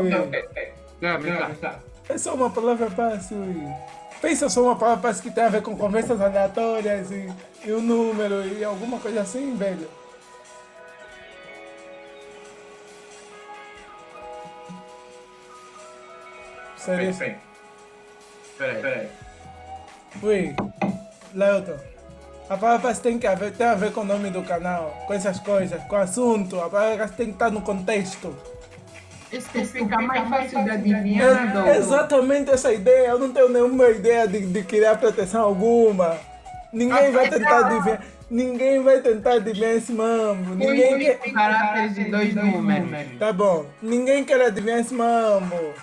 É 2.09 2.17
só 2.17 2.33
uma 2.33 2.49
palavra 2.49 2.89
fácil. 2.89 3.37
Pensa 4.21 4.49
só 4.49 4.63
uma 4.63 4.75
palavra 4.75 5.01
fácil 5.09 5.23
que 5.23 5.31
tem 5.31 5.43
a 5.43 5.49
ver 5.49 5.61
com 5.61 5.77
conversas 5.77 6.19
aleatórias 6.19 7.11
e, 7.11 7.31
e 7.63 7.71
o 7.71 7.79
número 7.79 8.45
e 8.47 8.63
alguma 8.63 8.97
coisa 8.99 9.21
assim, 9.21 9.55
velho. 9.55 9.87
Sério? 16.85 17.15
Peraí, 18.57 18.81
peraí. 18.81 19.07
Ui, 20.21 20.55
Leuton. 21.33 21.77
A 22.47 22.55
palavra 22.55 22.93
tem 22.93 23.17
que 23.17 23.25
haver, 23.25 23.51
tem 23.53 23.65
a 23.65 23.73
ver 23.73 23.91
com 23.91 24.01
o 24.01 24.05
nome 24.05 24.29
do 24.29 24.43
canal, 24.43 25.03
com 25.07 25.13
essas 25.13 25.39
coisas, 25.39 25.83
com 25.85 25.95
o 25.95 25.99
assunto. 25.99 26.61
A 26.61 26.69
palavra 26.69 27.07
tem 27.07 27.27
que 27.27 27.33
estar 27.33 27.49
no 27.49 27.61
contexto. 27.61 28.37
Isso 29.31 29.49
fica 29.65 29.99
mais 29.99 30.29
fácil 30.29 30.63
de 30.63 30.69
adivinhar. 30.69 31.67
É 31.67 31.77
exatamente 31.77 32.51
essa 32.51 32.71
ideia. 32.71 33.07
Eu 33.09 33.19
não 33.19 33.31
tenho 33.31 33.49
nenhuma 33.49 33.89
ideia 33.89 34.27
de, 34.27 34.45
de 34.45 34.63
criar 34.63 34.95
proteção 34.97 35.41
alguma. 35.41 36.17
Ninguém 36.71 37.11
vai 37.11 37.29
tentar 37.29 37.65
adivinhar. 37.65 38.01
Ninguém 38.29 38.83
vai 38.83 39.01
tentar 39.01 39.33
adivinhar 39.33 39.71
esse 39.71 39.91
mambo. 39.91 40.53
Ninguém 40.53 40.99
quer... 40.99 41.19
Tem 41.19 41.33
caracteres 41.33 41.95
de 41.95 42.11
dois 42.11 42.35
números. 42.35 43.19
Tá 43.19 43.33
bom. 43.33 43.65
Ninguém 43.81 44.23
quer 44.23 44.41
adivinhar 44.41 44.79
esse 44.79 44.93
mambo. 44.93 45.73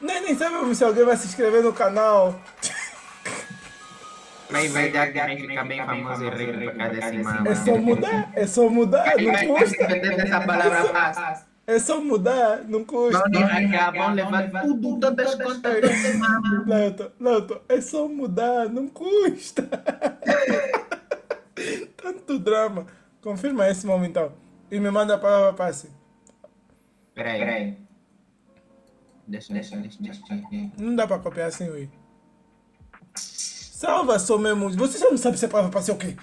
Nem, 0.00 0.22
nem 0.22 0.36
sabemos 0.36 0.78
se 0.78 0.84
alguém 0.84 1.04
vai 1.04 1.16
se 1.16 1.26
inscrever 1.26 1.62
no 1.62 1.72
canal. 1.72 2.40
Mas 4.50 4.72
vai 4.72 4.90
dar 4.90 5.12
que 5.12 5.46
ficar 5.46 5.64
bem 5.64 5.84
famoso 5.84 6.24
e 6.24 6.30
rico 6.30 6.52
por 6.52 6.76
causa 6.76 6.94
desse 6.94 7.18
mano. 7.22 7.48
É 7.48 7.54
só 7.54 7.76
mudar. 7.76 8.32
É 8.34 8.46
só 8.46 8.68
mudar. 8.70 9.16
Não 9.18 9.46
custa. 9.46 9.86
dessa 9.86 10.40
palavra. 10.40 11.46
É 11.66 11.78
só 11.78 12.00
mudar. 12.00 12.64
Não 12.66 12.84
custa. 12.84 13.22
Vão 13.30 13.42
hackear, 13.42 13.92
vão 13.92 14.14
levar 14.14 14.62
tudo, 14.62 15.00
todas 15.00 15.26
as 15.26 15.34
contas 15.34 15.80
desse 15.82 16.16
mano. 16.16 16.64
Leuton, 16.66 17.10
Leuton, 17.20 17.60
é 17.68 17.80
só 17.80 18.08
mudar, 18.08 18.68
não 18.70 18.88
custa. 18.88 19.68
Tanto 21.96 22.38
drama. 22.38 22.86
Confirma 23.20 23.68
esse 23.68 23.84
momento 23.84 24.10
então. 24.10 24.32
E 24.70 24.80
me 24.80 24.90
manda 24.90 25.16
a 25.16 25.18
palavra 25.18 25.52
passe. 25.52 25.90
Peraí, 27.14 27.38
peraí. 27.40 27.87
Não 30.78 30.96
dá 30.96 31.06
pra 31.06 31.18
copiar 31.18 31.48
assim, 31.48 31.68
ui. 31.68 31.90
Salva 33.14 34.18
só 34.18 34.38
mesmo. 34.38 34.70
Você 34.70 34.98
já 34.98 35.10
não 35.10 35.16
sabe 35.16 35.38
se 35.38 35.44
a 35.44 35.48
palavra 35.48 35.70
passe 35.70 35.90
é 35.90 35.94
o 35.94 35.98
quê? 35.98 36.16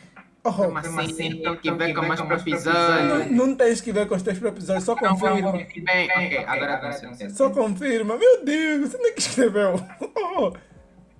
Oh, 0.44 0.69
Mas 0.69 0.86
assim, 0.86 1.41
tem 1.41 1.57
que 1.57 1.72
ver 1.72 1.95
com 1.95 2.06
mais 2.06 2.22
pro 2.22 2.36
episódio. 2.36 3.07
não, 3.32 3.48
não 3.48 3.56
tens 3.56 3.82
que 3.82 3.91
ver 3.91 4.07
com 4.07 4.14
os 4.14 4.22
teus 4.22 4.40
episódios, 4.40 4.84
só 4.84 4.95
confirma. 4.95 5.53
bem. 5.53 6.07
Ok, 6.11 6.38
agora 6.45 6.91
certeza. 6.91 7.36
Só 7.36 7.49
confirma. 7.49 8.15
Meu 8.15 8.45
Deus, 8.45 8.91
você 8.91 8.98
nem 8.99 9.14
que 9.14 9.22
escreveu. 9.22 9.76
Oh, 10.38 10.52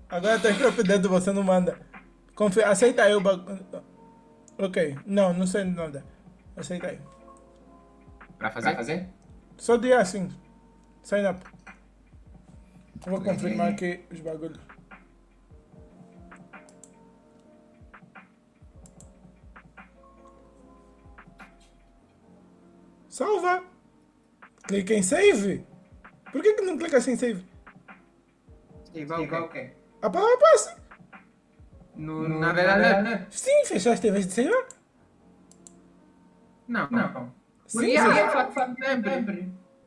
agora 0.10 0.38
teu 0.38 0.54
próprio 0.56 0.84
dedo 0.84 1.08
você 1.08 1.32
não 1.32 1.42
manda. 1.42 1.80
Confia, 2.36 2.68
aceita 2.68 3.04
aí 3.04 3.16
o 3.16 3.22
bagulho. 3.22 3.66
Ok, 4.60 4.98
não, 5.06 5.34
não 5.34 5.48
sei 5.48 5.64
nada. 5.64 6.06
Aceita 6.56 6.88
aí. 6.88 7.00
Pra 8.38 8.52
fazer? 8.52 8.76
fazer? 8.76 9.10
Só 9.58 9.78
dia 9.78 10.00
assim. 10.00 10.30
Sign 11.02 11.26
up. 11.28 11.40
Eu 13.04 13.12
vou 13.12 13.22
confirmar 13.22 13.70
aqui 13.70 14.06
os 14.12 14.20
bagulhos. 14.20 14.60
Salva! 23.10 23.64
Clica 24.68 24.94
em 24.94 25.04
save. 25.04 25.66
Por 26.32 26.42
que, 26.42 26.54
que 26.54 26.62
não 26.64 26.78
clica 26.78 26.98
em 26.98 27.16
save? 27.16 27.46
Igual 28.94 29.24
o 29.24 29.50
quê? 29.50 29.72
A 30.02 30.10
palavra 30.10 30.38
passa. 30.38 30.78
No 31.96 32.28
navegador? 32.28 33.26
Sim, 33.30 33.66
fechaste 33.66 34.08
em 34.08 34.12
vez 34.12 34.28
de 34.28 34.34
saver? 34.34 34.68
Não, 36.68 36.90
não. 36.90 37.32
Sim, 37.68 37.78
Podia. 37.78 38.04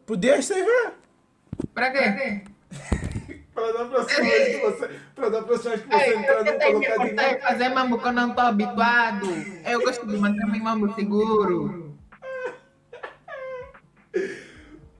Podias 0.06 0.44
saver. 0.46 0.94
Pra 1.74 1.90
quê? 1.90 2.44
Para 3.54 3.72
da 3.72 3.84
próxima 3.86 4.24
vez 4.24 4.56
que 4.56 4.70
você, 4.70 5.00
para 5.14 5.28
da 5.30 5.42
próxima 5.42 5.70
vez 5.76 5.82
que 5.82 5.88
você 5.88 6.04
Ei, 6.04 6.14
entrar, 6.16 6.44
que 6.44 6.52
colocar 6.52 7.06
e 7.06 7.10
dinheiro. 7.10 7.40
fazer 7.40 7.68
mambo 7.70 7.98
quando 7.98 8.18
eu 8.18 8.26
não 8.28 8.34
tô 8.34 8.40
habituado. 8.40 9.26
Eu 9.66 9.80
gosto 9.80 10.06
de 10.06 10.16
manter 10.16 10.46
meu 10.46 10.62
mambo 10.62 10.94
seguro. 10.94 11.98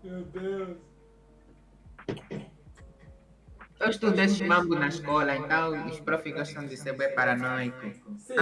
Meu 0.03 0.23
Deus. 0.25 0.77
Eu 3.81 3.91
estudei 3.91 4.25
esse 4.25 4.43
mambo 4.43 4.75
na 4.75 4.89
escola, 4.89 5.37
então 5.37 5.87
os 5.87 6.01
profs 6.01 6.33
gostam 6.35 6.67
de 6.67 6.77
ser 6.77 6.97
bem 6.97 7.15
paranoicos. 7.15 7.95
Sim, 8.19 8.35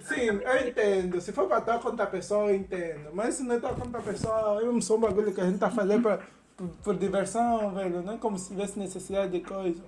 sim, 0.00 0.26
eu 0.26 0.68
entendo. 0.68 1.20
Se 1.20 1.32
for 1.32 1.46
para 1.46 1.60
tua 1.60 1.78
conta 1.78 2.06
pessoal, 2.06 2.48
eu 2.48 2.56
entendo. 2.56 3.10
Mas 3.12 3.34
se 3.34 3.42
não 3.42 3.56
é 3.56 3.60
tua 3.60 3.74
conta 3.74 4.00
pessoal, 4.00 4.58
eu 4.58 4.72
não 4.72 4.80
sou 4.80 4.96
um 4.96 5.00
bagulho 5.00 5.34
que 5.34 5.40
a 5.40 5.44
gente 5.44 5.58
tá 5.58 5.70
fazendo 5.70 6.00
pra, 6.02 6.20
por, 6.60 6.68
por 6.84 6.96
diversão, 6.96 7.72
velho. 7.72 8.02
Não 8.02 8.14
é 8.14 8.16
como 8.18 8.38
se 8.38 8.50
tivesse 8.50 8.78
necessidade 8.78 9.32
de 9.32 9.40
coisa. 9.40 9.82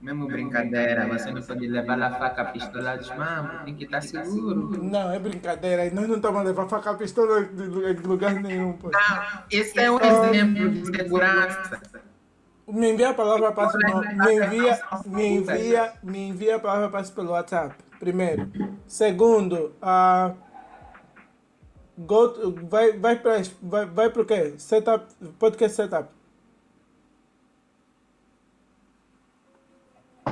Mesmo 0.00 0.26
brincadeira, 0.26 1.06
você 1.06 1.30
não 1.30 1.40
pode 1.40 1.64
levar 1.68 2.02
a 2.02 2.10
faca, 2.10 2.42
a 2.42 2.44
pistola 2.46 2.96
dos 2.96 3.08
mamos, 3.14 3.62
tem 3.64 3.76
que 3.76 3.84
estar 3.84 4.02
seguro. 4.02 4.82
Não, 4.82 5.12
é 5.12 5.18
brincadeira. 5.20 5.88
Nós 5.94 6.08
não 6.08 6.16
estamos 6.16 6.40
a 6.40 6.42
levar 6.42 6.68
faca 6.68 6.90
a 6.90 6.94
pistola 6.94 7.44
de 7.44 7.62
lu- 7.62 7.94
de 7.94 8.02
lugar 8.02 8.34
nenhum. 8.34 8.72
Pô. 8.72 8.90
Não, 8.90 9.22
esse 9.48 9.78
é 9.78 9.88
um 9.88 10.00
exemplo 10.00 10.70
de 10.70 10.86
segurança. 10.86 11.80
Me 12.66 12.90
envia 12.90 13.10
a 13.10 13.14
palavra 13.14 13.52
no, 13.52 14.00
me 14.00 14.34
envia, 14.34 14.80
me 15.06 15.26
envia, 15.36 15.92
me 16.02 16.28
envia 16.30 16.56
a 16.56 16.58
palavra 16.58 16.88
passe 16.88 17.12
pelo 17.12 17.30
WhatsApp. 17.30 17.76
Primeiro. 18.00 18.50
Segundo, 18.88 19.72
ah, 19.80 20.32
go 22.06 22.28
to- 22.28 22.66
vai 22.66 22.92
vai 22.98 23.16
para 23.18 23.42
vai, 23.62 23.86
vai 23.86 24.10
para 24.10 24.22
o 24.22 24.26
quê? 24.26 24.54
Setup, 24.58 25.06
podcast 25.38 25.76
setup. 25.76 26.08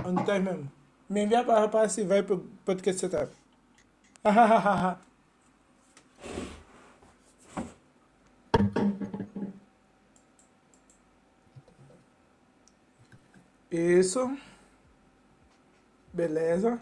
Onde 0.06 0.20
está 0.20 0.38
mesmo? 0.38 0.70
Me 1.08 1.22
envia 1.24 1.40
a 1.40 1.44
palavra 1.44 1.68
passe 1.68 2.00
e 2.02 2.04
vai 2.04 2.22
para 2.22 2.34
o 2.36 2.40
podcast 2.64 3.00
setup. 3.00 3.32
Isso. 13.70 14.36
Beleza. 16.12 16.80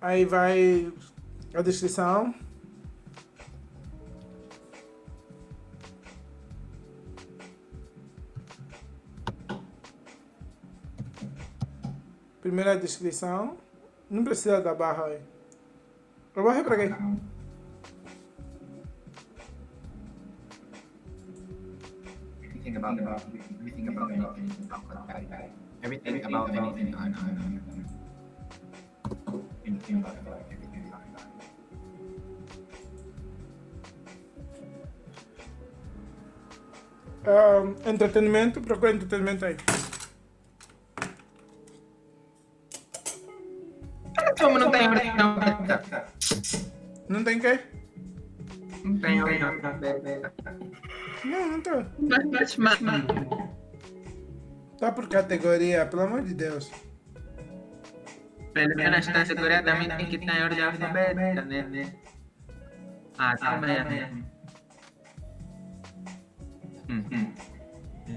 Aí 0.00 0.24
vai 0.24 0.92
a 1.54 1.62
descrição. 1.62 2.34
Primeira 12.40 12.76
descrição. 12.76 13.56
Não 14.08 14.24
precisa 14.24 14.60
da 14.60 14.74
barra 14.74 15.04
aí. 15.06 15.20
A 16.34 16.42
barra 16.42 16.58
é 16.60 16.64
pra 16.64 16.76
quê? 16.76 16.94
Everything 22.42 22.76
about 22.76 22.98
everything 23.00 23.88
about 23.88 24.12
anything 24.12 24.36
about 24.70 24.90
everything 25.82 26.24
about 26.24 26.50
anything 26.50 26.94
on 26.94 27.14
anything 29.66 29.98
about 29.98 30.16
everything 30.50 30.84
about 30.88 31.00
Ah, 37.26 37.62
entretenimento, 37.90 38.60
procura 38.62 38.92
entretenimento 38.92 39.44
aí. 39.44 39.56
Não 44.70 44.78
tem 44.78 44.88
ordem 44.88 45.16
não 45.16 45.36
Não 47.08 47.24
tem 47.24 47.38
quê? 47.40 47.60
Não 48.84 48.98
tem 48.98 49.22
ordem 49.22 49.40
Não, 51.24 51.48
não 51.48 51.60
tá. 51.60 51.86
Mas, 51.98 52.56
mas, 52.56 52.78
Tá 54.78 54.92
por 54.92 55.08
categoria, 55.08 55.84
pelo 55.86 56.02
amor 56.02 56.22
de 56.22 56.34
Deus. 56.34 56.70
pelo 58.54 58.74
menos 58.76 59.06
na 59.06 59.12
categoria 59.12 59.62
também 59.62 59.88
tem 59.88 60.06
que 60.06 60.16
estar 60.16 60.38
em 60.38 60.42
ordem 60.42 60.62
alfabética, 60.62 61.42
né? 61.42 61.92
Ah, 63.18 63.36
também. 63.36 64.24
Hum, 66.88 67.04
hum. 67.12 67.34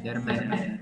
Germano. 0.04 0.80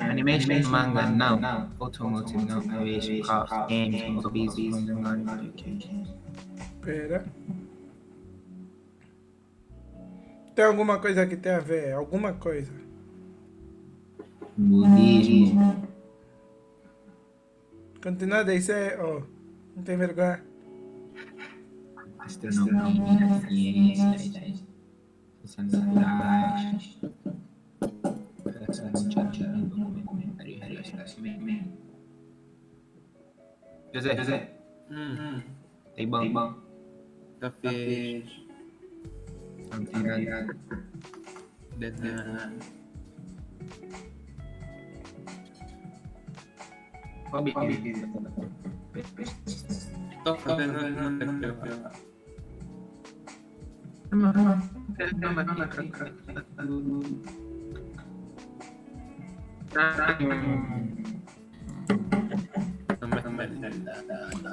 Animation, 0.00 0.68
manga, 0.70 1.06
não. 1.10 1.70
Automotive, 1.80 2.44
não. 2.44 2.58
Aviation, 2.58 3.26
cars, 3.26 3.50
games, 3.68 4.24
movies, 4.24 4.58
education. 4.58 6.06
Pera. 6.80 7.24
Tem 10.54 10.64
alguma 10.64 10.98
coisa 11.00 11.26
que 11.26 11.36
tem 11.36 11.52
a 11.52 11.58
ver? 11.58 11.92
Alguma 11.92 12.32
coisa. 12.32 12.72
Budismo. 14.56 15.88
Continua 18.00 18.40
a 18.40 18.42
dizer, 18.44 19.00
oh, 19.00 19.22
não 19.74 19.82
tem 19.82 19.96
vergonha. 19.96 20.44
Astronomia, 22.18 24.14
ciências, 25.44 25.80
ciências 25.80 25.94
naturais. 25.94 26.98
Criação 28.42 28.92
de 28.92 29.14
jardim, 29.14 29.64
documentário, 29.68 30.60
relacionamento. 30.60 31.84
José, 33.92 34.16
José, 34.16 34.50
Hum, 34.90 35.40
tem 35.94 36.08
bom, 36.08 36.32
bom. 36.32 36.54
cafés, 37.40 38.24
Tirando. 39.92 40.56
desenhar. 41.78 42.52
Hobby, 47.32 47.50
hobby. 47.52 47.92
Estou 50.18 50.36
fazendo 50.38 50.78
uma 50.78 51.52
coisa. 51.54 52.13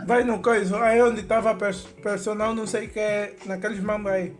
Vai 0.08 0.24
no 0.24 0.42
coisa, 0.42 0.82
aí 0.82 1.02
onde 1.02 1.24
tava 1.24 1.56
pers 1.56 1.84
personal, 2.02 2.56
não 2.56 2.66
sei 2.66 2.88
o 2.88 2.90
que 2.90 3.00
é, 3.00 3.36
naqueles 3.46 3.80
mambos 3.80 4.12
aí. 4.12 4.36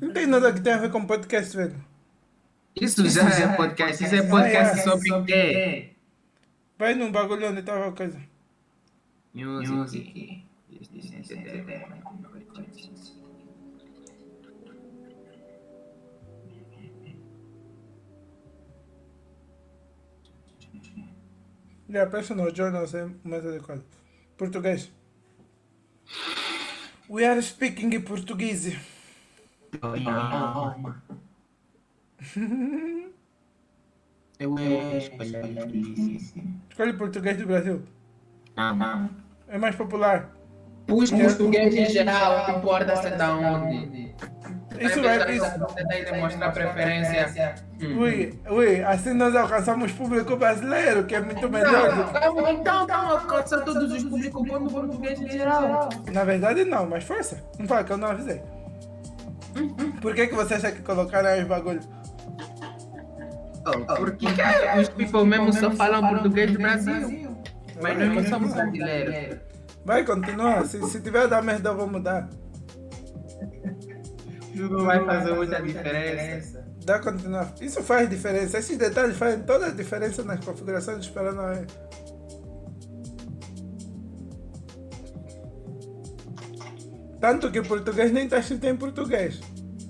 Não 0.00 0.12
tem 0.12 0.26
nada 0.26 0.52
que 0.52 0.60
tenha 0.60 0.76
a 0.76 0.80
ver 0.80 0.90
com 0.90 1.06
podcast, 1.06 1.56
velho. 1.56 1.93
Isso 2.80 3.08
já 3.08 3.22
é 3.22 3.56
podcast, 3.56 4.04
isso 4.04 4.14
é 4.14 4.22
podcast 4.22 4.82
sobre 4.82 5.12
o 5.12 5.24
quê? 5.24 5.90
Vai 6.76 6.94
num 6.94 7.12
bagulho 7.12 7.48
onde 7.48 7.62
tava 7.62 7.88
a 7.88 7.92
coisa. 7.92 8.20
Music. 9.32 10.44
Yeah, 21.88 22.10
personal 22.10 22.52
journals 22.52 22.94
é 22.94 23.08
mais 23.22 23.46
adequado. 23.46 23.84
Português. 24.36 24.90
We 27.08 27.24
are 27.24 27.40
speaking 27.40 28.00
português. 28.00 28.76
Eu 34.38 34.56
escolhi 34.98 36.16
isso. 36.16 36.34
Escolhe 36.68 36.92
português 36.94 37.36
do 37.36 37.46
Brasil. 37.46 37.82
Não, 38.56 38.74
não. 38.76 39.10
É 39.48 39.58
mais 39.58 39.76
popular. 39.76 40.30
Os 40.90 41.10
portugueses 41.10 41.74
em 41.74 41.86
geral, 41.90 42.48
não 42.48 42.58
importa 42.58 42.96
se 42.96 43.06
é 43.06 43.16
da 43.16 43.34
onde. 43.36 44.12
Isso 44.80 45.00
Vai 45.00 45.22
é 45.22 45.36
isso. 45.36 45.58
Você 45.58 45.86
tem 45.86 46.04
que 46.04 46.10
demonstrar 46.10 46.52
preferência. 46.52 47.54
Hum. 47.80 47.98
Ui, 48.00 48.38
ui, 48.50 48.84
assim 48.84 49.14
nós 49.14 49.34
alcançamos 49.34 49.92
público 49.92 50.36
brasileiro, 50.36 51.04
que 51.04 51.14
é 51.14 51.20
muito 51.20 51.48
melhor. 51.48 51.94
do 51.94 52.02
Então, 52.10 52.50
então, 52.50 52.84
então, 52.84 53.10
alcança 53.12 53.60
todos 53.60 53.92
os 53.92 54.02
públicos 54.02 54.42
do 54.42 54.70
português 54.70 55.20
em 55.20 55.30
geral. 55.30 55.88
Na 56.12 56.24
verdade, 56.24 56.64
não, 56.64 56.86
mas 56.86 57.04
força. 57.04 57.42
Não 57.58 57.66
fala 57.66 57.84
que 57.84 57.92
eu 57.92 57.96
não 57.96 58.08
avisei. 58.08 58.42
Por 60.02 60.14
que, 60.14 60.26
que 60.26 60.34
você 60.34 60.54
acha 60.54 60.72
que 60.72 60.82
colocaram 60.82 61.28
aí 61.28 61.42
os 61.42 61.48
bagulhos? 61.48 61.88
Oh, 63.66 63.94
porque 63.96 64.26
os 64.80 64.88
people 64.90 65.24
mesmo 65.24 65.52
só 65.52 65.70
falam 65.70 66.08
português 66.08 66.52
do 66.52 66.58
Brasil. 66.58 67.36
Mas 67.80 67.98
nós 67.98 68.14
não 68.14 68.24
somos 68.26 68.52
brasileiros. 68.52 69.38
Vai, 69.84 70.04
continua. 70.04 70.64
Se, 70.64 70.80
se 70.88 71.00
tiver 71.00 71.28
dar 71.28 71.42
merda, 71.42 71.70
eu 71.70 71.76
vou 71.76 71.86
mudar. 71.86 72.28
Não 74.54 74.84
vai 74.84 75.04
fazer 75.04 75.34
muita 75.34 75.60
diferença. 75.60 76.64
Dá 76.84 76.98
continuar. 76.98 77.54
Isso 77.60 77.82
faz 77.82 78.08
diferença. 78.08 78.58
Esses 78.58 78.76
detalhes 78.78 79.16
fazem 79.16 79.40
toda 79.42 79.66
a 79.66 79.70
diferença 79.70 80.22
nas 80.22 80.44
configurações 80.44 80.98
dos 80.98 81.10
Paranauê. 81.10 81.66
Tanto 87.20 87.50
que 87.50 87.58
o 87.58 87.64
português 87.64 88.12
nem 88.12 88.24
está 88.24 88.38
escrito 88.38 88.66
em 88.66 88.76
português. 88.76 89.40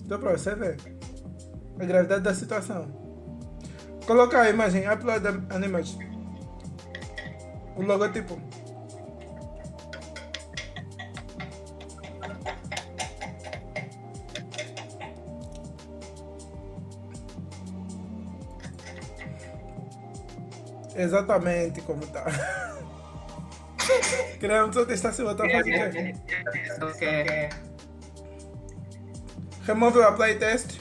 Dá 0.07 0.19
pra 0.19 0.33
você 0.33 0.55
ver. 0.55 0.77
a 1.79 1.85
gravidade 1.85 2.23
da 2.23 2.33
situação. 2.33 3.04
Coloca 4.07 4.41
a 4.41 4.51
imagem, 4.51 4.87
upload 4.87 5.27
an 5.27 5.65
image. 5.65 5.97
O 7.77 7.83
logotipo. 7.83 8.39
Exatamente 20.97 21.81
como 21.83 22.07
tá. 22.07 22.25
Queremos 24.39 24.75
só 24.75 24.85
testar 24.85 25.13
se 25.13 25.25
botar 25.25 25.51
fazer. 25.51 26.15
Remove 29.67 29.99
o 29.99 30.03
apply 30.07 30.39
test. 30.39 30.79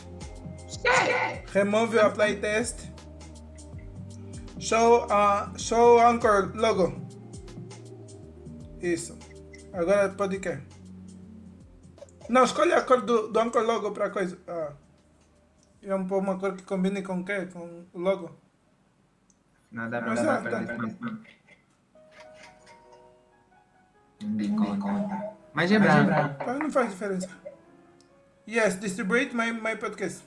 Remove 1.54 1.98
o 1.98 2.06
apply 2.06 2.36
test. 2.36 2.93
Show, 4.64 5.06
uh, 5.12 5.60
show 5.60 6.00
anchor 6.00 6.54
logo. 6.56 6.96
Isso. 8.80 9.20
Agora 9.74 10.08
pode 10.08 10.40
que? 10.40 10.58
Não, 12.30 12.46
escolhe 12.46 12.72
a 12.72 12.82
cor 12.82 13.02
do, 13.02 13.28
do 13.28 13.40
anchor 13.40 13.64
logo 13.64 13.92
para 13.92 14.10
coisa. 14.10 14.40
Ah. 14.48 14.72
Vamos 15.86 16.08
pôr 16.08 16.20
uma 16.20 16.40
cor 16.40 16.56
que 16.56 16.64
combine 16.64 17.04
com 17.04 17.20
o 17.20 17.26
quê? 17.26 17.46
Com 17.52 17.86
o 17.92 18.00
logo. 18.00 18.32
Nada 19.70 20.00
Mas 20.00 20.22
pra 20.22 20.38
é, 20.38 20.42
dar 20.44 20.66
tá. 20.66 20.78
Não 24.22 24.36
dei 24.38 24.50
conta. 24.56 25.36
Mas 25.54 25.72
é 25.74 25.80
branco. 25.80 26.42
Ah, 26.48 26.54
não 26.54 26.72
faz 26.72 26.90
diferença. 26.90 27.30
Yes, 28.48 28.80
distribute 28.80 29.36
my, 29.36 29.52
my 29.52 29.76
podcast. 29.76 30.24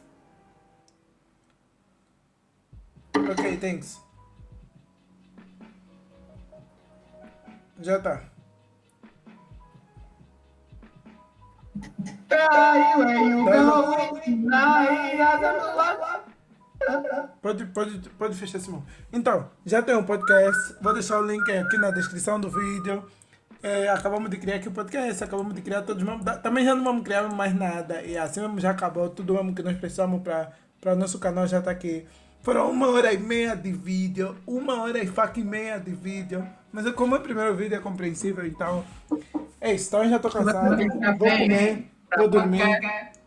Ok, 3.17 3.57
thanks. 3.57 4.06
Já 7.81 7.99
tá. 8.01 8.23
Pode, 17.43 17.67
pode, 17.67 17.99
pode 18.11 18.35
fechar, 18.37 18.59
Simão. 18.61 18.85
Então, 19.13 19.49
já 19.65 19.83
tem 19.83 19.95
um 19.97 20.05
podcast. 20.05 20.77
Vou 20.81 20.93
deixar 20.93 21.19
o 21.21 21.27
link 21.27 21.51
aqui 21.53 21.77
na 21.79 21.91
descrição 21.91 22.41
do 22.41 22.51
vídeo. 22.51 23.05
É, 23.63 23.89
acabamos 23.89 24.31
de 24.31 24.37
criar 24.37 24.57
aqui 24.57 24.69
o 24.69 24.73
podcast, 24.73 25.25
acabamos 25.25 25.55
de 25.55 25.63
criar 25.63 25.83
todos. 25.83 26.03
Da- 26.23 26.37
Também 26.39 26.65
já 26.65 26.75
não 26.75 26.85
vamos 26.85 27.03
criar 27.03 27.23
mais 27.33 27.55
nada. 27.55 28.03
E 28.03 28.17
assim 28.17 28.41
mesmo 28.41 28.61
já 28.61 28.71
acabou 28.71 29.09
tudo 29.09 29.35
mesmo 29.35 29.55
que 29.55 29.63
nós 29.63 29.77
precisamos 29.77 30.23
para 30.23 30.53
o 30.93 30.95
nosso 30.97 31.19
canal 31.19 31.47
já 31.47 31.61
tá 31.61 31.71
aqui. 31.71 32.07
Foram 32.47 32.71
uma 32.71 32.89
hora 32.91 33.13
e 33.13 33.19
meia 33.19 33.57
de 33.57 33.73
vídeo, 33.73 34.37
uma 34.47 34.81
hora 34.81 35.03
e 35.03 35.07
fucking 35.09 35.43
meia 35.43 35.81
de 35.81 35.91
vídeo. 35.91 36.47
Mas 36.71 36.87
é 36.87 36.93
como 36.93 37.17
é 37.17 37.19
o 37.19 37.21
primeiro 37.21 37.57
vídeo 37.57 37.77
é 37.77 37.81
compreensível, 37.81 38.47
então. 38.47 38.85
É 39.61 39.75
isso, 39.75 39.89
então 39.89 40.05
eu 40.05 40.11
já 40.11 40.21
tô 40.21 40.31
cansado. 40.31 40.77
Vou 41.19 41.29
comer, 41.29 41.91
vou 42.17 42.29
dormir. 42.29 42.63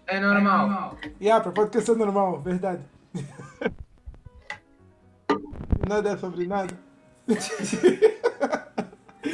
É 0.07 0.21
normal. 0.21 0.95
E 1.19 1.29
ah, 1.29 1.41
para 1.41 1.51
podcast 1.51 1.91
é 1.91 1.95
normal, 1.95 2.39
verdade. 2.39 2.81
nada 5.85 6.11
é 6.11 6.17
sobre 6.17 6.47
nada. 6.47 6.73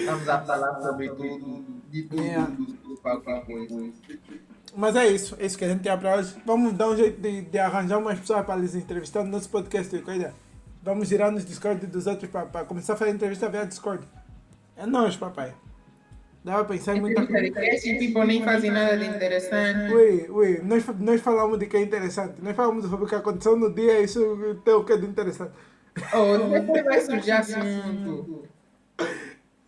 Vamos 0.03 0.27
a 0.27 0.41
falar 0.41 0.81
sobre 0.81 1.09
tudo. 1.09 1.63
De 1.91 2.01
tudo. 2.01 2.23
Yeah. 2.23 2.51
do 2.57 2.97
papo 3.03 3.45
com 3.45 3.59
isso. 3.59 4.01
Mas 4.75 4.95
é 4.95 5.07
isso, 5.07 5.37
é 5.39 5.45
isso 5.45 5.57
que 5.57 5.63
a 5.63 5.69
gente 5.69 5.81
tem 5.81 5.97
para 5.97 6.17
hoje. 6.17 6.35
Vamos 6.45 6.73
dar 6.73 6.89
um 6.89 6.97
jeito 6.97 7.21
de, 7.21 7.41
de 7.43 7.57
arranjar 7.57 7.97
umas 7.97 8.19
pessoas 8.19 8.45
para 8.45 8.59
eles 8.59 8.75
entrevistar 8.75 9.23
no 9.23 9.31
nosso 9.31 9.49
podcast. 9.49 9.97
Coisa. 9.99 10.33
Vamos 10.83 11.07
girar 11.07 11.31
nos 11.31 11.45
Discord 11.45 11.87
dos 11.87 12.05
outros 12.05 12.29
para 12.29 12.65
começar 12.65 12.93
a 12.93 12.95
fazer 12.97 13.11
entrevista 13.11 13.49
via 13.49 13.65
Discord. 13.65 14.05
É 14.75 14.85
nós, 14.85 15.15
papai. 15.15 15.53
Dá 16.43 16.55
para 16.55 16.65
pensar 16.65 16.95
em 16.95 17.01
muita 17.01 17.25
coisa. 17.25 17.65
Esse 17.65 17.97
tipo 17.97 18.23
nem 18.23 18.43
fazem 18.43 18.69
nada 18.69 18.97
de 18.97 19.05
interessante. 19.05 19.93
Ui, 19.93 20.27
ui, 20.29 20.61
nós, 20.61 20.85
nós 20.99 21.21
falamos 21.21 21.57
de 21.57 21.65
que 21.65 21.77
é 21.77 21.81
interessante. 21.81 22.35
Nós 22.41 22.55
falamos 22.55 22.85
sobre 22.85 23.05
o 23.05 23.07
que 23.07 23.15
aconteceu 23.15 23.55
no 23.55 23.73
dia, 23.73 24.01
isso 24.01 24.61
tem 24.63 24.73
o 24.73 24.83
que 24.83 24.93
é 24.93 24.97
de 24.97 25.07
interessante. 25.07 25.53
Oh, 26.13 26.49
depois 26.49 26.83
vai 26.83 27.01
surgir 27.01 27.31
assunto. 27.31 28.43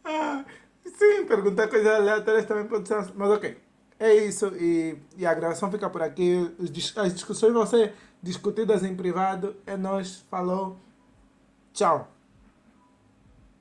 Ah, 0.04 0.44
sim, 0.86 1.26
perguntar 1.26 1.68
coisas 1.68 1.88
aleatórias 1.88 2.46
também 2.46 2.66
pode 2.66 2.88
ser. 2.88 3.08
Mas 3.16 3.30
ok. 3.32 3.67
É 4.00 4.14
isso. 4.14 4.48
E, 4.56 4.98
e 5.18 5.26
a 5.26 5.34
gravação 5.34 5.72
fica 5.72 5.90
por 5.90 6.02
aqui. 6.02 6.54
As 6.96 7.14
discussões 7.14 7.54
vão 7.54 7.66
ser 7.66 7.94
discutidas 8.22 8.84
em 8.84 8.96
privado. 8.96 9.56
É 9.66 9.76
nós. 9.76 10.24
Falou. 10.30 10.78
Tchau. 11.74 12.17